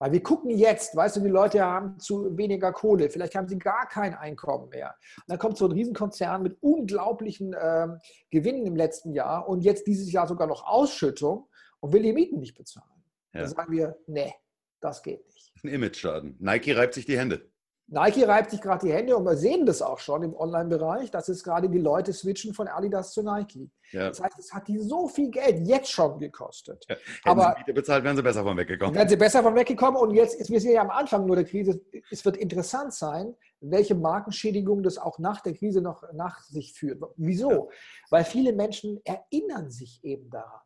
Weil 0.03 0.11
wir 0.11 0.21
gucken 0.21 0.49
jetzt, 0.49 0.97
weißt 0.97 1.15
du, 1.15 1.21
die 1.21 1.29
Leute 1.29 1.63
haben 1.63 1.97
zu 1.97 2.37
weniger 2.37 2.73
Kohle, 2.73 3.09
vielleicht 3.09 3.35
haben 3.35 3.47
sie 3.47 3.57
gar 3.57 3.87
kein 3.87 4.13
Einkommen 4.13 4.67
mehr. 4.67 4.97
Und 5.15 5.29
dann 5.29 5.37
kommt 5.37 5.57
so 5.57 5.65
ein 5.65 5.71
Riesenkonzern 5.71 6.43
mit 6.43 6.57
unglaublichen 6.61 7.55
ähm, 7.57 7.99
Gewinnen 8.29 8.65
im 8.65 8.75
letzten 8.75 9.13
Jahr 9.13 9.47
und 9.47 9.61
jetzt 9.61 9.87
dieses 9.87 10.11
Jahr 10.11 10.27
sogar 10.27 10.45
noch 10.45 10.67
Ausschüttung 10.67 11.47
und 11.79 11.93
will 11.93 12.01
die 12.01 12.11
Mieten 12.11 12.41
nicht 12.41 12.53
bezahlen. 12.53 13.01
Ja. 13.33 13.43
Dann 13.43 13.49
sagen 13.51 13.71
wir, 13.71 13.95
nee, 14.07 14.33
das 14.81 15.03
geht 15.03 15.25
nicht. 15.25 15.53
Ein 15.63 15.69
Image-Schaden. 15.69 16.35
Nike 16.37 16.73
reibt 16.75 16.95
sich 16.95 17.05
die 17.05 17.17
Hände. 17.17 17.49
Nike 17.93 18.23
reibt 18.23 18.49
sich 18.49 18.59
gerade 18.59 18.87
die 18.87 18.91
Hände 18.91 19.15
und 19.15 19.23
wir 19.23 19.37
sehen 19.37 19.67
das 19.67 19.83
auch 19.83 19.99
schon 19.99 20.23
im 20.23 20.35
Online-Bereich, 20.35 21.11
dass 21.11 21.29
es 21.29 21.43
gerade 21.43 21.69
die 21.69 21.77
Leute 21.77 22.11
switchen 22.11 22.51
von 22.55 22.67
Adidas 22.67 23.13
zu 23.13 23.21
Nike. 23.21 23.69
Ja. 23.91 24.09
Das 24.09 24.19
heißt, 24.19 24.39
es 24.39 24.51
hat 24.51 24.67
die 24.67 24.79
so 24.79 25.07
viel 25.07 25.29
Geld 25.29 25.67
jetzt 25.67 25.91
schon 25.91 26.17
gekostet. 26.17 26.83
Ja. 26.89 26.95
Aber 27.25 27.55
sie 27.63 27.71
bezahlt, 27.71 28.03
wären 28.03 28.15
sie 28.15 28.23
besser 28.23 28.43
von 28.43 28.57
weggekommen. 28.57 28.95
Wären 28.95 29.07
sie 29.07 29.15
besser 29.15 29.43
von 29.43 29.53
weggekommen 29.53 30.01
und 30.01 30.15
jetzt, 30.15 30.35
ist, 30.35 30.49
wir 30.49 30.59
sind 30.59 30.71
ja 30.71 30.81
am 30.81 30.89
Anfang 30.89 31.27
nur 31.27 31.35
der 31.35 31.45
Krise, 31.45 31.81
es 32.09 32.25
wird 32.25 32.35
interessant 32.37 32.93
sein, 32.93 33.35
welche 33.61 33.93
Markenschädigung 33.93 34.81
das 34.81 34.97
auch 34.97 35.19
nach 35.19 35.41
der 35.41 35.53
Krise 35.53 35.81
noch 35.81 36.03
nach 36.13 36.41
sich 36.41 36.73
führt. 36.73 36.99
Wieso? 37.15 37.51
Ja. 37.51 37.61
Weil 38.09 38.23
viele 38.23 38.53
Menschen 38.53 39.01
erinnern 39.05 39.69
sich 39.69 40.03
eben 40.03 40.31
daran. 40.31 40.61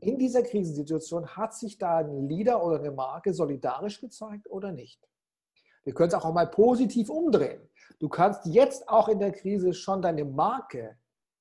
In 0.00 0.18
dieser 0.18 0.42
Krisensituation 0.42 1.26
hat 1.36 1.52
sich 1.54 1.76
da 1.76 1.98
ein 1.98 2.28
Leader 2.30 2.64
oder 2.64 2.78
eine 2.78 2.92
Marke 2.92 3.34
solidarisch 3.34 4.00
gezeigt 4.00 4.48
oder 4.48 4.72
nicht? 4.72 5.06
Wir 5.86 5.94
können 5.94 6.08
es 6.08 6.14
auch 6.14 6.32
mal 6.32 6.48
positiv 6.48 7.08
umdrehen. 7.08 7.62
Du 8.00 8.08
kannst 8.08 8.44
jetzt 8.44 8.88
auch 8.88 9.08
in 9.08 9.20
der 9.20 9.30
Krise 9.30 9.72
schon 9.72 10.02
deine 10.02 10.24
Marke 10.24 10.98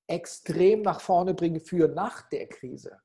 extrem 0.08 0.84
nach 0.84 1.02
vorne 1.02 1.34
bringen 1.34 1.60
für 1.60 1.88
nach 1.88 2.30
der 2.30 2.48
Krise. 2.48 3.02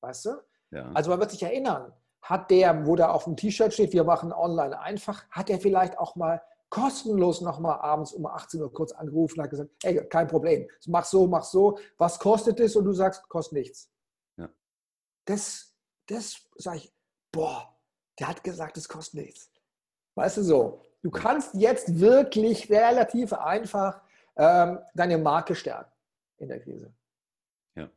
Weißt 0.00 0.24
du? 0.24 0.30
Ja. 0.70 0.90
Also 0.94 1.10
man 1.10 1.20
wird 1.20 1.32
sich 1.32 1.42
erinnern, 1.42 1.92
hat 2.22 2.50
der, 2.50 2.86
wo 2.86 2.96
da 2.96 3.10
auf 3.10 3.24
dem 3.24 3.36
T-Shirt 3.36 3.74
steht, 3.74 3.92
wir 3.92 4.04
machen 4.04 4.32
online 4.32 4.80
einfach, 4.80 5.28
hat 5.30 5.50
er 5.50 5.60
vielleicht 5.60 5.98
auch 5.98 6.16
mal 6.16 6.42
kostenlos 6.70 7.42
nochmal 7.42 7.78
abends 7.80 8.14
um 8.14 8.24
18 8.24 8.62
Uhr 8.62 8.72
kurz 8.72 8.92
angerufen 8.92 9.38
und 9.38 9.44
hat 9.44 9.50
gesagt, 9.50 9.70
hey, 9.82 10.02
kein 10.08 10.28
Problem, 10.28 10.66
mach 10.86 11.04
so, 11.04 11.26
mach 11.26 11.44
so, 11.44 11.78
was 11.98 12.18
kostet 12.18 12.58
es? 12.58 12.74
Und 12.74 12.86
du 12.86 12.92
sagst, 12.92 13.28
kostet 13.28 13.58
nichts. 13.58 13.92
Ja. 14.38 14.48
Das, 15.26 15.76
das 16.06 16.48
sage 16.56 16.78
ich, 16.78 16.94
boah, 17.30 17.76
der 18.18 18.28
hat 18.28 18.42
gesagt, 18.42 18.78
es 18.78 18.88
kostet 18.88 19.20
nichts. 19.20 19.50
Weißt 20.16 20.38
du 20.38 20.42
so, 20.42 20.82
du 21.02 21.10
kannst 21.10 21.54
jetzt 21.54 22.00
wirklich 22.00 22.70
relativ 22.70 23.34
einfach 23.34 24.00
ähm, 24.36 24.78
deine 24.94 25.18
Marke 25.18 25.54
stärken 25.54 25.92
in 26.38 26.48
der 26.48 26.58
Krise. 26.58 26.92
Ja. 27.74 27.90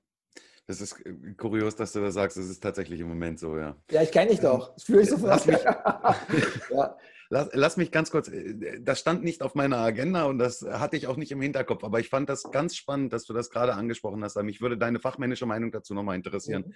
Das 0.68 0.82
ist 0.82 1.00
äh, 1.06 1.34
kurios, 1.38 1.78
dass 1.78 1.94
du 1.94 2.02
das 2.02 2.14
sagst. 2.14 2.36
Das 2.36 2.46
ist 2.46 2.62
tatsächlich 2.62 3.00
im 3.00 3.08
Moment 3.08 3.40
so, 3.40 3.58
ja. 3.58 3.76
Ja, 3.90 4.02
ich 4.02 4.12
kenne 4.12 4.32
dich 4.32 4.42
doch. 4.42 4.74
Das 4.74 4.84
fühle 4.84 5.02
ich 5.02 5.10
sofort. 5.10 5.30
Lass 5.30 5.46
mich, 5.48 5.64
ja. 6.72 6.98
lass, 7.30 7.50
lass, 7.54 7.78
mich 7.78 7.90
ganz 7.90 8.12
kurz, 8.12 8.28
äh, 8.28 8.82
das 8.82 9.00
stand 9.00 9.24
nicht 9.24 9.42
auf 9.42 9.56
meiner 9.56 9.78
Agenda 9.78 10.26
und 10.26 10.38
das 10.38 10.62
hatte 10.62 10.98
ich 10.98 11.08
auch 11.08 11.16
nicht 11.16 11.32
im 11.32 11.42
Hinterkopf, 11.42 11.86
aber 11.86 12.02
ich 12.02 12.10
fand 12.10 12.28
das 12.28 12.52
ganz 12.52 12.76
spannend, 12.76 13.14
dass 13.14 13.24
du 13.24 13.34
das 13.34 13.50
gerade 13.50 13.76
angesprochen 13.76 14.22
hast. 14.26 14.36
Mich 14.44 14.60
würde 14.60 14.78
deine 14.78 15.00
fachmännische 15.00 15.46
Meinung 15.46 15.72
dazu 15.72 15.94
nochmal 15.94 16.18
interessieren. 16.18 16.66
Mhm. 16.68 16.74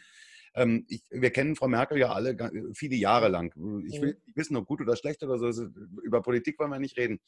Ähm, 0.56 0.86
ich, 0.88 1.04
wir 1.10 1.32
kennen 1.32 1.56
Frau 1.56 1.68
Merkel 1.68 1.98
ja 1.98 2.12
alle 2.12 2.38
viele 2.74 2.96
Jahre 2.96 3.28
lang. 3.28 3.54
Ich 3.86 4.02
will 4.02 4.20
nicht 4.26 4.38
wissen, 4.38 4.56
ob 4.56 4.68
gut 4.68 4.82
oder 4.82 4.96
schlecht 4.96 5.24
oder 5.24 5.38
so. 5.38 5.68
Über 6.04 6.22
Politik 6.22 6.60
wollen 6.60 6.72
wir 6.72 6.80
nicht 6.80 6.98
reden. 6.98 7.20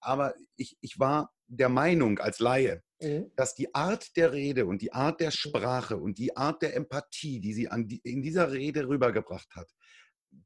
Aber 0.00 0.34
ich, 0.56 0.76
ich 0.80 0.98
war 0.98 1.32
der 1.46 1.68
Meinung 1.68 2.18
als 2.18 2.38
Laie, 2.40 2.82
mhm. 3.00 3.30
dass 3.36 3.54
die 3.54 3.74
Art 3.74 4.16
der 4.16 4.32
Rede 4.32 4.66
und 4.66 4.82
die 4.82 4.92
Art 4.92 5.20
der 5.20 5.30
Sprache 5.30 5.96
und 5.96 6.18
die 6.18 6.36
Art 6.36 6.62
der 6.62 6.76
Empathie, 6.76 7.40
die 7.40 7.52
sie 7.52 7.68
die, 7.72 8.00
in 8.04 8.22
dieser 8.22 8.52
Rede 8.52 8.88
rübergebracht 8.88 9.54
hat, 9.54 9.70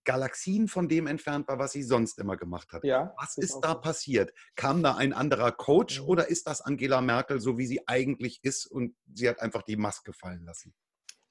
Galaxien 0.05 0.69
von 0.69 0.89
dem 0.89 1.07
entfernt 1.07 1.49
war, 1.49 1.59
was 1.59 1.73
sie 1.73 1.83
sonst 1.83 2.19
immer 2.19 2.37
gemacht 2.37 2.73
hat. 2.73 2.85
Ja, 2.85 3.15
was 3.19 3.37
ist 3.39 3.59
da 3.63 3.73
so. 3.73 3.81
passiert? 3.81 4.33
Kam 4.55 4.83
da 4.83 4.97
ein 4.97 5.13
anderer 5.13 5.53
Coach 5.53 6.01
mhm. 6.01 6.09
oder 6.09 6.29
ist 6.29 6.47
das 6.47 6.61
Angela 6.61 7.01
Merkel 7.01 7.41
so, 7.41 7.59
wie 7.59 7.67
sie 7.67 7.87
eigentlich 7.89 8.41
ist 8.43 8.67
und 8.67 8.95
sie 9.13 9.29
hat 9.29 9.41
einfach 9.41 9.63
die 9.63 9.77
Maske 9.77 10.13
fallen 10.13 10.45
lassen? 10.45 10.75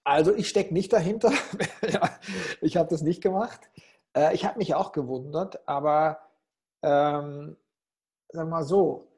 Also 0.08 0.34
ich 0.34 0.48
stecke 0.48 0.74
nicht 0.74 0.94
dahinter. 0.94 1.34
ich 2.62 2.78
habe 2.78 2.90
das 2.90 3.02
nicht 3.02 3.22
gemacht. 3.22 3.70
Äh, 4.16 4.34
ich 4.34 4.46
habe 4.46 4.58
mich 4.58 4.74
auch 4.74 4.94
gewundert, 4.94 5.68
aber 5.68 6.22
ähm, 6.82 7.58
sagen 8.30 8.48
wir 8.50 8.56
mal 8.56 8.64
so, 8.64 9.12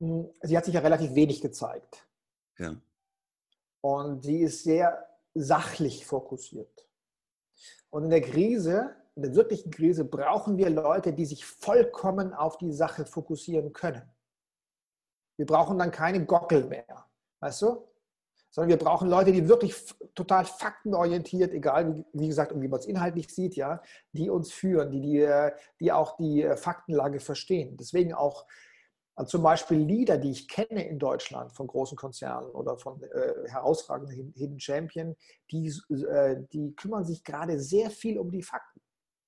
hm, 0.00 0.30
sie 0.42 0.54
hat 0.54 0.66
sich 0.66 0.74
ja 0.74 0.80
relativ 0.80 1.14
wenig 1.14 1.40
gezeigt. 1.40 2.06
Ja. 2.58 2.76
Und 3.80 4.22
sie 4.22 4.42
ist 4.42 4.64
sehr 4.64 5.08
sachlich 5.32 6.04
fokussiert. 6.04 6.86
Und 7.88 8.04
in 8.04 8.10
der 8.10 8.20
Krise, 8.20 8.94
in 9.14 9.22
der 9.22 9.34
wirklichen 9.34 9.70
Krise, 9.70 10.04
brauchen 10.04 10.58
wir 10.58 10.68
Leute, 10.68 11.14
die 11.14 11.24
sich 11.24 11.46
vollkommen 11.46 12.34
auf 12.34 12.58
die 12.58 12.74
Sache 12.74 13.06
fokussieren 13.06 13.72
können. 13.72 14.02
Wir 15.38 15.46
brauchen 15.46 15.78
dann 15.78 15.90
keine 15.90 16.26
Gockel 16.26 16.66
mehr. 16.66 17.06
Weißt 17.40 17.62
du? 17.62 17.88
Sondern 18.56 18.70
wir 18.70 18.82
brauchen 18.82 19.10
Leute, 19.10 19.32
die 19.32 19.50
wirklich 19.50 19.74
total 20.14 20.46
faktenorientiert, 20.46 21.52
egal 21.52 22.06
wie, 22.14 22.26
gesagt, 22.26 22.58
wie 22.58 22.68
man 22.68 22.80
es 22.80 22.86
inhaltlich 22.86 23.28
sieht, 23.28 23.54
ja, 23.54 23.82
die 24.12 24.30
uns 24.30 24.50
führen, 24.50 24.90
die, 24.90 25.02
die, 25.02 25.50
die 25.78 25.92
auch 25.92 26.16
die 26.16 26.42
äh, 26.42 26.56
Faktenlage 26.56 27.20
verstehen. 27.20 27.76
Deswegen 27.76 28.14
auch 28.14 28.46
also 29.14 29.32
zum 29.32 29.42
Beispiel 29.42 29.76
Lieder, 29.76 30.16
die 30.16 30.30
ich 30.30 30.48
kenne 30.48 30.88
in 30.88 30.98
Deutschland 30.98 31.52
von 31.52 31.66
großen 31.66 31.98
Konzernen 31.98 32.48
oder 32.50 32.78
von 32.78 33.02
äh, 33.02 33.46
herausragenden 33.46 34.32
Hidden 34.34 34.58
Champion, 34.58 35.16
die, 35.50 35.68
äh, 35.90 36.42
die 36.50 36.74
kümmern 36.76 37.04
sich 37.04 37.24
gerade 37.24 37.60
sehr 37.60 37.90
viel 37.90 38.18
um 38.18 38.30
die 38.30 38.42
Fakten. 38.42 38.80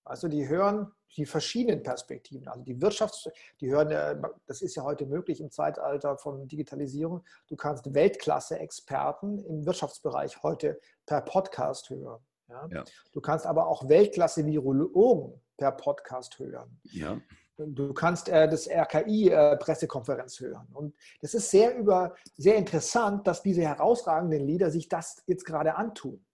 Also 0.05 0.29
die 0.29 0.49
hören 0.49 0.91
die 1.17 1.27
verschiedenen 1.27 1.83
Perspektiven. 1.83 2.47
Also 2.49 2.63
die 2.63 2.77
Wirtschafts-, 2.77 3.31
die 3.61 3.71
hören, 3.71 4.23
das 4.47 4.63
ist 4.63 4.75
ja 4.77 4.83
heute 4.83 5.07
möglich 5.07 5.41
im 5.41 5.51
Zeitalter 5.51 6.17
von 6.17 6.47
Digitalisierung. 6.47 7.25
Du 7.49 7.57
kannst 7.57 7.93
Weltklasse-Experten 7.95 9.39
im 9.39 9.67
Wirtschaftsbereich 9.67 10.43
heute 10.43 10.81
per 11.07 11.23
Podcast 11.23 11.91
hören. 11.91 12.23
Ja? 12.49 12.69
Ja. 12.71 12.85
Du 13.13 13.21
kannst 13.21 13.47
aber 13.47 13.67
auch 13.67 13.89
Weltklasse-Virologen 13.89 15.41
per 15.57 15.73
Podcast 15.73 16.39
hören. 16.39 16.81
Ja. 16.85 17.21
Du 17.57 17.93
kannst 17.93 18.29
äh, 18.29 18.49
das 18.49 18.69
RKI-Pressekonferenz 18.69 20.41
äh, 20.41 20.45
hören. 20.45 20.69
Und 20.73 20.95
das 21.21 21.35
ist 21.35 21.51
sehr, 21.51 21.77
über, 21.77 22.15
sehr 22.37 22.55
interessant, 22.55 23.27
dass 23.27 23.43
diese 23.43 23.63
herausragenden 23.63 24.47
Leader 24.47 24.71
sich 24.71 24.89
das 24.89 25.23
jetzt 25.27 25.45
gerade 25.45 25.75
antun. 25.75 26.25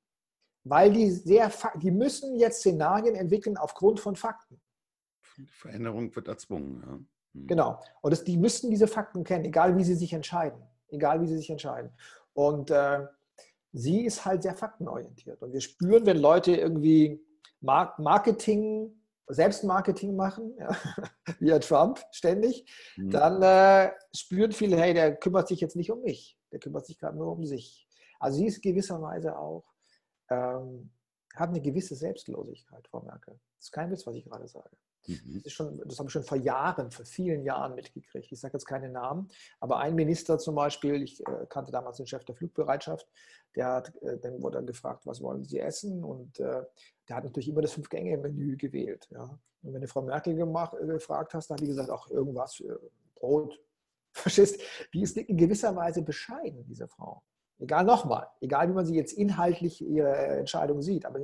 weil 0.64 0.92
die 0.92 1.10
sehr, 1.10 1.50
die 1.76 1.90
müssen 1.90 2.38
jetzt 2.38 2.60
Szenarien 2.60 3.14
entwickeln 3.14 3.56
aufgrund 3.56 4.00
von 4.00 4.16
Fakten. 4.16 4.60
Veränderung 5.46 6.14
wird 6.14 6.28
erzwungen. 6.28 6.82
Ja. 6.84 6.92
Hm. 7.34 7.46
Genau. 7.46 7.80
Und 8.00 8.12
das, 8.12 8.24
die 8.24 8.36
müssten 8.36 8.70
diese 8.70 8.86
Fakten 8.86 9.24
kennen, 9.24 9.44
egal 9.44 9.76
wie 9.76 9.84
sie 9.84 9.94
sich 9.94 10.12
entscheiden. 10.12 10.60
Egal 10.88 11.20
wie 11.20 11.26
sie 11.26 11.36
sich 11.36 11.50
entscheiden. 11.50 11.90
Und 12.32 12.70
äh, 12.70 13.06
sie 13.72 14.04
ist 14.04 14.24
halt 14.24 14.42
sehr 14.42 14.54
faktenorientiert. 14.54 15.42
Und 15.42 15.52
wir 15.52 15.60
spüren, 15.60 16.06
wenn 16.06 16.18
Leute 16.18 16.54
irgendwie 16.54 17.20
Marketing, 17.60 18.92
Selbstmarketing 19.26 20.14
machen, 20.14 20.54
ja, 20.58 20.76
wie 21.40 21.50
Herr 21.50 21.60
Trump 21.60 22.00
ständig, 22.12 22.64
mhm. 22.96 23.10
dann 23.10 23.42
äh, 23.42 23.92
spüren 24.14 24.52
viele, 24.52 24.76
hey, 24.76 24.94
der 24.94 25.16
kümmert 25.16 25.48
sich 25.48 25.60
jetzt 25.60 25.76
nicht 25.76 25.90
um 25.90 26.02
mich. 26.02 26.38
Der 26.52 26.60
kümmert 26.60 26.86
sich 26.86 26.98
gerade 26.98 27.16
nur 27.16 27.32
um 27.32 27.44
sich. 27.44 27.88
Also 28.20 28.38
sie 28.38 28.46
ist 28.46 28.62
gewisserweise 28.62 29.36
auch, 29.36 29.64
ähm, 30.30 30.90
hat 31.34 31.48
eine 31.48 31.60
gewisse 31.60 31.96
Selbstlosigkeit, 31.96 32.86
Frau 32.88 33.02
Merkel. 33.02 33.40
Das 33.56 33.66
ist 33.66 33.72
kein 33.72 33.90
Witz, 33.90 34.06
was 34.06 34.14
ich 34.14 34.24
gerade 34.24 34.46
sage. 34.46 34.76
Mhm. 35.06 35.42
Das, 35.42 35.52
schon, 35.52 35.80
das 35.84 35.98
habe 35.98 36.08
ich 36.08 36.12
schon 36.12 36.24
vor 36.24 36.38
Jahren, 36.38 36.90
vor 36.90 37.04
vielen 37.04 37.44
Jahren 37.44 37.74
mitgekriegt. 37.74 38.30
Ich 38.30 38.40
sage 38.40 38.54
jetzt 38.54 38.66
keine 38.66 38.88
Namen, 38.88 39.28
aber 39.60 39.78
ein 39.78 39.94
Minister 39.94 40.38
zum 40.38 40.54
Beispiel, 40.54 41.02
ich 41.02 41.20
äh, 41.26 41.46
kannte 41.48 41.72
damals 41.72 41.98
den 41.98 42.06
Chef 42.06 42.24
der 42.24 42.34
Flugbereitschaft, 42.34 43.08
der 43.56 43.66
hat, 43.66 43.94
äh, 44.02 44.18
dann 44.18 44.42
wurde 44.42 44.58
dann 44.58 44.66
gefragt, 44.66 45.06
was 45.06 45.20
wollen 45.20 45.44
Sie 45.44 45.58
essen? 45.58 46.02
Und 46.02 46.40
äh, 46.40 46.62
der 47.08 47.16
hat 47.16 47.24
natürlich 47.24 47.48
immer 47.48 47.62
das 47.62 47.72
Fünf-Gänge-Menü 47.72 48.56
gewählt. 48.56 49.08
Ja. 49.10 49.38
Und 49.62 49.72
wenn 49.72 49.80
du 49.80 49.88
Frau 49.88 50.02
Merkel 50.02 50.34
gemacht, 50.34 50.74
äh, 50.80 50.86
gefragt 50.86 51.34
hast, 51.34 51.48
dann 51.48 51.56
hat 51.56 51.62
die 51.62 51.68
gesagt, 51.68 51.90
auch 51.90 52.10
irgendwas, 52.10 52.56
für 52.56 52.80
Brot. 53.14 53.60
Verstehst? 54.12 54.60
Die 54.92 55.02
ist 55.02 55.16
in 55.16 55.36
gewisser 55.36 55.74
Weise 55.74 56.02
bescheiden, 56.02 56.64
diese 56.66 56.86
Frau. 56.86 57.22
Egal 57.58 57.84
nochmal, 57.84 58.28
egal 58.40 58.68
wie 58.68 58.72
man 58.72 58.84
sie 58.84 58.96
jetzt 58.96 59.12
inhaltlich 59.12 59.80
ihre 59.80 60.14
Entscheidung 60.14 60.82
sieht. 60.82 61.06
Aber, 61.06 61.20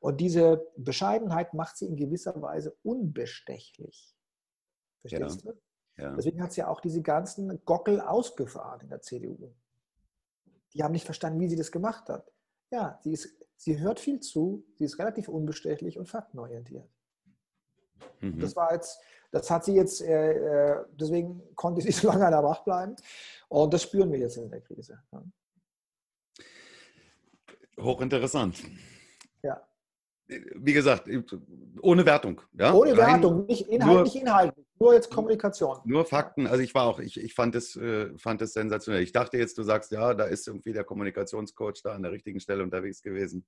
und 0.00 0.20
diese 0.20 0.66
Bescheidenheit 0.76 1.54
macht 1.54 1.76
sie 1.76 1.86
in 1.86 1.96
gewisser 1.96 2.40
Weise 2.42 2.76
unbestechlich. 2.82 4.16
Verstehst 5.00 5.44
ja. 5.44 5.52
du? 5.52 5.58
Ja. 6.02 6.14
Deswegen 6.16 6.42
hat 6.42 6.52
sie 6.52 6.60
ja 6.60 6.68
auch 6.68 6.80
diese 6.80 7.02
ganzen 7.02 7.64
Gockel 7.64 8.00
ausgefahren 8.00 8.80
in 8.82 8.88
der 8.88 9.02
CDU. 9.02 9.52
Die 10.74 10.82
haben 10.82 10.92
nicht 10.92 11.04
verstanden, 11.04 11.40
wie 11.40 11.48
sie 11.48 11.56
das 11.56 11.72
gemacht 11.72 12.08
hat. 12.08 12.30
Ja, 12.70 12.98
sie, 13.02 13.12
ist, 13.12 13.36
sie 13.56 13.78
hört 13.80 13.98
viel 13.98 14.20
zu, 14.20 14.64
sie 14.76 14.84
ist 14.84 14.98
relativ 14.98 15.28
unbestechlich 15.28 15.98
und 15.98 16.08
faktenorientiert. 16.08 16.88
Mhm. 18.20 18.38
Das 18.38 18.54
war 18.54 18.72
jetzt, 18.72 19.00
das 19.30 19.50
hat 19.50 19.64
sie 19.64 19.74
jetzt, 19.74 20.00
äh, 20.02 20.32
äh 20.32 20.84
deswegen 20.92 21.42
konnte 21.54 21.80
sie 21.80 21.92
so 21.92 22.08
lange 22.08 22.26
an 22.26 22.32
der 22.32 22.42
Macht 22.42 22.64
bleiben. 22.64 22.96
Und 23.48 23.72
das 23.72 23.82
spüren 23.82 24.12
wir 24.12 24.18
jetzt 24.18 24.36
in 24.36 24.50
der 24.50 24.60
Krise. 24.60 25.00
Hochinteressant. 27.78 28.62
Ja. 29.42 29.62
Wie 30.26 30.72
gesagt, 30.74 31.08
ohne 31.80 32.04
Wertung. 32.04 32.42
Ja? 32.52 32.74
Ohne 32.74 32.96
Wertung, 32.96 33.46
nicht 33.46 33.66
inhaltlich, 33.68 34.14
nur, 34.14 34.22
inhaltlich, 34.22 34.66
nur 34.78 34.94
jetzt 34.94 35.10
Kommunikation. 35.10 35.78
Nur 35.84 36.04
Fakten. 36.04 36.46
Also 36.46 36.62
ich 36.62 36.74
war 36.74 36.84
auch, 36.84 36.98
ich, 36.98 37.18
ich 37.18 37.32
fand, 37.32 37.54
es, 37.54 37.76
äh, 37.76 38.10
fand 38.18 38.42
es 38.42 38.52
sensationell. 38.52 39.02
Ich 39.02 39.12
dachte 39.12 39.38
jetzt, 39.38 39.56
du 39.56 39.62
sagst, 39.62 39.90
ja, 39.90 40.12
da 40.12 40.24
ist 40.24 40.46
irgendwie 40.46 40.74
der 40.74 40.84
Kommunikationscoach 40.84 41.82
da 41.82 41.92
an 41.92 42.02
der 42.02 42.12
richtigen 42.12 42.40
Stelle 42.40 42.62
unterwegs 42.62 43.02
gewesen. 43.02 43.46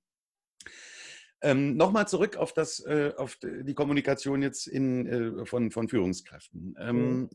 Ähm, 1.43 1.77
Nochmal 1.77 2.07
zurück 2.07 2.37
auf, 2.37 2.53
das, 2.53 2.83
äh, 2.85 3.13
auf 3.15 3.37
die 3.41 3.75
Kommunikation 3.75 4.41
jetzt 4.41 4.65
in, 4.67 5.05
äh, 5.05 5.45
von, 5.45 5.69
von 5.69 5.87
Führungskräften. 5.87 6.75
Ähm, 6.79 7.19
mhm 7.19 7.29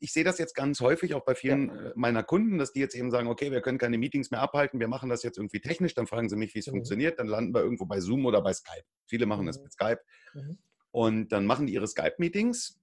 ich 0.00 0.12
sehe 0.12 0.24
das 0.24 0.38
jetzt 0.38 0.54
ganz 0.54 0.80
häufig 0.80 1.14
auch 1.14 1.24
bei 1.24 1.34
vielen 1.34 1.68
ja. 1.68 1.74
Äh, 1.74 1.92
meiner 1.94 2.22
Kunden, 2.22 2.58
dass 2.58 2.72
die 2.72 2.80
jetzt 2.80 2.94
eben 2.94 3.10
sagen, 3.10 3.28
okay, 3.28 3.50
wir 3.50 3.60
können 3.60 3.78
keine 3.78 3.98
Meetings 3.98 4.30
mehr 4.30 4.40
abhalten, 4.40 4.80
wir 4.80 4.88
machen 4.88 5.08
das 5.08 5.22
jetzt 5.22 5.38
irgendwie 5.38 5.60
technisch, 5.60 5.94
dann 5.94 6.06
fragen 6.06 6.28
sie 6.28 6.36
mich, 6.36 6.54
wie 6.54 6.58
es 6.58 6.66
mhm. 6.66 6.72
funktioniert, 6.72 7.18
dann 7.18 7.26
landen 7.26 7.54
wir 7.54 7.62
irgendwo 7.62 7.86
bei 7.86 8.00
Zoom 8.00 8.26
oder 8.26 8.42
bei 8.42 8.52
Skype. 8.52 8.84
Viele 9.06 9.26
machen 9.26 9.42
mhm. 9.42 9.46
das 9.46 9.60
mit 9.60 9.72
Skype. 9.72 10.00
Mhm. 10.34 10.58
Und 10.90 11.32
dann 11.32 11.46
machen 11.46 11.66
die 11.66 11.74
ihre 11.74 11.86
Skype-Meetings, 11.86 12.80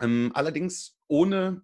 ähm, 0.00 0.30
allerdings 0.34 0.98
ohne 1.08 1.62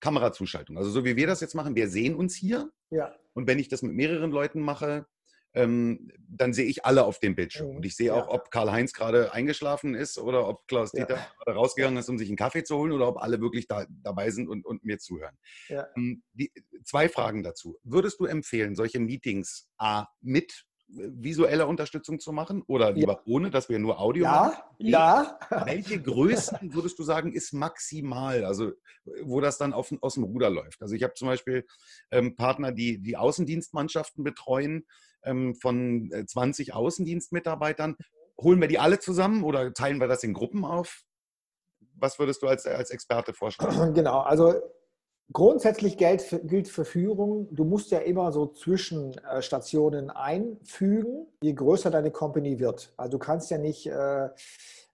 Kamerazuschaltung. 0.00 0.78
Also 0.78 0.90
so 0.90 1.04
wie 1.04 1.16
wir 1.16 1.26
das 1.26 1.40
jetzt 1.40 1.54
machen, 1.54 1.74
wir 1.74 1.88
sehen 1.88 2.14
uns 2.14 2.34
hier. 2.34 2.70
Ja. 2.90 3.14
Und 3.34 3.46
wenn 3.46 3.58
ich 3.58 3.68
das 3.68 3.82
mit 3.82 3.92
mehreren 3.92 4.30
Leuten 4.30 4.60
mache, 4.60 5.06
ähm, 5.56 6.12
dann 6.28 6.52
sehe 6.52 6.66
ich 6.66 6.84
alle 6.84 7.04
auf 7.04 7.18
dem 7.18 7.34
Bildschirm. 7.34 7.70
Mhm. 7.70 7.76
Und 7.76 7.86
ich 7.86 7.96
sehe 7.96 8.14
auch, 8.14 8.28
ob 8.28 8.50
Karl-Heinz 8.50 8.92
gerade 8.92 9.32
eingeschlafen 9.32 9.94
ist 9.94 10.18
oder 10.18 10.46
ob 10.46 10.68
Klaus-Dieter 10.68 11.16
ja. 11.16 11.26
gerade 11.38 11.56
rausgegangen 11.56 11.98
ist, 11.98 12.08
um 12.10 12.18
sich 12.18 12.28
einen 12.28 12.36
Kaffee 12.36 12.62
zu 12.62 12.76
holen 12.76 12.92
oder 12.92 13.08
ob 13.08 13.16
alle 13.16 13.40
wirklich 13.40 13.66
da, 13.66 13.86
dabei 13.88 14.30
sind 14.30 14.48
und, 14.48 14.66
und 14.66 14.84
mir 14.84 14.98
zuhören. 14.98 15.36
Ja. 15.68 15.86
Ähm, 15.96 16.22
die, 16.34 16.52
zwei 16.84 17.08
Fragen 17.08 17.42
dazu. 17.42 17.78
Würdest 17.82 18.20
du 18.20 18.26
empfehlen, 18.26 18.76
solche 18.76 19.00
Meetings 19.00 19.68
A 19.78 20.06
mit 20.20 20.66
visueller 20.88 21.66
Unterstützung 21.66 22.20
zu 22.20 22.32
machen 22.32 22.62
oder 22.66 22.92
lieber 22.92 23.14
ja. 23.14 23.22
ohne, 23.24 23.50
dass 23.50 23.68
wir 23.68 23.78
nur 23.78 23.98
Audio 23.98 24.24
ja, 24.24 24.30
machen? 24.30 24.62
Ja. 24.78 25.38
Welche 25.64 26.00
Größen 26.00 26.58
würdest 26.74 26.98
du 26.98 27.02
sagen, 27.02 27.32
ist 27.32 27.52
maximal, 27.52 28.44
also 28.44 28.72
wo 29.22 29.40
das 29.40 29.58
dann 29.58 29.72
auf, 29.72 29.92
aus 30.00 30.14
dem 30.14 30.24
Ruder 30.24 30.50
läuft? 30.50 30.82
Also 30.82 30.94
ich 30.94 31.02
habe 31.02 31.14
zum 31.14 31.28
Beispiel 31.28 31.66
ähm, 32.10 32.36
Partner, 32.36 32.72
die 32.72 33.02
die 33.02 33.16
Außendienstmannschaften 33.16 34.22
betreuen 34.22 34.86
von 35.60 36.10
20 36.26 36.68
äh, 36.68 36.72
Außendienstmitarbeitern. 36.72 37.96
Holen 38.40 38.60
wir 38.60 38.68
die 38.68 38.78
alle 38.78 38.98
zusammen 38.98 39.44
oder 39.44 39.72
teilen 39.72 40.00
wir 40.00 40.08
das 40.08 40.22
in 40.22 40.34
Gruppen 40.34 40.64
auf? 40.64 41.02
Was 41.98 42.18
würdest 42.18 42.42
du 42.42 42.46
als, 42.46 42.66
als 42.66 42.90
Experte 42.90 43.32
vorschlagen? 43.32 43.94
Genau, 43.94 44.20
also 44.20 44.54
grundsätzlich 45.32 45.96
gilt 45.96 46.22
für, 46.22 46.38
gilt 46.40 46.68
für 46.68 46.84
Führung, 46.84 47.48
du 47.54 47.64
musst 47.64 47.90
ja 47.90 47.98
immer 47.98 48.32
so 48.32 48.46
Zwischenstationen 48.46 50.10
einfügen, 50.10 51.26
je 51.42 51.54
größer 51.54 51.90
deine 51.90 52.10
Company 52.10 52.58
wird. 52.58 52.92
Also 52.96 53.12
du 53.12 53.18
kannst 53.18 53.50
ja 53.50 53.58
nicht 53.58 53.86
äh, 53.86 54.28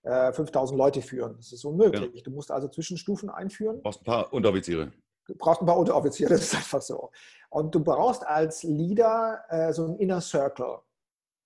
5000 0.05 0.77
äh, 0.77 0.79
Leute 0.79 1.03
führen. 1.03 1.35
Das 1.37 1.53
ist 1.53 1.65
unmöglich. 1.65 2.15
Ja. 2.15 2.23
Du 2.23 2.31
musst 2.31 2.51
also 2.51 2.69
Zwischenstufen 2.69 3.31
einführen. 3.31 3.77
Du 3.77 3.83
brauchst 3.83 4.01
ein 4.01 4.05
paar 4.05 4.33
Unteroffiziere. 4.33 4.93
Du 5.27 5.35
brauchst 5.37 5.61
ein 5.61 5.67
paar 5.67 5.79
Unteroffiziere, 5.79 6.31
das 6.35 6.43
ist 6.43 6.55
einfach 6.55 6.83
so. 6.83 7.11
Und 7.51 7.75
du 7.75 7.81
brauchst 7.81 8.27
als 8.27 8.63
Leader 8.63 9.45
äh, 9.49 9.73
so 9.73 9.85
einen 9.85 9.97
Inner 9.97 10.21
Circle. 10.21 10.79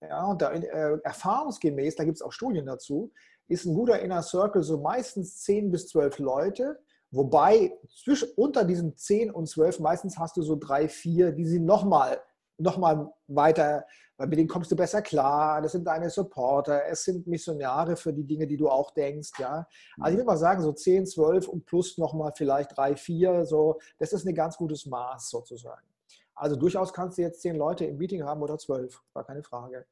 Ja, 0.00 0.26
und 0.26 0.42
da, 0.42 0.52
äh, 0.52 0.98
erfahrungsgemäß, 1.02 1.96
da 1.96 2.04
gibt 2.04 2.16
es 2.16 2.22
auch 2.22 2.32
Studien 2.32 2.66
dazu, 2.66 3.12
ist 3.48 3.64
ein 3.64 3.74
guter 3.74 4.00
Inner 4.00 4.22
Circle 4.22 4.62
so 4.62 4.78
meistens 4.78 5.42
10 5.42 5.70
bis 5.70 5.88
12 5.88 6.18
Leute, 6.18 6.78
wobei 7.10 7.72
zwischen, 8.02 8.28
unter 8.36 8.64
diesen 8.64 8.96
10 8.96 9.30
und 9.30 9.48
12 9.48 9.80
meistens 9.80 10.18
hast 10.18 10.36
du 10.36 10.42
so 10.42 10.56
drei, 10.56 10.88
vier, 10.88 11.32
die 11.32 11.46
sind 11.46 11.64
nochmal 11.64 12.20
noch 12.58 12.78
mal 12.78 13.12
weiter 13.28 13.84
weil 14.16 14.28
mit 14.28 14.38
denen 14.38 14.48
kommst 14.48 14.70
du 14.70 14.76
besser 14.76 15.02
klar, 15.02 15.60
das 15.60 15.72
sind 15.72 15.86
deine 15.86 16.08
Supporter, 16.08 16.86
es 16.86 17.04
sind 17.04 17.26
Missionare 17.26 17.96
für 17.96 18.12
die 18.12 18.24
Dinge, 18.24 18.46
die 18.46 18.56
du 18.56 18.68
auch 18.68 18.90
denkst, 18.92 19.32
ja. 19.38 19.66
Also 20.00 20.12
ich 20.12 20.16
würde 20.16 20.26
mal 20.26 20.36
sagen, 20.36 20.62
so 20.62 20.72
10, 20.72 21.06
12 21.06 21.48
und 21.48 21.66
plus 21.66 21.98
nochmal 21.98 22.32
vielleicht 22.34 22.76
3, 22.76 22.96
4, 22.96 23.44
so, 23.44 23.78
das 23.98 24.12
ist 24.12 24.26
ein 24.26 24.34
ganz 24.34 24.56
gutes 24.56 24.86
Maß 24.86 25.28
sozusagen. 25.28 25.86
Also 26.34 26.56
durchaus 26.56 26.92
kannst 26.92 27.18
du 27.18 27.22
jetzt 27.22 27.42
10 27.42 27.56
Leute 27.56 27.84
im 27.84 27.98
Meeting 27.98 28.24
haben 28.24 28.42
oder 28.42 28.58
12, 28.58 29.02
war 29.12 29.24
keine 29.24 29.42
Frage. 29.42 29.86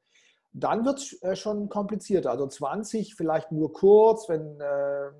Dann 0.53 0.85
wird 0.85 0.99
es 0.99 1.21
äh, 1.21 1.35
schon 1.35 1.69
komplizierter, 1.69 2.31
also 2.31 2.47
20 2.47 3.15
vielleicht 3.15 3.51
nur 3.51 3.73
kurz, 3.73 4.27
wenn... 4.29 4.59
Äh, 4.59 5.11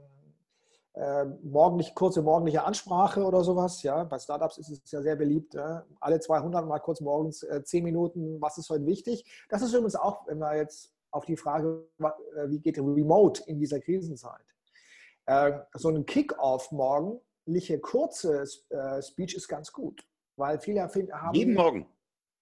äh, 0.95 1.25
morgendlich, 1.43 1.93
kurze 1.93 2.21
morgendliche 2.21 2.63
Ansprache 2.63 3.23
oder 3.23 3.43
sowas. 3.43 3.83
Ja, 3.83 4.03
bei 4.05 4.17
Startups 4.17 4.57
ist 4.57 4.69
es 4.69 4.91
ja 4.91 5.01
sehr 5.01 5.17
beliebt. 5.17 5.53
Ja? 5.53 5.85
Alle 5.99 6.19
200 6.19 6.65
mal 6.65 6.79
kurz 6.79 7.01
morgens 7.01 7.43
äh, 7.43 7.63
10 7.63 7.83
Minuten, 7.83 8.41
was 8.41 8.57
ist 8.57 8.69
heute 8.69 8.85
wichtig? 8.85 9.25
Das 9.49 9.61
ist 9.61 9.73
übrigens 9.73 9.95
auch, 9.95 10.25
wenn 10.27 10.39
wir 10.39 10.55
jetzt 10.55 10.93
auf 11.11 11.25
die 11.25 11.35
Frage, 11.35 11.85
äh, 11.99 12.49
wie 12.49 12.59
geht 12.59 12.77
Remote 12.77 13.43
in 13.47 13.59
dieser 13.59 13.79
Krisenzeit? 13.81 14.45
Äh, 15.25 15.59
so 15.73 15.89
ein 15.89 16.05
Kick-off 16.05 16.71
morgendliche 16.71 17.79
kurze 17.79 18.45
äh, 18.69 19.01
Speech 19.01 19.35
ist 19.35 19.49
ganz 19.49 19.73
gut, 19.73 20.07
weil 20.37 20.59
viele 20.59 20.81
haben. 20.81 21.35
Jeden 21.35 21.55
Morgen? 21.55 21.87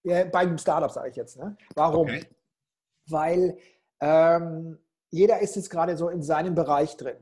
Ja, 0.04 0.26
beim 0.26 0.58
Startup 0.58 0.92
sage 0.92 1.10
ich 1.10 1.16
jetzt. 1.16 1.38
Ne? 1.38 1.58
Warum? 1.76 2.08
Okay. 2.08 2.26
Weil 3.08 3.58
ähm, 4.00 4.78
jeder 5.10 5.39
ist 5.39 5.56
jetzt 5.56 5.70
gerade 5.70 5.98
so 5.98 6.10
in 6.10 6.22
seinem 6.22 6.56
Bereich 6.56 6.98
drin. 6.98 7.18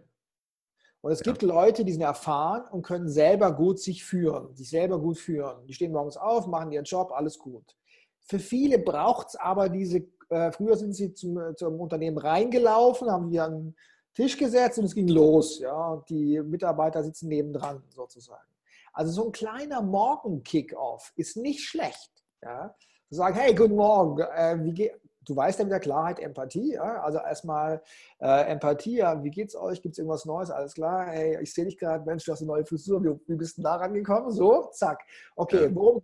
Und 1.01 1.11
es 1.11 1.19
ja. 1.19 1.31
gibt 1.31 1.41
Leute, 1.41 1.83
die 1.83 1.91
sind 1.91 2.01
erfahren 2.01 2.63
und 2.71 2.83
können 2.83 3.09
selber 3.09 3.51
gut 3.51 3.79
sich 3.79 4.03
führen, 4.03 4.55
sich 4.55 4.69
selber 4.69 4.99
gut 4.99 5.17
führen. 5.17 5.65
Die 5.65 5.73
stehen 5.73 5.91
morgens 5.91 6.17
auf, 6.17 6.47
machen 6.47 6.71
ihren 6.71 6.85
Job, 6.85 7.11
alles 7.11 7.39
gut. 7.39 7.75
Für 8.21 8.39
viele 8.39 8.77
braucht 8.77 9.29
es 9.29 9.35
aber 9.35 9.67
diese, 9.67 10.03
äh, 10.29 10.51
früher 10.51 10.77
sind 10.77 10.93
sie 10.93 11.13
zum, 11.13 11.55
zum 11.57 11.79
Unternehmen 11.79 12.19
reingelaufen, 12.19 13.09
haben 13.09 13.29
hier 13.29 13.45
einen 13.45 13.75
Tisch 14.13 14.37
gesetzt 14.37 14.77
und 14.77 14.85
es 14.85 14.95
ging 14.95 15.07
los. 15.07 15.59
Ja, 15.59 15.93
und 15.93 16.07
die 16.09 16.39
Mitarbeiter 16.41 17.03
sitzen 17.03 17.29
nebendran 17.29 17.83
sozusagen. 17.89 18.47
Also 18.93 19.11
so 19.11 19.25
ein 19.25 19.31
kleiner 19.31 19.81
Morgen-Kick-Off 19.81 21.13
ist 21.15 21.37
nicht 21.37 21.61
schlecht. 21.61 22.11
Ja? 22.43 22.75
Zu 23.09 23.15
sagen, 23.15 23.35
hey, 23.35 23.55
guten 23.55 23.75
Morgen, 23.75 24.21
äh, 24.21 24.57
wie 24.63 24.73
geht, 24.73 25.00
du 25.25 25.35
weißt 25.35 25.59
ja 25.59 25.65
mit 25.65 25.71
der 25.71 25.79
Klarheit 25.79 26.19
Empathie. 26.19 26.73
Ja? 26.73 27.01
Also 27.01 27.19
erstmal 27.19 27.81
äh, 28.19 28.51
Empathie, 28.51 28.97
ja, 28.97 29.23
wie 29.23 29.29
geht's 29.29 29.55
euch? 29.55 29.81
Gibt 29.81 29.93
es 29.93 29.99
irgendwas 29.99 30.25
Neues? 30.25 30.49
Alles 30.49 30.73
klar, 30.73 31.07
hey, 31.07 31.39
ich 31.41 31.53
sehe 31.53 31.65
dich 31.65 31.77
gerade, 31.77 32.05
Mensch, 32.05 32.25
du 32.25 32.31
hast 32.31 32.41
eine 32.41 32.47
neue 32.47 32.65
Frisur, 32.65 33.03
wie, 33.03 33.19
wie 33.27 33.35
bist 33.35 33.57
du 33.57 33.61
da 33.61 33.75
rangekommen? 33.75 34.31
So, 34.31 34.69
zack. 34.73 35.03
Okay, 35.35 35.69
worum 35.73 36.01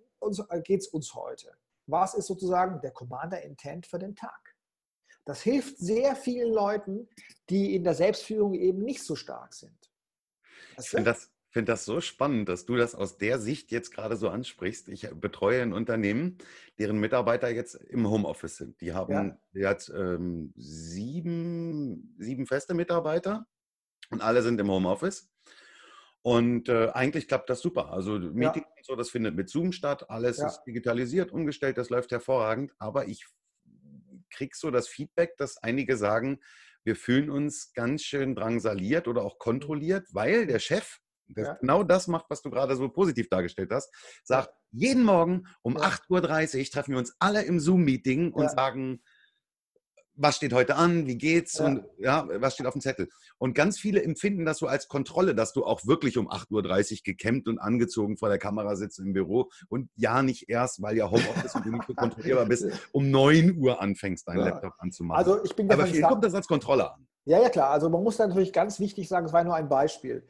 geht 0.63 0.81
es 0.81 0.87
uns 0.87 1.13
heute? 1.13 1.51
was 1.87 2.13
ist 2.13 2.27
sozusagen 2.27 2.79
der 2.81 2.91
Commander 2.91 3.41
Intent 3.41 3.87
für 3.87 3.97
den 3.97 4.15
Tag. 4.15 4.55
Das 5.25 5.41
hilft 5.41 5.77
sehr 5.77 6.15
vielen 6.15 6.53
Leuten, 6.53 7.09
die 7.49 7.75
in 7.75 7.83
der 7.83 7.95
Selbstführung 7.95 8.53
eben 8.53 8.83
nicht 8.83 9.03
so 9.03 9.15
stark 9.15 9.53
sind. 9.53 9.91
Ich 10.77 10.89
finde 10.89 11.11
das, 11.11 11.31
find 11.49 11.69
das 11.69 11.85
so 11.85 12.01
spannend, 12.01 12.49
dass 12.49 12.65
du 12.65 12.75
das 12.75 12.95
aus 12.95 13.17
der 13.17 13.39
Sicht 13.39 13.71
jetzt 13.71 13.91
gerade 13.91 14.15
so 14.15 14.29
ansprichst. 14.29 14.89
Ich 14.89 15.09
betreue 15.09 15.61
ein 15.61 15.73
Unternehmen, 15.73 16.37
deren 16.77 16.99
Mitarbeiter 16.99 17.49
jetzt 17.49 17.75
im 17.75 18.09
Homeoffice 18.09 18.57
sind. 18.57 18.81
Die 18.81 18.93
haben 18.93 19.37
ja. 19.53 19.71
jetzt 19.71 19.89
ähm, 19.89 20.53
sieben, 20.55 22.15
sieben 22.19 22.45
feste 22.45 22.73
Mitarbeiter 22.73 23.45
und 24.09 24.21
alle 24.21 24.41
sind 24.41 24.59
im 24.59 24.69
Homeoffice. 24.69 25.29
Und 26.21 26.67
äh, 26.67 26.89
eigentlich 26.89 27.27
klappt 27.29 27.49
das 27.49 27.61
super. 27.61 27.93
Also 27.93 28.19
Meeting 28.19 28.63
ja. 28.63 28.75
und 28.75 28.85
so, 28.85 28.95
das 28.95 29.09
findet 29.09 29.35
mit 29.35 29.49
Zoom 29.49 29.71
statt. 29.71 30.09
Alles 30.09 30.37
ja. 30.37 30.47
ist 30.47 30.63
digitalisiert, 30.65 31.31
umgestellt, 31.31 31.77
das 31.77 31.89
läuft 31.89 32.11
hervorragend. 32.11 32.73
Aber 32.79 33.07
ich 33.07 33.25
kriege 34.29 34.55
so 34.55 34.69
das 34.69 34.89
Feedback, 34.89 35.37
dass 35.37 35.57
einige 35.57 35.95
sagen, 35.95 36.39
wir 36.83 36.95
fühlen 36.95 37.29
uns 37.29 37.73
ganz 37.73 38.03
schön 38.03 38.35
drangsaliert 38.35 39.07
oder 39.07 39.23
auch 39.23 39.39
kontrolliert, 39.39 40.07
weil 40.11 40.47
der 40.47 40.59
Chef 40.59 40.99
ja. 41.35 41.53
genau 41.55 41.83
das 41.83 42.07
macht, 42.07 42.25
was 42.29 42.41
du 42.41 42.49
gerade 42.49 42.75
so 42.75 42.89
positiv 42.89 43.29
dargestellt 43.29 43.71
hast, 43.71 43.91
sagt, 44.23 44.49
jeden 44.71 45.03
Morgen 45.03 45.43
um 45.61 45.75
ja. 45.75 45.81
8.30 45.81 46.59
Uhr 46.59 46.65
treffen 46.65 46.91
wir 46.91 46.99
uns 46.99 47.15
alle 47.19 47.43
im 47.43 47.59
Zoom-Meeting 47.59 48.31
und 48.33 48.49
sagen, 48.51 49.01
was 50.17 50.35
steht 50.35 50.51
heute 50.51 50.75
an, 50.75 51.05
wie 51.05 51.17
geht's 51.17 51.59
ja. 51.59 51.65
und 51.65 51.85
ja, 51.97 52.27
was 52.41 52.55
steht 52.55 52.65
auf 52.65 52.73
dem 52.73 52.81
Zettel. 52.81 53.07
Und 53.37 53.53
ganz 53.53 53.79
viele 53.79 54.03
empfinden 54.03 54.45
das 54.45 54.57
so 54.57 54.67
als 54.67 54.87
Kontrolle, 54.87 55.35
dass 55.35 55.53
du 55.53 55.63
auch 55.63 55.85
wirklich 55.85 56.17
um 56.17 56.29
8.30 56.29 56.91
Uhr 56.91 56.97
gekämmt 57.03 57.47
und 57.47 57.59
angezogen 57.59 58.17
vor 58.17 58.29
der 58.29 58.39
Kamera 58.39 58.75
sitzt 58.75 58.99
im 58.99 59.13
Büro 59.13 59.49
und 59.69 59.89
ja 59.95 60.23
nicht 60.23 60.49
erst, 60.49 60.81
weil 60.81 60.97
ja 60.97 61.09
Homeoffice 61.09 61.55
und 61.55 61.65
du 61.65 61.71
nicht 61.71 61.87
kontrollierbar 61.95 62.45
bist, 62.45 62.65
um 62.91 63.09
9 63.11 63.57
Uhr 63.57 63.79
anfängst, 63.79 64.27
deinen 64.27 64.39
ja. 64.39 64.45
Laptop 64.45 64.73
anzumachen. 64.79 65.19
Also 65.19 65.43
ich 65.43 65.55
bin 65.55 65.71
Aber 65.71 65.85
viel 65.85 66.01
kommt 66.01 66.23
das 66.23 66.33
als 66.33 66.47
Kontrolle 66.47 66.91
an. 66.91 67.07
Ja, 67.25 67.41
ja, 67.41 67.49
klar. 67.49 67.69
Also 67.69 67.89
man 67.89 68.03
muss 68.03 68.17
da 68.17 68.27
natürlich 68.27 68.53
ganz 68.53 68.79
wichtig 68.79 69.07
sagen, 69.07 69.25
es 69.25 69.33
war 69.33 69.43
nur 69.43 69.55
ein 69.55 69.69
Beispiel. 69.69 70.25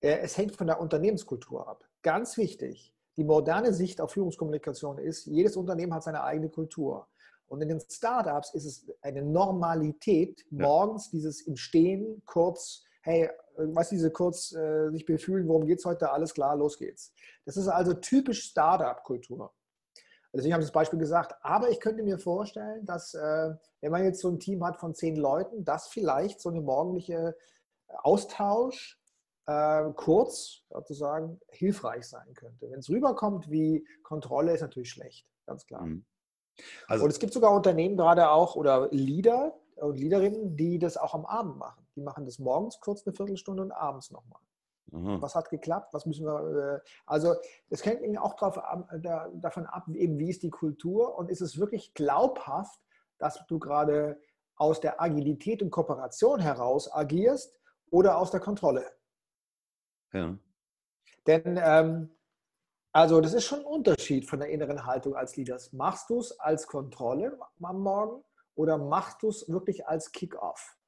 Äh, 0.00 0.18
es 0.18 0.36
hängt 0.36 0.56
von 0.56 0.66
der 0.66 0.80
Unternehmenskultur 0.80 1.66
ab. 1.66 1.84
Ganz 2.02 2.36
wichtig. 2.36 2.94
Die 3.16 3.24
moderne 3.24 3.72
Sicht 3.72 4.00
auf 4.00 4.12
Führungskommunikation 4.12 4.98
ist, 4.98 5.26
jedes 5.26 5.56
Unternehmen 5.56 5.94
hat 5.94 6.02
seine 6.02 6.22
eigene 6.22 6.50
Kultur. 6.50 7.08
Und 7.48 7.62
in 7.62 7.68
den 7.68 7.80
Startups 7.80 8.52
ist 8.54 8.64
es 8.64 8.86
eine 9.00 9.22
Normalität, 9.22 10.44
morgens 10.50 11.06
ja. 11.06 11.10
dieses 11.12 11.40
im 11.42 11.56
Stehen 11.56 12.22
kurz, 12.26 12.84
hey, 13.02 13.30
was 13.56 13.88
diese 13.88 14.10
kurz 14.10 14.52
äh, 14.52 14.90
sich 14.90 15.06
befühlen, 15.06 15.48
worum 15.48 15.66
geht 15.66 15.78
es 15.78 15.84
heute, 15.84 16.10
alles 16.10 16.34
klar, 16.34 16.56
los 16.56 16.76
geht's. 16.76 17.12
Das 17.44 17.56
ist 17.56 17.68
also 17.68 17.94
typisch 17.94 18.42
Startup-Kultur. 18.44 19.52
Deswegen 20.32 20.52
habe 20.52 20.62
ich 20.62 20.68
das 20.68 20.74
Beispiel 20.74 20.98
gesagt. 20.98 21.34
Aber 21.40 21.70
ich 21.70 21.80
könnte 21.80 22.02
mir 22.02 22.18
vorstellen, 22.18 22.84
dass 22.84 23.14
äh, 23.14 23.54
wenn 23.80 23.92
man 23.92 24.04
jetzt 24.04 24.20
so 24.20 24.28
ein 24.28 24.38
Team 24.38 24.62
hat 24.64 24.76
von 24.76 24.94
zehn 24.94 25.16
Leuten, 25.16 25.64
dass 25.64 25.88
vielleicht 25.88 26.40
so 26.40 26.50
eine 26.50 26.60
morgendliche 26.60 27.36
Austausch 27.88 29.00
äh, 29.46 29.90
kurz 29.94 30.62
sozusagen 30.70 31.40
hilfreich 31.48 32.08
sein 32.08 32.34
könnte. 32.34 32.70
Wenn 32.70 32.80
es 32.80 32.90
rüberkommt 32.90 33.50
wie 33.50 33.86
Kontrolle, 34.02 34.52
ist 34.52 34.60
natürlich 34.60 34.90
schlecht, 34.90 35.26
ganz 35.46 35.66
klar. 35.66 35.82
Mhm. 35.82 36.04
Also, 36.88 37.04
und 37.04 37.10
es 37.10 37.18
gibt 37.18 37.32
sogar 37.32 37.52
Unternehmen 37.52 37.96
gerade 37.96 38.30
auch 38.30 38.56
oder 38.56 38.88
Leader 38.90 39.54
und 39.76 39.98
Leaderinnen, 39.98 40.56
die 40.56 40.78
das 40.78 40.96
auch 40.96 41.14
am 41.14 41.26
Abend 41.26 41.58
machen. 41.58 41.86
Die 41.96 42.00
machen 42.00 42.24
das 42.24 42.38
morgens 42.38 42.80
kurz 42.80 43.06
eine 43.06 43.14
Viertelstunde 43.14 43.62
und 43.62 43.72
abends 43.72 44.10
nochmal. 44.10 44.40
Mhm. 44.90 45.20
Was 45.20 45.34
hat 45.34 45.50
geklappt? 45.50 45.92
Was 45.92 46.06
müssen 46.06 46.24
wir? 46.24 46.80
Äh, 46.84 46.88
also 47.04 47.34
es 47.70 47.84
hängt 47.84 48.02
eben 48.02 48.16
auch 48.16 48.34
drauf, 48.34 48.58
da, 49.00 49.28
davon 49.34 49.66
ab, 49.66 49.86
eben 49.88 50.18
wie 50.18 50.30
ist 50.30 50.42
die 50.42 50.50
Kultur 50.50 51.16
und 51.16 51.30
ist 51.30 51.40
es 51.40 51.58
wirklich 51.58 51.94
glaubhaft, 51.94 52.80
dass 53.18 53.44
du 53.46 53.58
gerade 53.58 54.20
aus 54.56 54.80
der 54.80 55.00
Agilität 55.00 55.62
und 55.62 55.70
Kooperation 55.70 56.40
heraus 56.40 56.90
agierst 56.92 57.58
oder 57.90 58.18
aus 58.18 58.30
der 58.30 58.40
Kontrolle. 58.40 58.84
Ja. 60.16 60.38
Denn 61.26 61.60
ähm, 61.62 62.10
also 62.92 63.20
das 63.20 63.34
ist 63.34 63.44
schon 63.44 63.60
ein 63.60 63.66
Unterschied 63.66 64.28
von 64.28 64.38
der 64.38 64.48
inneren 64.48 64.86
Haltung 64.86 65.14
als 65.14 65.36
Leaders. 65.36 65.72
Machst 65.72 66.08
du 66.08 66.18
es 66.20 66.38
als 66.40 66.66
Kontrolle 66.66 67.38
am 67.60 67.80
Morgen 67.80 68.24
oder 68.54 68.78
machst 68.78 69.22
du 69.22 69.28
es 69.28 69.48
wirklich 69.48 69.86
als 69.86 70.12
Kick-off? 70.12 70.78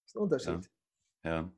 Das 0.00 0.12
ist 0.12 0.16
ein 0.16 0.22
Unterschied. 0.22 0.70
Ja. 1.22 1.30
ja. 1.30 1.52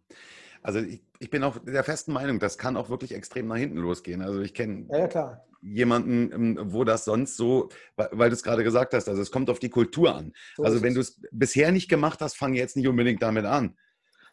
Also 0.63 0.81
ich, 0.81 1.03
ich, 1.21 1.31
bin 1.31 1.45
auch 1.45 1.59
der 1.59 1.85
festen 1.85 2.13
Meinung, 2.13 2.41
das 2.41 2.59
kann 2.59 2.77
auch 2.77 2.91
wirklich 2.91 3.15
extrem 3.15 3.47
nach 3.47 3.57
hinten 3.57 3.79
losgehen. 3.79 4.23
Also 4.23 4.41
ich 4.41 4.55
kenne 4.55 4.87
ja, 4.91 5.09
ja, 5.09 5.45
jemanden, 5.63 6.33
ähm, 6.33 6.73
wo 6.73 6.83
das 6.83 7.05
sonst 7.05 7.37
so, 7.37 7.69
weil 7.97 8.29
du 8.29 8.35
es 8.35 8.43
gerade 8.43 8.65
gesagt 8.65 8.93
hast, 8.93 9.09
also 9.09 9.23
es 9.23 9.31
kommt 9.31 9.51
auf 9.51 9.61
die 9.61 9.71
Kultur 9.71 10.15
an. 10.15 10.33
So 10.57 10.65
also 10.65 10.83
wenn 10.83 10.95
du 10.95 11.01
es 11.01 11.21
bisher 11.31 11.71
nicht 11.71 11.89
gemacht 11.89 12.21
hast, 12.21 12.37
fang 12.37 12.55
jetzt 12.55 12.77
nicht 12.77 12.89
unbedingt 12.89 13.23
damit 13.23 13.45
an. 13.45 13.77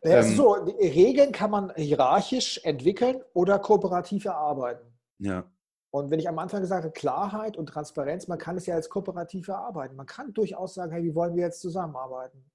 Ja, 0.08 0.20
ähm, 0.20 0.36
so, 0.36 0.54
Regeln 0.54 1.32
kann 1.32 1.52
man 1.52 1.74
hierarchisch 1.76 2.60
entwickeln 2.64 3.22
oder 3.34 3.60
kooperativ 3.60 4.26
erarbeiten. 4.26 4.86
Ja. 5.20 5.46
Und 5.90 6.12
wenn 6.12 6.20
ich 6.20 6.28
am 6.28 6.38
Anfang 6.38 6.62
gesagt 6.62 6.84
habe, 6.84 6.94
Klarheit 6.94 7.58
und 7.58 7.68
Transparenz, 7.68 8.28
man 8.28 8.38
kann 8.38 8.58
es 8.58 8.66
ja 8.66 8.76
als 8.76 8.90
kooperativ 8.90 9.48
erarbeiten. 9.48 9.96
Man 9.96 10.06
kann 10.06 10.34
durchaus 10.34 10.74
sagen, 10.74 10.92
hey, 10.92 11.04
wie 11.04 11.16
wollen 11.16 11.36
wir 11.36 11.44
jetzt 11.44 11.62
zusammenarbeiten? 11.62 12.46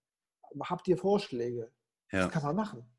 Habt 0.63 0.87
ihr 0.87 0.97
Vorschläge? 0.97 1.71
Ja. 2.11 2.25
Das 2.25 2.31
kann 2.31 2.43
man 2.43 2.57
machen 2.57 2.92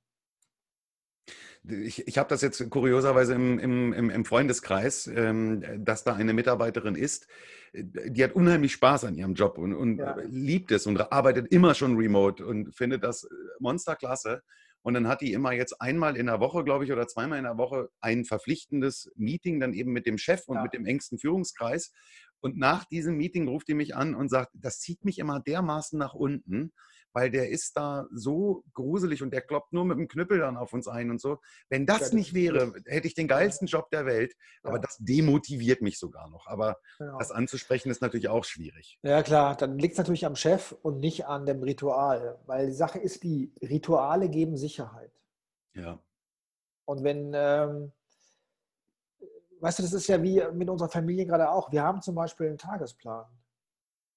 ich, 1.66 2.08
ich 2.08 2.18
habe 2.18 2.30
das 2.30 2.42
jetzt 2.42 2.70
kurioserweise 2.70 3.34
im, 3.34 3.60
im, 3.60 4.10
im 4.10 4.26
Freundeskreis, 4.26 5.08
ähm, 5.08 5.64
dass 5.86 6.04
da 6.04 6.14
eine 6.14 6.34
Mitarbeiterin 6.34 6.96
ist, 6.96 7.28
die 7.74 8.24
hat 8.24 8.34
unheimlich 8.34 8.74
Spaß 8.74 9.06
an 9.06 9.16
ihrem 9.16 9.34
Job 9.34 9.58
und, 9.58 9.74
und 9.74 9.98
ja. 9.98 10.16
liebt 10.28 10.72
es 10.72 10.86
und 10.86 11.12
arbeitet 11.12 11.52
immer 11.52 11.74
schon 11.74 11.98
remote 11.98 12.46
und 12.46 12.76
findet 12.76 13.04
das 13.04 13.28
monsterklasse. 13.60 14.44
Und 14.84 14.96
dann 14.96 15.08
hat 15.08 15.22
die 15.22 15.32
immer 15.32 15.54
jetzt 15.54 15.82
einmal 15.82 16.18
in 16.18 16.26
der 16.26 16.42
Woche, 16.42 16.66
glaube 16.66 16.84
ich, 16.84 16.92
oder 16.92 17.08
zweimal 17.08 17.38
in 17.38 17.46
der 17.46 17.58
Woche 17.58 17.90
ein 18.02 18.26
verpflichtendes 18.26 19.12
Meeting 19.16 19.62
dann 19.62 19.74
eben 19.74 19.94
mit 19.94 20.06
dem 20.06 20.18
Chef 20.18 20.44
und 20.48 20.58
ja. 20.58 20.64
mit 20.64 20.74
dem 20.74 20.86
engsten 20.86 21.18
Führungskreis. 21.18 21.94
Und 22.42 22.58
nach 22.58 22.84
diesem 22.84 23.16
Meeting 23.16 23.48
ruft 23.48 23.70
die 23.70 23.74
mich 23.74 23.96
an 23.96 24.14
und 24.14 24.30
sagt, 24.30 24.52
das 24.54 24.80
zieht 24.80 25.06
mich 25.06 25.18
immer 25.20 25.40
dermaßen 25.40 25.98
nach 25.98 26.14
unten 26.14 26.74
weil 27.14 27.30
der 27.30 27.50
ist 27.50 27.78
da 27.78 28.08
so 28.12 28.64
gruselig 28.74 29.22
und 29.24 29.32
der 29.32 29.42
kloppt 29.42 29.74
nur 29.74 29.86
mit 29.86 29.98
dem 29.98 30.08
Knüppel 30.08 30.40
dann 30.40 30.58
auf 30.58 30.74
uns 30.74 30.88
ein 30.88 31.10
und 31.12 31.22
so. 31.22 31.40
Wenn 31.70 31.86
das 31.86 32.10
ja, 32.10 32.16
nicht 32.16 32.34
wäre, 32.34 32.74
hätte 32.86 33.08
ich 33.08 33.14
den 33.14 33.28
geilsten 33.28 33.68
Job 33.68 33.90
der 33.92 34.06
Welt, 34.06 34.36
aber 34.64 34.78
ja. 34.78 34.82
das 34.82 34.98
demotiviert 35.00 35.82
mich 35.82 36.00
sogar 36.00 36.30
noch. 36.30 36.48
Aber 36.48 36.78
genau. 36.98 37.18
das 37.20 37.32
anzusprechen 37.32 37.90
ist 37.90 38.02
natürlich 38.02 38.30
auch 38.30 38.44
schwierig. 38.44 39.00
Ja 39.04 39.24
klar, 39.24 39.56
dann 39.56 39.78
liegt 39.78 39.94
es 39.94 39.98
natürlich 40.00 40.26
am 40.26 40.36
Chef 40.36 40.74
und 40.82 41.00
nicht 41.00 41.26
an 41.26 41.46
dem 41.46 41.62
Ritual, 41.62 42.40
weil 42.46 42.68
die 42.68 42.74
Sache 42.74 43.00
ist 43.00 43.24
die, 43.24 43.54
Rituale 43.62 44.30
geben 44.30 44.58
Sicherheit. 44.58 45.12
Ja. 45.74 46.00
Und 46.86 47.04
wenn, 47.04 47.32
ähm, 47.34 47.92
weißt 49.60 49.80
du, 49.80 49.84
das 49.84 49.94
ist 49.94 50.08
ja 50.08 50.22
wie 50.22 50.44
mit 50.54 50.70
unserer 50.70 50.90
Familie 50.90 51.26
gerade 51.26 51.50
auch. 51.50 51.72
Wir 51.72 51.84
haben 51.84 52.02
zum 52.02 52.16
Beispiel 52.16 52.48
einen 52.48 52.58
Tagesplan. 52.58 53.26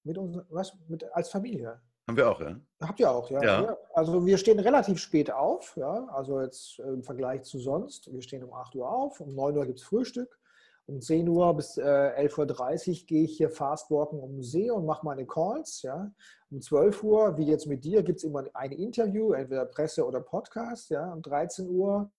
Mit 0.03 0.17
uns, 0.17 0.37
was, 0.49 0.73
mit, 0.87 1.03
als 1.13 1.29
Familie. 1.29 1.81
Haben 2.07 2.17
wir 2.17 2.31
auch, 2.31 2.39
ja? 2.39 2.57
Habt 2.81 2.99
ihr 3.01 3.11
auch, 3.11 3.29
ja. 3.29 3.43
ja. 3.43 3.77
Also 3.93 4.25
wir 4.25 4.37
stehen 4.37 4.59
relativ 4.59 4.97
spät 4.97 5.29
auf, 5.29 5.75
ja. 5.75 6.07
Also 6.13 6.39
jetzt 6.39 6.79
im 6.79 7.03
Vergleich 7.03 7.43
zu 7.43 7.59
sonst. 7.59 8.11
Wir 8.13 8.21
stehen 8.21 8.45
um 8.45 8.53
8 8.53 8.75
Uhr 8.75 8.89
auf, 8.89 9.19
um 9.19 9.35
9 9.35 9.57
Uhr 9.57 9.65
gibt 9.65 9.79
es 9.79 9.85
Frühstück. 9.85 10.39
Um 10.85 11.01
10 11.01 11.27
Uhr 11.27 11.53
bis 11.53 11.77
äh, 11.77 11.81
11.30 11.81 13.01
Uhr 13.01 13.07
gehe 13.07 13.23
ich 13.25 13.35
hier 13.35 13.49
fast 13.49 13.91
walken 13.91 14.21
um 14.21 14.35
den 14.35 14.43
See 14.43 14.71
und 14.71 14.85
mache 14.85 15.05
meine 15.05 15.25
Calls. 15.25 15.81
Ja. 15.81 16.09
Um 16.49 16.61
12 16.61 17.03
Uhr, 17.03 17.37
wie 17.37 17.47
jetzt 17.47 17.67
mit 17.67 17.83
dir, 17.83 18.01
gibt 18.03 18.19
es 18.19 18.23
immer 18.23 18.45
ein 18.53 18.71
Interview, 18.71 19.33
entweder 19.33 19.65
Presse 19.65 20.07
oder 20.07 20.21
Podcast. 20.21 20.89
Ja. 20.89 21.11
Um 21.11 21.21
13 21.21 21.69
Uhr, 21.69 22.09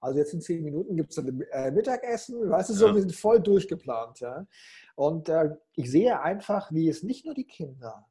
also 0.00 0.18
jetzt 0.18 0.32
in 0.32 0.40
10 0.40 0.64
Minuten, 0.64 0.96
gibt 0.96 1.10
es 1.10 1.16
dann 1.16 1.42
äh, 1.50 1.70
Mittagessen. 1.70 2.48
Weißt 2.48 2.70
du, 2.70 2.72
so, 2.72 2.86
ja. 2.86 2.94
wir 2.94 3.02
sind 3.02 3.14
voll 3.14 3.38
durchgeplant. 3.38 4.20
Ja. 4.20 4.46
Und 4.94 5.28
äh, 5.28 5.50
ich 5.74 5.90
sehe 5.90 6.18
einfach, 6.18 6.72
wie 6.72 6.88
es 6.88 7.02
nicht 7.02 7.26
nur 7.26 7.34
die 7.34 7.46
Kinder, 7.46 8.06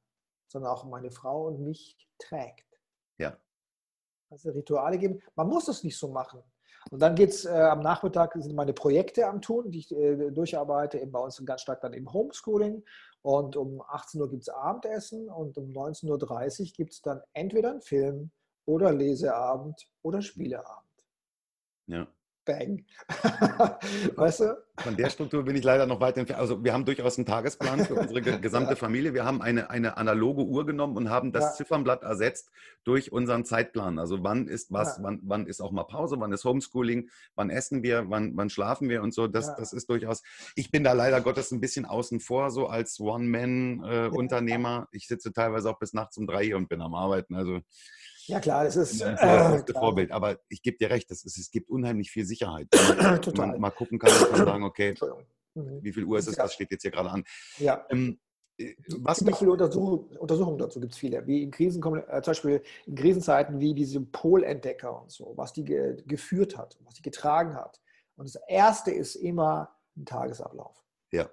sondern 0.47 0.71
auch 0.71 0.85
meine 0.85 1.11
Frau 1.11 1.47
und 1.47 1.59
mich 1.59 1.97
trägt. 2.17 2.79
Ja. 3.17 3.37
Also 4.29 4.51
Rituale 4.51 4.97
geben. 4.97 5.21
Man 5.35 5.47
muss 5.47 5.67
es 5.67 5.83
nicht 5.83 5.97
so 5.97 6.09
machen. 6.09 6.43
Und 6.91 6.99
dann 7.01 7.15
geht 7.15 7.29
es 7.29 7.45
äh, 7.45 7.49
am 7.49 7.79
Nachmittag, 7.79 8.33
sind 8.35 8.55
meine 8.55 8.73
Projekte 8.73 9.27
am 9.27 9.41
Tun, 9.41 9.71
die 9.71 9.79
ich 9.79 9.91
äh, 9.91 10.31
durcharbeite, 10.31 10.99
eben 10.99 11.11
bei 11.11 11.19
uns 11.19 11.43
ganz 11.43 11.61
stark 11.61 11.81
dann 11.81 11.93
im 11.93 12.11
Homeschooling. 12.11 12.83
Und 13.21 13.55
um 13.55 13.81
18 13.81 14.21
Uhr 14.21 14.29
gibt 14.29 14.43
es 14.43 14.49
Abendessen 14.49 15.29
und 15.29 15.57
um 15.57 15.71
19.30 15.71 16.61
Uhr 16.61 16.73
gibt 16.75 16.93
es 16.93 17.01
dann 17.01 17.21
entweder 17.33 17.71
einen 17.71 17.81
Film 17.81 18.31
oder 18.65 18.91
Leseabend 18.91 19.89
oder 20.03 20.21
Spieleabend. 20.21 20.85
Ja. 21.87 22.07
Bang. 22.45 22.85
weißt 24.15 24.41
du? 24.41 24.57
Von 24.77 24.97
der 24.97 25.09
Struktur 25.09 25.43
bin 25.43 25.55
ich 25.55 25.63
leider 25.63 25.85
noch 25.85 26.01
weit 26.01 26.17
entfernt. 26.17 26.39
Also 26.39 26.63
wir 26.63 26.73
haben 26.73 26.85
durchaus 26.85 27.17
einen 27.17 27.25
Tagesplan 27.25 27.85
für 27.85 27.95
unsere 27.95 28.21
gesamte 28.41 28.71
ja. 28.71 28.75
Familie. 28.75 29.13
Wir 29.13 29.23
haben 29.25 29.41
eine, 29.41 29.69
eine 29.69 29.97
analoge 29.97 30.43
Uhr 30.43 30.65
genommen 30.65 30.97
und 30.97 31.09
haben 31.09 31.31
das 31.31 31.43
ja. 31.43 31.51
Ziffernblatt 31.53 32.03
ersetzt 32.03 32.51
durch 32.83 33.11
unseren 33.11 33.45
Zeitplan. 33.45 33.99
Also 33.99 34.23
wann 34.23 34.47
ist 34.47 34.71
was, 34.71 34.97
ja. 34.97 35.03
wann, 35.03 35.19
wann 35.23 35.47
ist 35.47 35.61
auch 35.61 35.71
mal 35.71 35.85
Pause, 35.85 36.17
wann 36.19 36.33
ist 36.33 36.43
Homeschooling, 36.43 37.09
wann 37.35 37.49
essen 37.49 37.83
wir, 37.83 38.09
wann, 38.09 38.35
wann 38.35 38.49
schlafen 38.49 38.89
wir 38.89 39.01
und 39.01 39.13
so. 39.13 39.27
Das, 39.27 39.55
das 39.55 39.73
ist 39.73 39.89
durchaus. 39.89 40.23
Ich 40.55 40.71
bin 40.71 40.83
da 40.83 40.93
leider 40.93 41.21
Gottes 41.21 41.51
ein 41.51 41.61
bisschen 41.61 41.85
außen 41.85 42.19
vor, 42.19 42.51
so 42.51 42.67
als 42.67 42.99
One-Man-Unternehmer. 42.99 44.87
Äh, 44.91 44.95
ich 44.97 45.07
sitze 45.07 45.31
teilweise 45.31 45.69
auch 45.69 45.79
bis 45.79 45.93
nachts 45.93 46.17
um 46.17 46.27
drei 46.27 46.43
hier 46.45 46.57
und 46.57 46.67
bin 46.67 46.81
am 46.81 46.95
Arbeiten. 46.95 47.35
Also 47.35 47.61
ja, 48.27 48.39
klar, 48.39 48.63
das 48.63 48.75
ist 48.75 49.01
ein 49.03 49.17
äh, 49.17 49.63
Vorbild. 49.73 50.11
Aber 50.11 50.39
ich 50.49 50.61
gebe 50.61 50.77
dir 50.77 50.89
recht, 50.89 51.09
das 51.11 51.23
ist, 51.23 51.37
es 51.37 51.51
gibt 51.51 51.69
unheimlich 51.69 52.11
viel 52.11 52.25
Sicherheit. 52.25 52.67
Total. 53.21 53.47
Man 53.47 53.61
mal 53.61 53.71
gucken 53.71 53.99
kann 53.99 54.11
und 54.11 54.29
kann 54.31 54.45
sagen, 54.45 54.63
okay, 54.63 54.95
mhm. 55.53 55.83
wie 55.83 55.93
viel 55.93 56.05
Uhr 56.05 56.17
ist 56.17 56.27
es, 56.27 56.37
was 56.37 56.53
steht 56.53 56.71
jetzt 56.71 56.81
hier 56.81 56.91
gerade 56.91 57.11
an? 57.11 57.23
Ja. 57.57 57.85
Ähm, 57.89 58.19
äh, 58.57 58.75
was 58.99 59.19
es 59.19 59.25
gibt 59.25 59.37
viele 59.37 59.51
Untersuchungen, 59.51 60.17
Untersuchungen 60.17 60.57
dazu, 60.57 60.79
gibt 60.79 60.93
es 60.93 60.99
viele. 60.99 61.25
Wie 61.27 61.43
in 61.43 61.51
Krisen, 61.51 61.81
äh, 61.83 62.21
zum 62.21 62.31
Beispiel 62.31 62.63
in 62.85 62.95
Krisenzeiten 62.95 63.59
wie 63.59 63.73
diese 63.73 64.01
Polentdecker 64.01 65.01
und 65.01 65.11
so, 65.11 65.33
was 65.35 65.53
die 65.53 65.65
ge 65.65 65.97
geführt 66.07 66.57
hat, 66.57 66.77
was 66.83 66.95
die 66.95 67.01
getragen 67.01 67.55
hat. 67.55 67.81
Und 68.15 68.27
das 68.27 68.41
erste 68.47 68.91
ist 68.91 69.15
immer 69.15 69.75
ein 69.97 70.05
Tagesablauf. 70.05 70.83
Ja. 71.11 71.29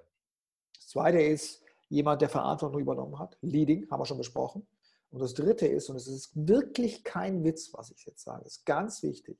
Das 0.75 0.87
zweite 0.87 1.21
ist 1.21 1.63
jemand, 1.89 2.21
der 2.21 2.29
Verantwortung 2.29 2.81
übernommen 2.81 3.19
hat. 3.19 3.37
Leading, 3.41 3.89
haben 3.89 4.01
wir 4.01 4.05
schon 4.05 4.17
besprochen. 4.17 4.67
Und 5.13 5.19
das 5.19 5.35
Dritte 5.35 5.67
ist, 5.67 5.89
und 5.89 5.95
es 5.95 6.07
ist 6.07 6.31
wirklich 6.33 7.03
kein 7.03 7.43
Witz, 7.43 7.71
was 7.71 7.91
ich 7.91 8.03
jetzt 8.03 8.23
sage, 8.23 8.45
ist 8.45 8.65
ganz 8.65 9.03
wichtig, 9.03 9.37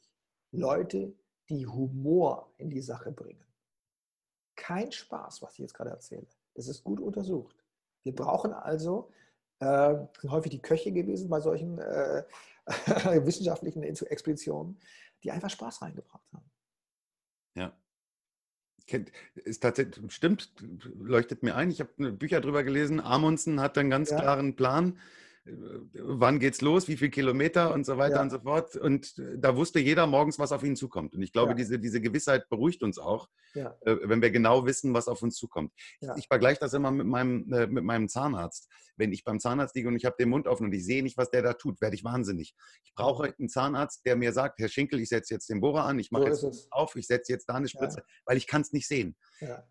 Leute, 0.51 1.15
die 1.49 1.65
Humor 1.65 2.53
in 2.59 2.69
die 2.69 2.82
Sache 2.82 3.11
bringen. 3.11 3.43
Kein 4.55 4.91
Spaß, 4.91 5.41
was 5.41 5.53
ich 5.53 5.59
jetzt 5.59 5.74
gerade 5.74 5.89
erzähle. 5.89 6.28
Das 6.53 6.67
ist 6.67 6.84
gut 6.84 6.99
untersucht. 6.99 7.55
Wir 8.03 8.13
brauchen 8.13 8.53
also, 8.53 9.09
äh, 9.57 9.95
sind 10.21 10.30
häufig 10.30 10.51
die 10.51 10.61
Köche 10.61 10.91
gewesen 10.91 11.28
bei 11.28 11.39
solchen 11.39 11.80
äh, 11.80 12.24
wissenschaftlichen 13.26 13.82
Expeditionen, 13.82 14.80
die 15.24 15.32
einfach 15.32 15.49
Spaß 15.49 15.82
reingebracht 15.82 16.32
haben. 16.34 16.51
Ja. 17.55 17.76
Ist 19.34 19.63
tatsächlich, 19.63 20.13
stimmt, 20.13 20.53
leuchtet 20.99 21.41
mir 21.41 21.55
ein. 21.55 21.71
Ich 21.71 21.80
habe 21.80 22.11
Bücher 22.11 22.41
darüber 22.41 22.63
gelesen. 22.63 22.99
Amundsen 22.99 23.59
hat 23.59 23.76
einen 23.80 23.89
ganz 23.89 24.11
ja. 24.11 24.19
klaren 24.19 24.55
Plan 24.55 24.99
wann 25.45 26.39
geht's 26.39 26.61
los, 26.61 26.87
wie 26.87 26.95
viele 26.95 27.11
Kilometer 27.11 27.73
und 27.73 27.85
so 27.85 27.97
weiter 27.97 28.15
ja. 28.15 28.21
und 28.21 28.29
so 28.29 28.39
fort. 28.39 28.75
Und 28.75 29.17
äh, 29.17 29.37
da 29.37 29.55
wusste 29.55 29.79
jeder 29.79 30.07
morgens, 30.07 30.39
was 30.39 30.51
auf 30.51 30.63
ihn 30.63 30.75
zukommt. 30.75 31.15
Und 31.15 31.21
ich 31.21 31.33
glaube, 31.33 31.51
ja. 31.51 31.55
diese, 31.55 31.79
diese 31.79 31.99
Gewissheit 31.99 32.47
beruhigt 32.49 32.81
uns 32.81 32.97
auch, 32.97 33.27
ja. 33.53 33.75
Äh, 33.81 33.97
wenn 34.03 34.21
wir 34.21 34.31
genau 34.31 34.65
wissen, 34.65 34.93
was 34.93 35.07
auf 35.07 35.21
uns 35.21 35.35
zukommt. 35.35 35.73
Ich, 35.99 36.09
ich, 36.15 36.27
vergleiche 36.27 36.59
das 36.59 36.73
immer 36.73 36.91
mit 36.91 37.05
meinem, 37.05 37.51
äh, 37.51 37.67
mit 37.67 37.83
meinem 37.83 38.07
Zahnarzt. 38.07 38.69
Wenn 38.95 39.11
ich 39.11 39.23
beim 39.23 39.39
Zahnarzt 39.39 39.75
liege 39.75 39.87
und 39.87 39.95
ich 39.95 40.05
habe 40.05 40.15
den 40.17 40.29
Mund 40.29 40.47
offen 40.47 40.65
und 40.67 40.73
ich 40.73 40.85
sehe 40.85 41.03
nicht, 41.03 41.17
was 41.17 41.29
der 41.29 41.41
da 41.41 41.53
tut, 41.53 41.81
werde 41.81 41.95
ich 41.95 42.03
wahnsinnig. 42.03 42.55
Ich 42.83 42.93
brauche 42.95 43.33
einen 43.37 43.49
Zahnarzt, 43.49 44.05
der 44.05 44.15
mir 44.15 44.31
sagt, 44.31 44.59
Herr 44.59 44.69
Schinkel, 44.69 44.99
ich 44.99 45.09
setze 45.09 45.33
jetzt 45.33 45.49
den 45.49 45.61
Bohrer 45.61 45.85
an, 45.85 45.99
ich 45.99 46.11
mache 46.11 46.33
so 46.35 46.47
jetzt 46.47 46.71
auf, 46.71 46.95
ich 46.95 47.07
setze 47.07 47.33
jetzt 47.33 47.49
da 47.49 47.55
eine 47.55 47.67
Spritze, 47.67 48.03
weil 48.25 48.37
ich 48.37 48.47
kann 48.47 48.61
es 48.61 48.71
nicht 48.71 48.87
sehen. 48.87 49.15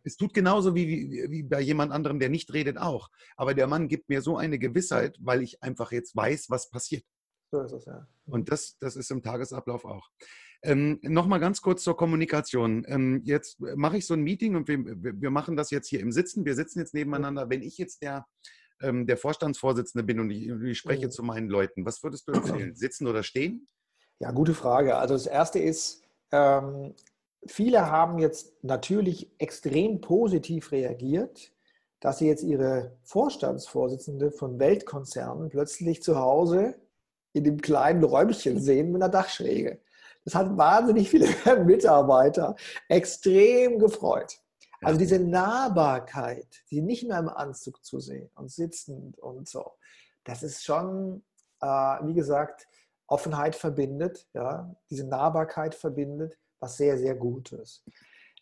Es 0.03 0.17
tut 0.17 0.35
genauso 0.35 0.75
wie, 0.75 0.87
wie, 0.89 1.31
wie 1.31 1.43
bei 1.43 1.61
jemand 1.61 1.93
anderem, 1.93 2.19
der 2.19 2.29
nicht 2.29 2.53
redet, 2.53 2.79
auch. 2.79 3.09
Aber 3.37 3.55
der 3.55 3.67
Mann 3.67 3.89
gibt 3.89 4.09
mir 4.09 4.23
so 4.23 4.37
eine 4.37 4.59
Gewissheit, 4.59 5.17
weil 5.21 5.43
ich 5.43 5.63
einfach 5.63 5.93
jetzt 5.93 6.15
weiß, 6.17 6.51
was 6.51 6.71
passiert. 6.71 7.05
So 7.51 7.61
ist 7.61 7.73
es, 7.73 7.85
ja. 7.85 8.07
Und 8.25 8.51
das, 8.51 8.79
das 8.79 8.97
ist 8.97 9.11
im 9.11 9.23
Tagesablauf 9.23 9.85
auch. 9.85 10.09
Ähm, 10.63 11.01
Nochmal 11.03 11.41
ganz 11.41 11.61
kurz 11.61 11.83
zur 11.83 11.97
Kommunikation. 11.97 12.85
Ähm, 12.87 13.23
jetzt 13.25 13.61
mache 13.61 13.99
ich 13.99 14.07
so 14.07 14.15
ein 14.15 14.23
Meeting 14.23 14.55
und 14.57 14.69
wir, 14.69 14.79
wir, 15.21 15.31
machen 15.31 15.57
das 15.57 15.71
jetzt 15.71 15.89
hier 15.89 16.01
im 16.01 16.13
Sitzen. 16.13 16.45
Wir 16.45 16.55
sitzen 16.55 16.79
jetzt 16.79 16.95
nebeneinander. 16.95 17.51
Wenn 17.51 17.63
ich 17.63 17.79
jetzt 17.79 18.03
der, 18.03 18.27
ähm, 18.81 19.07
der 19.07 19.17
Vorstandsvorsitzende 19.17 20.05
bin 20.05 20.21
und 20.21 20.31
ich, 20.31 20.49
ich 20.49 20.79
spreche 20.79 21.07
mhm. 21.07 21.11
zu 21.11 21.23
meinen 21.23 21.49
Leuten, 21.49 21.85
was 21.85 22.03
würdest 22.03 22.29
du 22.29 22.33
empfehlen? 22.33 22.75
Sitzen 22.75 23.07
oder 23.07 23.23
stehen? 23.23 23.69
Ja, 24.19 24.31
gute 24.31 24.55
Frage. 24.55 24.97
Also 24.97 25.15
das 25.15 25.27
Erste 25.27 25.59
ist, 25.59 26.05
ähm, 26.31 26.95
viele 27.47 27.91
haben 27.91 28.19
jetzt 28.19 28.63
natürlich 28.63 29.31
extrem 29.39 30.01
positiv 30.01 30.73
reagiert 30.73 31.53
dass 32.03 32.19
sie 32.19 32.27
jetzt 32.27 32.43
ihre 32.43 32.99
Vorstandsvorsitzende 33.05 34.33
von 34.33 34.59
Weltkonzernen 34.59 35.49
plötzlich 35.51 36.03
zu 36.03 36.19
Hause 36.19 36.75
in 37.33 37.45
dem 37.45 37.61
kleinen 37.61 38.03
Räumchen 38.03 38.61
sehen 38.61 38.91
mit 38.91 39.01
einer 39.01 39.11
Dachschräge. 39.11 39.81
Das 40.25 40.35
hat 40.35 40.57
wahnsinnig 40.57 41.09
viele 41.09 41.29
Mitarbeiter 41.65 42.57
extrem 42.89 43.79
gefreut. 43.79 44.37
Also 44.83 44.99
diese 44.99 45.21
Nahbarkeit, 45.21 46.65
die 46.73 46.83
nicht 46.83 47.07
mehr 47.07 47.21
im 47.21 47.29
Anzug 47.29 47.85
zu 47.85 48.01
sehen 48.01 48.29
und 48.35 48.51
sitzend 48.51 49.17
und 49.21 49.49
so, 49.49 49.71
das 50.25 50.43
ist 50.43 50.65
schon, 50.65 51.23
äh, 51.61 51.67
wie 51.67 52.15
gesagt, 52.15 52.67
Offenheit 53.07 53.55
verbindet, 53.55 54.27
ja, 54.35 54.75
diese 54.91 55.07
Nahbarkeit 55.07 55.77
verbindet, 55.77 56.37
was 56.63 56.77
sehr, 56.77 56.97
sehr 56.97 57.15
gut 57.15 57.53
ist. 57.53 57.85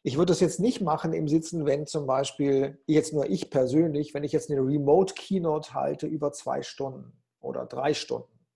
Ich 0.03 0.17
würde 0.17 0.31
das 0.31 0.41
jetzt 0.41 0.61
nicht 0.61 0.81
machen 0.81 1.13
im 1.13 1.29
Sitzen, 1.29 1.67
wenn 1.67 1.87
zum 1.87 2.07
Beispiel, 2.07 2.79
jetzt 2.87 3.13
nur 3.13 3.29
ich 3.29 3.51
persönlich, 3.51 4.15
wenn 4.15 4.25
ich 4.25 4.33
jetzt 4.33 4.51
eine 4.51 4.61
Remote 4.61 5.15
Keynote 5.15 5.75
halte 5.75 6.07
über 6.07 6.33
zwei 6.33 6.63
Stunden 6.63 7.13
oder 7.41 7.67
drei 7.67 7.93
Stunden, 7.93 8.47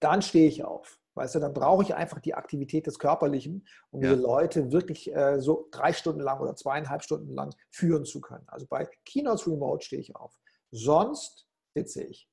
dann 0.00 0.22
stehe 0.22 0.48
ich 0.48 0.64
auf. 0.64 0.98
Weißt 1.14 1.34
du, 1.34 1.40
dann 1.40 1.52
brauche 1.52 1.82
ich 1.82 1.94
einfach 1.94 2.20
die 2.20 2.34
Aktivität 2.34 2.86
des 2.86 2.98
Körperlichen, 2.98 3.66
um 3.90 4.02
ja. 4.02 4.10
diese 4.10 4.22
Leute 4.22 4.72
wirklich 4.72 5.14
äh, 5.14 5.40
so 5.40 5.68
drei 5.70 5.92
Stunden 5.92 6.20
lang 6.20 6.40
oder 6.40 6.54
zweieinhalb 6.54 7.02
Stunden 7.02 7.34
lang 7.34 7.54
führen 7.70 8.04
zu 8.04 8.20
können. 8.20 8.44
Also 8.46 8.66
bei 8.66 8.88
Keynotes 9.04 9.46
Remote 9.46 9.84
stehe 9.84 10.00
ich 10.00 10.16
auf. 10.16 10.38
Sonst 10.70 11.48
sitze 11.74 12.04
ich. 12.04 12.28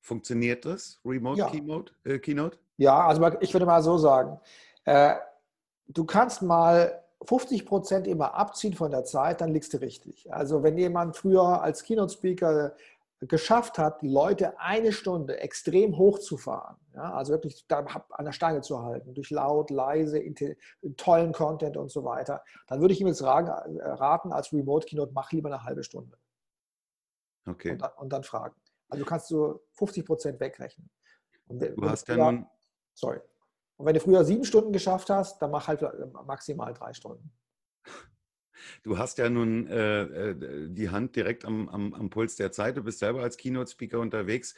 Funktioniert 0.00 0.64
das, 0.64 1.00
Remote 1.04 1.38
ja. 1.38 1.50
Keynote, 1.50 1.92
äh, 2.04 2.18
Keynote? 2.18 2.58
Ja, 2.78 3.06
also 3.06 3.28
ich 3.40 3.52
würde 3.52 3.66
mal 3.66 3.82
so 3.82 3.98
sagen, 3.98 4.40
äh, 4.84 5.16
du 5.88 6.04
kannst 6.04 6.42
mal 6.42 7.02
50 7.24 7.66
Prozent 7.66 8.06
immer 8.06 8.34
abziehen 8.34 8.74
von 8.74 8.90
der 8.90 9.04
Zeit, 9.04 9.40
dann 9.40 9.52
liegst 9.52 9.74
du 9.74 9.78
richtig. 9.78 10.32
Also 10.32 10.62
wenn 10.62 10.78
jemand 10.78 11.16
früher 11.16 11.62
als 11.62 11.82
Keynote-Speaker 11.82 12.76
geschafft 13.22 13.78
hat, 13.78 14.00
die 14.00 14.08
Leute 14.08 14.60
eine 14.60 14.92
Stunde 14.92 15.40
extrem 15.40 15.98
hochzufahren, 15.98 16.76
ja, 16.94 17.12
also 17.14 17.32
wirklich 17.32 17.66
an 17.68 18.24
der 18.24 18.32
Stange 18.32 18.60
zu 18.60 18.82
halten, 18.82 19.12
durch 19.14 19.30
laut, 19.30 19.70
leise, 19.70 20.22
tollen 20.96 21.32
Content 21.32 21.76
und 21.76 21.90
so 21.90 22.04
weiter, 22.04 22.44
dann 22.68 22.80
würde 22.80 22.94
ich 22.94 23.00
ihm 23.00 23.08
jetzt 23.08 23.24
raten, 23.24 24.32
als 24.32 24.52
Remote-Keynote, 24.52 25.12
mach 25.12 25.32
lieber 25.32 25.48
eine 25.48 25.64
halbe 25.64 25.82
Stunde. 25.82 26.16
Okay. 27.46 27.72
Und, 27.72 27.82
und 27.96 28.12
dann 28.12 28.22
fragen. 28.22 28.54
Also 28.88 29.04
kannst 29.04 29.30
du 29.30 29.60
50 29.72 30.06
Prozent 30.06 30.40
wegrechnen. 30.40 30.88
Und, 31.48 31.60
du 31.60 31.88
hast 31.88 32.06
ja 32.06 32.16
nun... 32.16 32.46
Sorry. 32.94 33.20
Und 33.78 33.86
wenn 33.86 33.94
du 33.94 34.00
früher 34.00 34.24
sieben 34.24 34.44
Stunden 34.44 34.72
geschafft 34.72 35.08
hast, 35.08 35.40
dann 35.40 35.52
mach 35.52 35.68
halt 35.68 35.82
äh, 35.82 35.88
maximal 36.26 36.74
drei 36.74 36.92
Stunden. 36.92 37.30
Du 38.82 38.98
hast 38.98 39.18
ja 39.18 39.30
nun 39.30 39.68
äh, 39.68 40.02
äh, 40.02 40.68
die 40.68 40.90
Hand 40.90 41.14
direkt 41.16 41.44
am, 41.44 41.68
am, 41.68 41.94
am, 41.94 42.10
Puls 42.10 42.36
der 42.36 42.52
Zeit. 42.52 42.76
Du 42.76 42.82
bist 42.82 42.98
selber 42.98 43.22
als 43.22 43.36
Keynote-Speaker 43.36 44.00
unterwegs. 44.00 44.54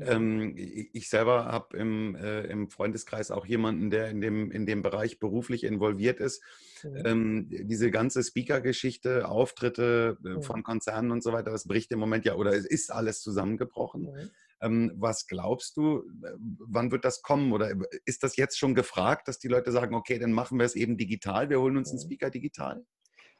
Ähm, 0.00 0.54
ich 0.56 1.08
selber 1.08 1.46
habe 1.46 1.76
im, 1.76 2.14
äh, 2.14 2.42
im, 2.42 2.70
Freundeskreis 2.70 3.32
auch 3.32 3.46
jemanden, 3.46 3.90
der 3.90 4.10
in 4.10 4.20
dem, 4.20 4.52
in 4.52 4.64
dem 4.64 4.82
Bereich 4.82 5.18
beruflich 5.18 5.64
involviert 5.64 6.20
ist. 6.20 6.42
Mhm. 6.84 7.02
Ähm, 7.04 7.46
diese 7.50 7.90
ganze 7.90 8.22
Speaker-Geschichte, 8.22 9.28
Auftritte 9.28 10.18
äh, 10.24 10.28
mhm. 10.28 10.42
von 10.42 10.62
Konzernen 10.62 11.10
und 11.10 11.24
so 11.24 11.32
weiter, 11.32 11.50
das 11.50 11.66
bricht 11.66 11.90
im 11.90 11.98
Moment 11.98 12.24
ja 12.24 12.36
oder 12.36 12.52
es 12.52 12.64
ist 12.64 12.92
alles 12.92 13.22
zusammengebrochen. 13.22 14.30
Ähm, 14.60 14.92
was 14.96 15.26
glaubst 15.26 15.76
du, 15.76 15.98
äh, 15.98 16.32
wann 16.38 16.90
wird 16.90 17.04
das 17.04 17.22
kommen? 17.22 17.52
Oder 17.52 17.72
ist 18.04 18.22
das 18.22 18.36
jetzt 18.36 18.58
schon 18.58 18.74
gefragt, 18.74 19.28
dass 19.28 19.38
die 19.38 19.48
Leute 19.48 19.70
sagen, 19.72 19.94
okay, 19.94 20.18
dann 20.18 20.32
machen 20.32 20.58
wir 20.58 20.66
es 20.66 20.74
eben 20.74 20.96
digital, 20.96 21.48
wir 21.48 21.60
holen 21.60 21.76
uns 21.76 21.90
einen 21.90 21.98
mhm. 21.98 22.04
Speaker 22.04 22.30
digital? 22.30 22.84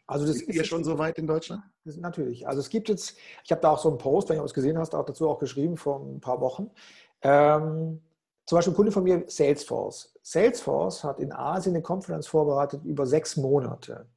Also 0.06 0.26
das 0.26 0.40
ist 0.40 0.54
ja 0.54 0.64
schon 0.64 0.84
so 0.84 0.96
weit 0.96 1.18
in 1.18 1.26
Deutschland? 1.26 1.62
natürlich. 1.84 2.48
Also 2.48 2.60
es 2.60 2.70
gibt 2.70 2.88
jetzt, 2.88 3.18
ich 3.44 3.50
habe 3.50 3.60
da 3.60 3.70
auch 3.70 3.78
so 3.78 3.90
einen 3.90 3.98
Post, 3.98 4.30
wenn 4.30 4.38
du 4.38 4.44
es 4.44 4.54
gesehen 4.54 4.78
hast, 4.78 4.94
auch 4.94 5.04
dazu 5.04 5.28
auch 5.28 5.38
geschrieben 5.38 5.76
vor 5.76 6.00
ein 6.00 6.20
paar 6.20 6.40
Wochen. 6.40 6.70
Ähm, 7.20 8.00
zum 8.46 8.56
Beispiel 8.56 8.72
ein 8.72 8.76
Kunde 8.76 8.92
von 8.92 9.04
mir, 9.04 9.24
Salesforce. 9.26 10.14
Salesforce 10.22 11.04
hat 11.04 11.20
in 11.20 11.30
Asien 11.30 11.74
eine 11.74 11.82
Konferenz 11.82 12.26
vorbereitet 12.26 12.82
über 12.84 13.04
sechs 13.04 13.36
Monate. 13.36 14.08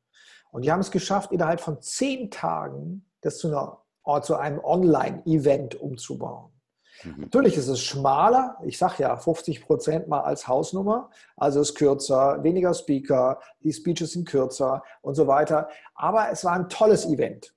Und 0.52 0.64
die 0.64 0.72
haben 0.72 0.80
es 0.80 0.92
geschafft, 0.92 1.34
innerhalb 1.34 1.60
von 1.60 1.82
zehn 1.82 2.32
Tagen 2.32 3.06
das 3.20 3.40
zu, 3.40 3.50
einer, 3.50 4.22
zu 4.22 4.36
einem 4.36 4.60
Online-Event 4.60 5.76
umzubauen. 5.76 6.52
Mhm. 7.04 7.22
Natürlich 7.22 7.58
ist 7.58 7.68
es 7.68 7.82
schmaler, 7.82 8.58
ich 8.64 8.78
sage 8.78 9.04
ja 9.04 9.16
50 9.16 9.66
Prozent 9.66 10.08
mal 10.08 10.22
als 10.22 10.48
Hausnummer, 10.48 11.10
also 11.38 11.62
ist 11.62 11.76
kürzer, 11.76 12.44
weniger 12.44 12.74
Speaker, 12.74 13.40
die 13.64 13.74
Speeches 13.74 14.12
sind 14.12 14.28
kürzer 14.28 14.84
und 15.02 15.16
so 15.16 15.28
weiter. 15.28 15.70
Aber 15.96 16.30
es 16.32 16.44
war 16.44 16.54
ein 16.54 16.70
tolles 16.70 17.06
Event. 17.06 17.54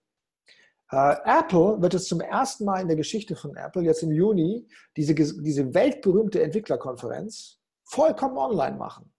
Äh, 0.91 1.17
Apple 1.25 1.81
wird 1.81 1.95
es 1.95 2.07
zum 2.07 2.21
ersten 2.21 2.65
Mal 2.65 2.81
in 2.81 2.89
der 2.89 2.97
Geschichte 2.97 3.37
von 3.37 3.57
Apple 3.57 3.83
jetzt 3.83 4.03
im 4.03 4.13
Juni 4.13 4.67
diese, 4.97 5.15
diese 5.15 5.75
weltberühmte 5.75 6.43
Entwicklerkonferenz 6.43 7.59
vollkommen 7.85 8.37
online 8.37 8.77
machen. 8.77 9.13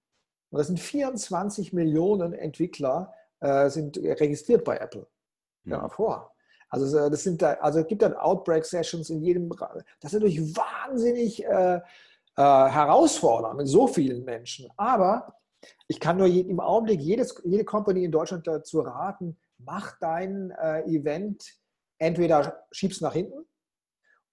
Und 0.52 0.60
das 0.60 0.68
sind 0.68 0.80
24 0.80 1.74
Millionen 1.74 2.34
Entwickler 2.34 3.14
äh, 3.42 3.70
sind 3.70 3.98
registriert 3.98 4.64
bei 4.64 4.78
Apple. 4.78 5.08
Ja, 5.66 5.82
mhm. 5.82 5.90
vor. 5.90 6.35
Also 6.76 7.10
das 7.10 7.24
sind 7.24 7.42
da, 7.42 7.54
also 7.54 7.80
es 7.80 7.88
gibt 7.88 8.02
dann 8.02 8.14
Outbreak-Sessions 8.14 9.10
in 9.10 9.22
jedem 9.22 9.48
Das 10.02 10.12
ist 10.12 10.14
natürlich 10.14 10.58
wahnsinnig 10.58 11.46
äh, 11.46 11.76
äh, 11.76 11.82
herausfordernd 12.36 13.56
mit 13.56 13.68
so 13.70 13.88
vielen 13.88 14.26
Menschen. 14.26 14.70
Aber 14.76 15.38
ich 15.88 16.02
kann 16.02 16.18
nur 16.18 16.28
im 16.28 16.60
Augenblick 16.60 17.00
jedes, 17.00 17.42
jede 17.46 17.64
Company 17.64 18.04
in 18.04 18.12
Deutschland 18.12 18.46
dazu 18.46 18.82
raten, 18.82 19.38
mach 19.58 19.98
dein 20.00 20.52
äh, 20.52 20.82
Event, 20.82 21.46
entweder 21.98 22.66
schieb's 22.72 23.00
nach 23.00 23.14
hinten 23.14 23.46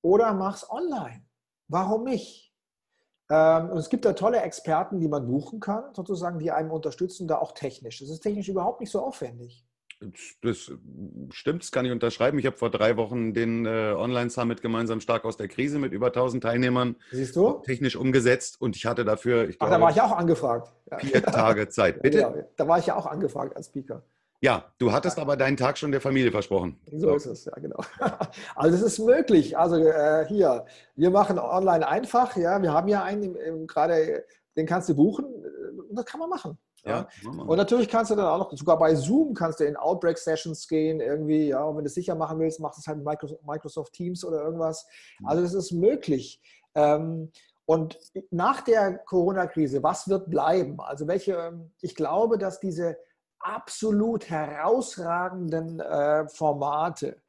oder 0.02 0.34
mach's 0.34 0.68
online. 0.68 1.24
Warum 1.68 2.02
nicht? 2.02 2.52
Ähm, 3.30 3.70
und 3.70 3.78
es 3.78 3.88
gibt 3.88 4.04
da 4.04 4.14
tolle 4.14 4.40
Experten, 4.40 4.98
die 4.98 5.06
man 5.06 5.28
buchen 5.28 5.60
kann, 5.60 5.94
sozusagen, 5.94 6.40
die 6.40 6.50
einem 6.50 6.72
unterstützen, 6.72 7.28
da 7.28 7.38
auch 7.38 7.52
technisch. 7.52 8.00
Das 8.00 8.10
ist 8.10 8.20
technisch 8.20 8.48
überhaupt 8.48 8.80
nicht 8.80 8.90
so 8.90 9.00
aufwendig. 9.00 9.64
Das 10.42 10.72
stimmt, 11.30 11.62
das 11.62 11.72
kann 11.72 11.84
ich 11.84 11.92
unterschreiben. 11.92 12.38
Ich 12.38 12.46
habe 12.46 12.56
vor 12.56 12.70
drei 12.70 12.96
Wochen 12.96 13.34
den 13.34 13.66
äh, 13.66 13.94
Online-Summit 13.96 14.62
gemeinsam 14.62 15.00
stark 15.00 15.24
aus 15.24 15.36
der 15.36 15.48
Krise 15.48 15.78
mit 15.78 15.92
über 15.92 16.08
1000 16.08 16.42
Teilnehmern 16.42 16.96
Siehst 17.10 17.36
du? 17.36 17.62
technisch 17.64 17.96
umgesetzt 17.96 18.60
und 18.60 18.76
ich 18.76 18.86
hatte 18.86 19.04
dafür, 19.04 19.48
ich 19.48 19.56
Ach, 19.56 19.66
glaube, 19.66 19.74
da 19.74 19.80
war 19.80 19.90
ich 19.90 20.00
auch 20.00 20.12
angefragt. 20.12 20.72
Vier 20.98 21.22
Tage 21.22 21.68
Zeit. 21.68 22.02
Bitte? 22.02 22.18
Ja, 22.18 22.34
da 22.56 22.68
war 22.68 22.78
ich 22.78 22.86
ja 22.86 22.96
auch 22.96 23.06
angefragt 23.06 23.56
als 23.56 23.66
Speaker. 23.66 24.02
Ja, 24.42 24.64
du 24.78 24.92
hattest 24.92 25.20
aber 25.20 25.36
deinen 25.36 25.56
Tag 25.56 25.78
schon 25.78 25.92
der 25.92 26.00
Familie 26.00 26.32
versprochen. 26.32 26.76
So 26.92 27.14
ist 27.14 27.26
es, 27.26 27.44
ja, 27.44 27.52
genau. 27.54 27.78
Also 28.56 28.76
es 28.76 28.82
ist 28.82 28.98
möglich. 28.98 29.56
Also 29.56 29.76
äh, 29.76 30.26
hier, 30.26 30.66
wir 30.96 31.10
machen 31.10 31.38
online 31.38 31.86
einfach, 31.86 32.36
ja, 32.36 32.60
wir 32.60 32.72
haben 32.72 32.88
ja 32.88 33.04
einen 33.04 33.68
gerade, 33.68 34.24
den 34.56 34.66
kannst 34.66 34.88
du 34.88 34.96
buchen, 34.96 35.26
äh, 35.26 35.94
das 35.94 36.04
kann 36.06 36.18
man 36.18 36.28
machen. 36.28 36.58
Ja. 36.84 37.08
ja 37.22 37.30
und 37.30 37.56
natürlich 37.56 37.88
kannst 37.88 38.10
du 38.10 38.16
dann 38.16 38.26
auch 38.26 38.38
noch, 38.38 38.52
sogar 38.56 38.78
bei 38.78 38.94
Zoom 38.94 39.34
kannst 39.34 39.60
du 39.60 39.64
in 39.64 39.76
Outbreak-Sessions 39.76 40.66
gehen, 40.68 41.00
irgendwie, 41.00 41.48
ja, 41.48 41.62
und 41.64 41.76
wenn 41.76 41.84
du 41.84 41.88
es 41.88 41.94
sicher 41.94 42.14
machen 42.14 42.38
willst, 42.38 42.60
machst 42.60 42.78
du 42.78 42.80
es 42.80 42.86
halt 42.86 42.98
mit 42.98 43.46
Microsoft 43.46 43.92
Teams 43.92 44.24
oder 44.24 44.42
irgendwas. 44.42 44.86
Mhm. 45.20 45.26
Also 45.26 45.42
das 45.42 45.54
ist 45.54 45.72
möglich. 45.72 46.40
Ähm, 46.74 47.30
und 47.64 47.98
nach 48.30 48.62
der 48.62 48.98
Corona-Krise, 48.98 49.82
was 49.82 50.08
wird 50.08 50.28
bleiben? 50.28 50.80
Also 50.80 51.06
welche, 51.06 51.34
ähm, 51.34 51.72
ich 51.80 51.94
glaube, 51.94 52.38
dass 52.38 52.60
diese 52.60 52.96
absolut 53.38 54.28
herausragenden 54.28 55.80
äh, 55.80 56.26
Formate, 56.28 57.22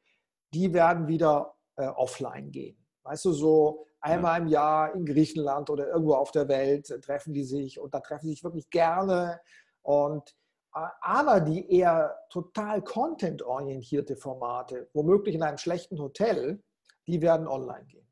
die 0.52 0.72
werden 0.72 1.08
wieder 1.08 1.54
äh, 1.76 1.86
offline 1.86 2.50
gehen. 2.50 2.76
Weißt 3.02 3.24
du, 3.24 3.32
so 3.32 3.86
einmal 4.04 4.42
im 4.42 4.48
Jahr 4.48 4.94
in 4.94 5.06
Griechenland 5.06 5.70
oder 5.70 5.88
irgendwo 5.88 6.14
auf 6.14 6.30
der 6.30 6.48
Welt 6.48 6.86
treffen 7.02 7.32
die 7.32 7.44
sich 7.44 7.80
und 7.80 7.94
da 7.94 8.00
treffen 8.00 8.26
sie 8.26 8.32
sich 8.32 8.44
wirklich 8.44 8.68
gerne. 8.70 9.40
Und 9.82 10.34
äh, 10.74 10.80
aber 11.00 11.40
die 11.40 11.70
eher 11.70 12.16
total 12.30 12.82
content-orientierte 12.82 14.16
Formate, 14.16 14.88
womöglich 14.92 15.34
in 15.34 15.42
einem 15.42 15.58
schlechten 15.58 15.98
Hotel, 15.98 16.62
die 17.06 17.22
werden 17.22 17.48
online 17.48 17.86
gehen. 17.86 18.06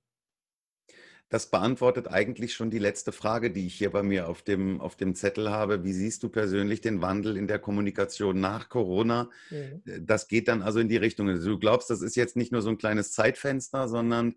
Das 1.28 1.46
beantwortet 1.46 2.08
eigentlich 2.08 2.52
schon 2.52 2.70
die 2.70 2.78
letzte 2.78 3.10
Frage, 3.10 3.50
die 3.50 3.66
ich 3.66 3.74
hier 3.74 3.90
bei 3.90 4.02
mir 4.02 4.28
auf 4.28 4.42
dem, 4.42 4.82
auf 4.82 4.96
dem 4.96 5.14
Zettel 5.14 5.50
habe. 5.50 5.82
Wie 5.82 5.94
siehst 5.94 6.22
du 6.22 6.28
persönlich 6.28 6.82
den 6.82 7.00
Wandel 7.00 7.38
in 7.38 7.46
der 7.46 7.58
Kommunikation 7.58 8.38
nach 8.38 8.68
Corona? 8.68 9.30
Mhm. 9.48 9.82
Das 10.06 10.28
geht 10.28 10.48
dann 10.48 10.60
also 10.60 10.78
in 10.78 10.88
die 10.88 10.98
Richtung. 10.98 11.30
Also 11.30 11.52
du 11.52 11.58
glaubst, 11.58 11.88
das 11.88 12.02
ist 12.02 12.16
jetzt 12.16 12.36
nicht 12.36 12.52
nur 12.52 12.60
so 12.60 12.68
ein 12.68 12.76
kleines 12.76 13.12
Zeitfenster, 13.12 13.88
sondern 13.88 14.34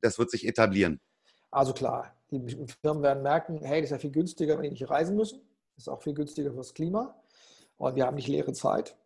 das 0.00 0.18
wird 0.18 0.30
sich 0.30 0.46
etablieren. 0.46 1.00
Also 1.50 1.72
klar, 1.72 2.14
die 2.30 2.66
Firmen 2.82 3.02
werden 3.02 3.22
merken, 3.22 3.60
hey, 3.62 3.80
das 3.80 3.90
ist 3.90 3.92
ja 3.92 3.98
viel 3.98 4.12
günstiger, 4.12 4.56
wenn 4.56 4.64
die 4.64 4.70
nicht 4.70 4.90
reisen 4.90 5.16
müssen. 5.16 5.40
Das 5.74 5.84
ist 5.84 5.88
auch 5.88 6.02
viel 6.02 6.14
günstiger 6.14 6.52
fürs 6.52 6.74
Klima. 6.74 7.16
Und 7.76 7.96
wir 7.96 8.06
haben 8.06 8.16
nicht 8.16 8.28
leere 8.28 8.52
Zeit. 8.52 8.96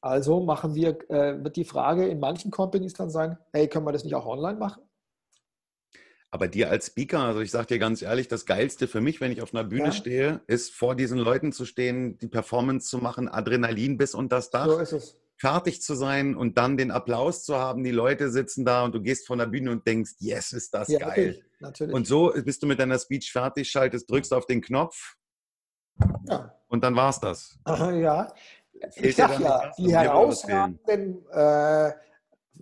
Also 0.00 0.40
machen 0.40 0.74
wir, 0.74 0.98
äh, 1.10 1.42
wird 1.42 1.56
die 1.56 1.64
Frage 1.64 2.06
in 2.06 2.20
manchen 2.20 2.50
Companies 2.50 2.92
dann 2.92 3.10
sein, 3.10 3.38
hey, 3.52 3.68
können 3.68 3.86
wir 3.86 3.92
das 3.92 4.04
nicht 4.04 4.14
auch 4.14 4.26
online 4.26 4.58
machen? 4.58 4.82
Aber 6.30 6.48
dir 6.48 6.70
als 6.70 6.88
Speaker, 6.88 7.20
also 7.20 7.40
ich 7.40 7.50
sage 7.50 7.68
dir 7.68 7.78
ganz 7.78 8.02
ehrlich, 8.02 8.28
das 8.28 8.44
Geilste 8.44 8.88
für 8.88 9.00
mich, 9.00 9.20
wenn 9.20 9.32
ich 9.32 9.40
auf 9.40 9.54
einer 9.54 9.64
Bühne 9.64 9.86
ja. 9.86 9.92
stehe, 9.92 10.40
ist 10.46 10.74
vor 10.74 10.94
diesen 10.94 11.18
Leuten 11.18 11.52
zu 11.52 11.64
stehen, 11.64 12.18
die 12.18 12.28
Performance 12.28 12.88
zu 12.88 12.98
machen, 12.98 13.28
Adrenalin 13.28 13.96
bis 13.96 14.14
unter 14.14 14.36
das 14.36 14.50
Dach. 14.50 14.66
So 14.66 14.78
ist 14.78 14.92
es. 14.92 15.16
Fertig 15.38 15.82
zu 15.82 15.94
sein 15.94 16.34
und 16.34 16.56
dann 16.56 16.76
den 16.76 16.90
Applaus 16.90 17.44
zu 17.44 17.56
haben, 17.56 17.84
die 17.84 17.90
Leute 17.90 18.30
sitzen 18.30 18.64
da 18.64 18.84
und 18.84 18.94
du 18.94 19.02
gehst 19.02 19.26
von 19.26 19.38
der 19.38 19.46
Bühne 19.46 19.70
und 19.70 19.86
denkst, 19.86 20.12
yes, 20.18 20.52
ist 20.52 20.72
das 20.72 20.88
ja, 20.88 20.98
geil. 20.98 21.08
Natürlich, 21.08 21.44
natürlich. 21.60 21.94
Und 21.94 22.06
so 22.06 22.32
bist 22.44 22.62
du 22.62 22.66
mit 22.66 22.80
deiner 22.80 22.98
Speech 22.98 23.32
fertig, 23.32 23.70
schaltest, 23.70 24.10
drückst 24.10 24.32
auf 24.32 24.46
den 24.46 24.62
Knopf 24.62 25.16
ja. 26.28 26.54
und 26.68 26.82
dann 26.82 26.96
war's 26.96 27.20
das. 27.20 27.58
Ja, 27.66 28.32
ich 28.94 29.16
sag 29.16 29.38
ja, 29.40 29.72
die 29.76 29.94
herausragenden 29.94 31.26
äh, 31.30 31.92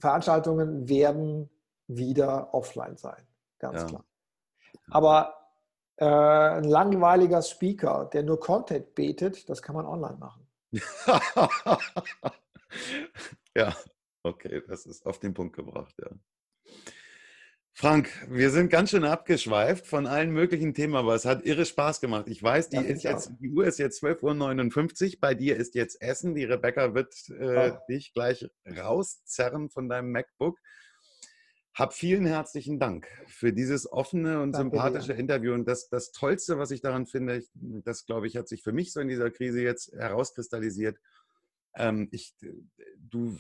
Veranstaltungen 0.01 0.89
werden 0.89 1.51
wieder 1.87 2.53
offline 2.55 2.97
sein 2.97 3.25
ganz 3.65 3.83
ja. 3.83 3.87
klar. 3.89 4.05
Aber 4.91 5.35
äh, 5.97 6.05
ein 6.05 6.65
langweiliger 6.65 7.41
Speaker, 7.43 8.11
der 8.13 8.23
nur 8.23 8.39
Content 8.41 8.95
betet, 8.95 9.49
das 9.49 9.63
kann 9.63 9.75
man 9.75 9.87
online 9.87 10.17
machen. 10.17 10.47
ja, 13.57 13.77
okay, 14.23 14.63
das 14.67 14.87
ist 14.87 15.07
auf 15.07 15.19
den 15.19 15.35
Punkt 15.35 15.57
gebracht, 15.57 15.95
ja. 16.01 16.11
Frank, 17.77 18.09
wir 18.31 18.51
sind 18.51 18.71
ganz 18.71 18.91
schön 18.91 19.05
abgeschweift 19.05 19.85
von 19.85 20.07
allen 20.07 20.31
möglichen 20.31 20.75
Themen, 20.75 20.95
aber 20.95 21.17
es 21.17 21.25
hat 21.25 21.45
irre 21.45 21.67
Spaß 21.67 22.01
gemacht. 22.01 22.29
Ich 22.29 22.41
weiß, 22.41 22.69
die, 22.69 22.77
ist 22.77 23.03
jetzt, 23.03 23.33
die 23.41 23.51
Uhr 23.51 23.67
ist 23.67 23.81
jetzt 23.81 24.01
12.59 24.01 25.15
Uhr, 25.15 25.21
bei 25.21 25.35
dir 25.35 25.57
ist 25.57 25.75
jetzt 25.75 26.01
Essen. 26.01 26.37
Die 26.37 26.45
Rebecca 26.45 26.95
wird 26.95 27.13
äh, 27.31 27.73
oh. 27.73 27.79
dich 27.89 28.13
gleich 28.13 28.49
rauszerren 28.65 29.71
von 29.71 29.89
deinem 29.89 30.13
MacBook. 30.13 30.61
Hab 31.75 31.93
vielen 31.93 32.27
herzlichen 32.27 32.79
Dank 32.79 33.09
für 33.27 33.53
dieses 33.53 33.91
offene 33.91 34.41
und 34.41 34.53
Danke 34.53 34.77
sympathische 34.77 35.15
dir. 35.15 35.19
Interview. 35.19 35.53
Und 35.53 35.67
das, 35.67 35.89
das 35.89 36.13
Tollste, 36.13 36.57
was 36.57 36.71
ich 36.71 36.81
daran 36.81 37.07
finde, 37.07 37.43
das 37.55 38.07
glaube 38.07 38.29
ich, 38.29 38.37
hat 38.37 38.47
sich 38.47 38.63
für 38.63 38.73
mich 38.73 38.93
so 38.93 39.01
in 39.01 39.09
dieser 39.09 39.33
Krise 39.33 39.61
jetzt 39.61 39.93
herauskristallisiert. 39.93 40.97
Ähm, 41.77 42.09
ich, 42.13 42.35
du 42.99 43.37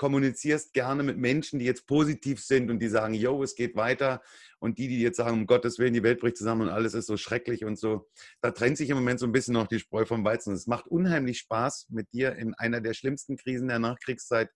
kommunizierst 0.00 0.72
gerne 0.72 1.02
mit 1.02 1.18
Menschen, 1.18 1.58
die 1.58 1.66
jetzt 1.66 1.86
positiv 1.86 2.42
sind 2.42 2.70
und 2.70 2.78
die 2.78 2.88
sagen, 2.88 3.12
yo, 3.12 3.42
es 3.42 3.54
geht 3.54 3.76
weiter. 3.76 4.22
Und 4.58 4.78
die, 4.78 4.88
die 4.88 5.00
jetzt 5.00 5.18
sagen, 5.18 5.40
um 5.40 5.46
Gottes 5.46 5.78
Willen, 5.78 5.92
die 5.92 6.02
Welt 6.02 6.20
bricht 6.20 6.38
zusammen 6.38 6.62
und 6.62 6.68
alles 6.70 6.94
ist 6.94 7.06
so 7.06 7.18
schrecklich 7.18 7.66
und 7.66 7.78
so. 7.78 8.08
Da 8.40 8.50
trennt 8.50 8.78
sich 8.78 8.88
im 8.88 8.96
Moment 8.96 9.20
so 9.20 9.26
ein 9.26 9.32
bisschen 9.32 9.52
noch 9.54 9.66
die 9.66 9.78
Spreu 9.78 10.06
vom 10.06 10.24
Weizen. 10.24 10.54
Es 10.54 10.66
macht 10.66 10.86
unheimlich 10.86 11.40
Spaß, 11.40 11.88
mit 11.90 12.12
dir 12.14 12.34
in 12.36 12.54
einer 12.54 12.80
der 12.80 12.94
schlimmsten 12.94 13.36
Krisen 13.36 13.68
der 13.68 13.78
Nachkriegszeit 13.78 14.50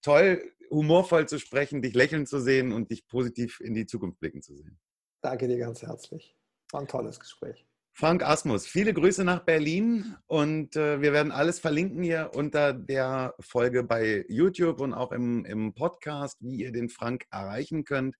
toll, 0.00 0.42
humorvoll 0.70 1.28
zu 1.28 1.38
sprechen, 1.38 1.82
dich 1.82 1.92
lächeln 1.92 2.26
zu 2.26 2.40
sehen 2.40 2.72
und 2.72 2.90
dich 2.90 3.06
positiv 3.06 3.60
in 3.60 3.74
die 3.74 3.84
Zukunft 3.84 4.18
blicken 4.18 4.40
zu 4.40 4.56
sehen. 4.56 4.80
Danke 5.20 5.46
dir 5.46 5.58
ganz 5.58 5.82
herzlich. 5.82 6.34
War 6.72 6.80
ein 6.80 6.88
tolles 6.88 7.20
Gespräch. 7.20 7.66
Frank 7.94 8.22
Asmus, 8.22 8.66
viele 8.66 8.94
Grüße 8.94 9.22
nach 9.22 9.44
Berlin 9.44 10.16
und 10.26 10.76
äh, 10.76 11.02
wir 11.02 11.12
werden 11.12 11.30
alles 11.30 11.60
verlinken 11.60 12.02
hier 12.02 12.30
unter 12.34 12.72
der 12.72 13.34
Folge 13.38 13.84
bei 13.84 14.24
YouTube 14.28 14.80
und 14.80 14.94
auch 14.94 15.12
im, 15.12 15.44
im 15.44 15.74
Podcast, 15.74 16.38
wie 16.40 16.56
ihr 16.56 16.72
den 16.72 16.88
Frank 16.88 17.26
erreichen 17.30 17.84
könnt. 17.84 18.16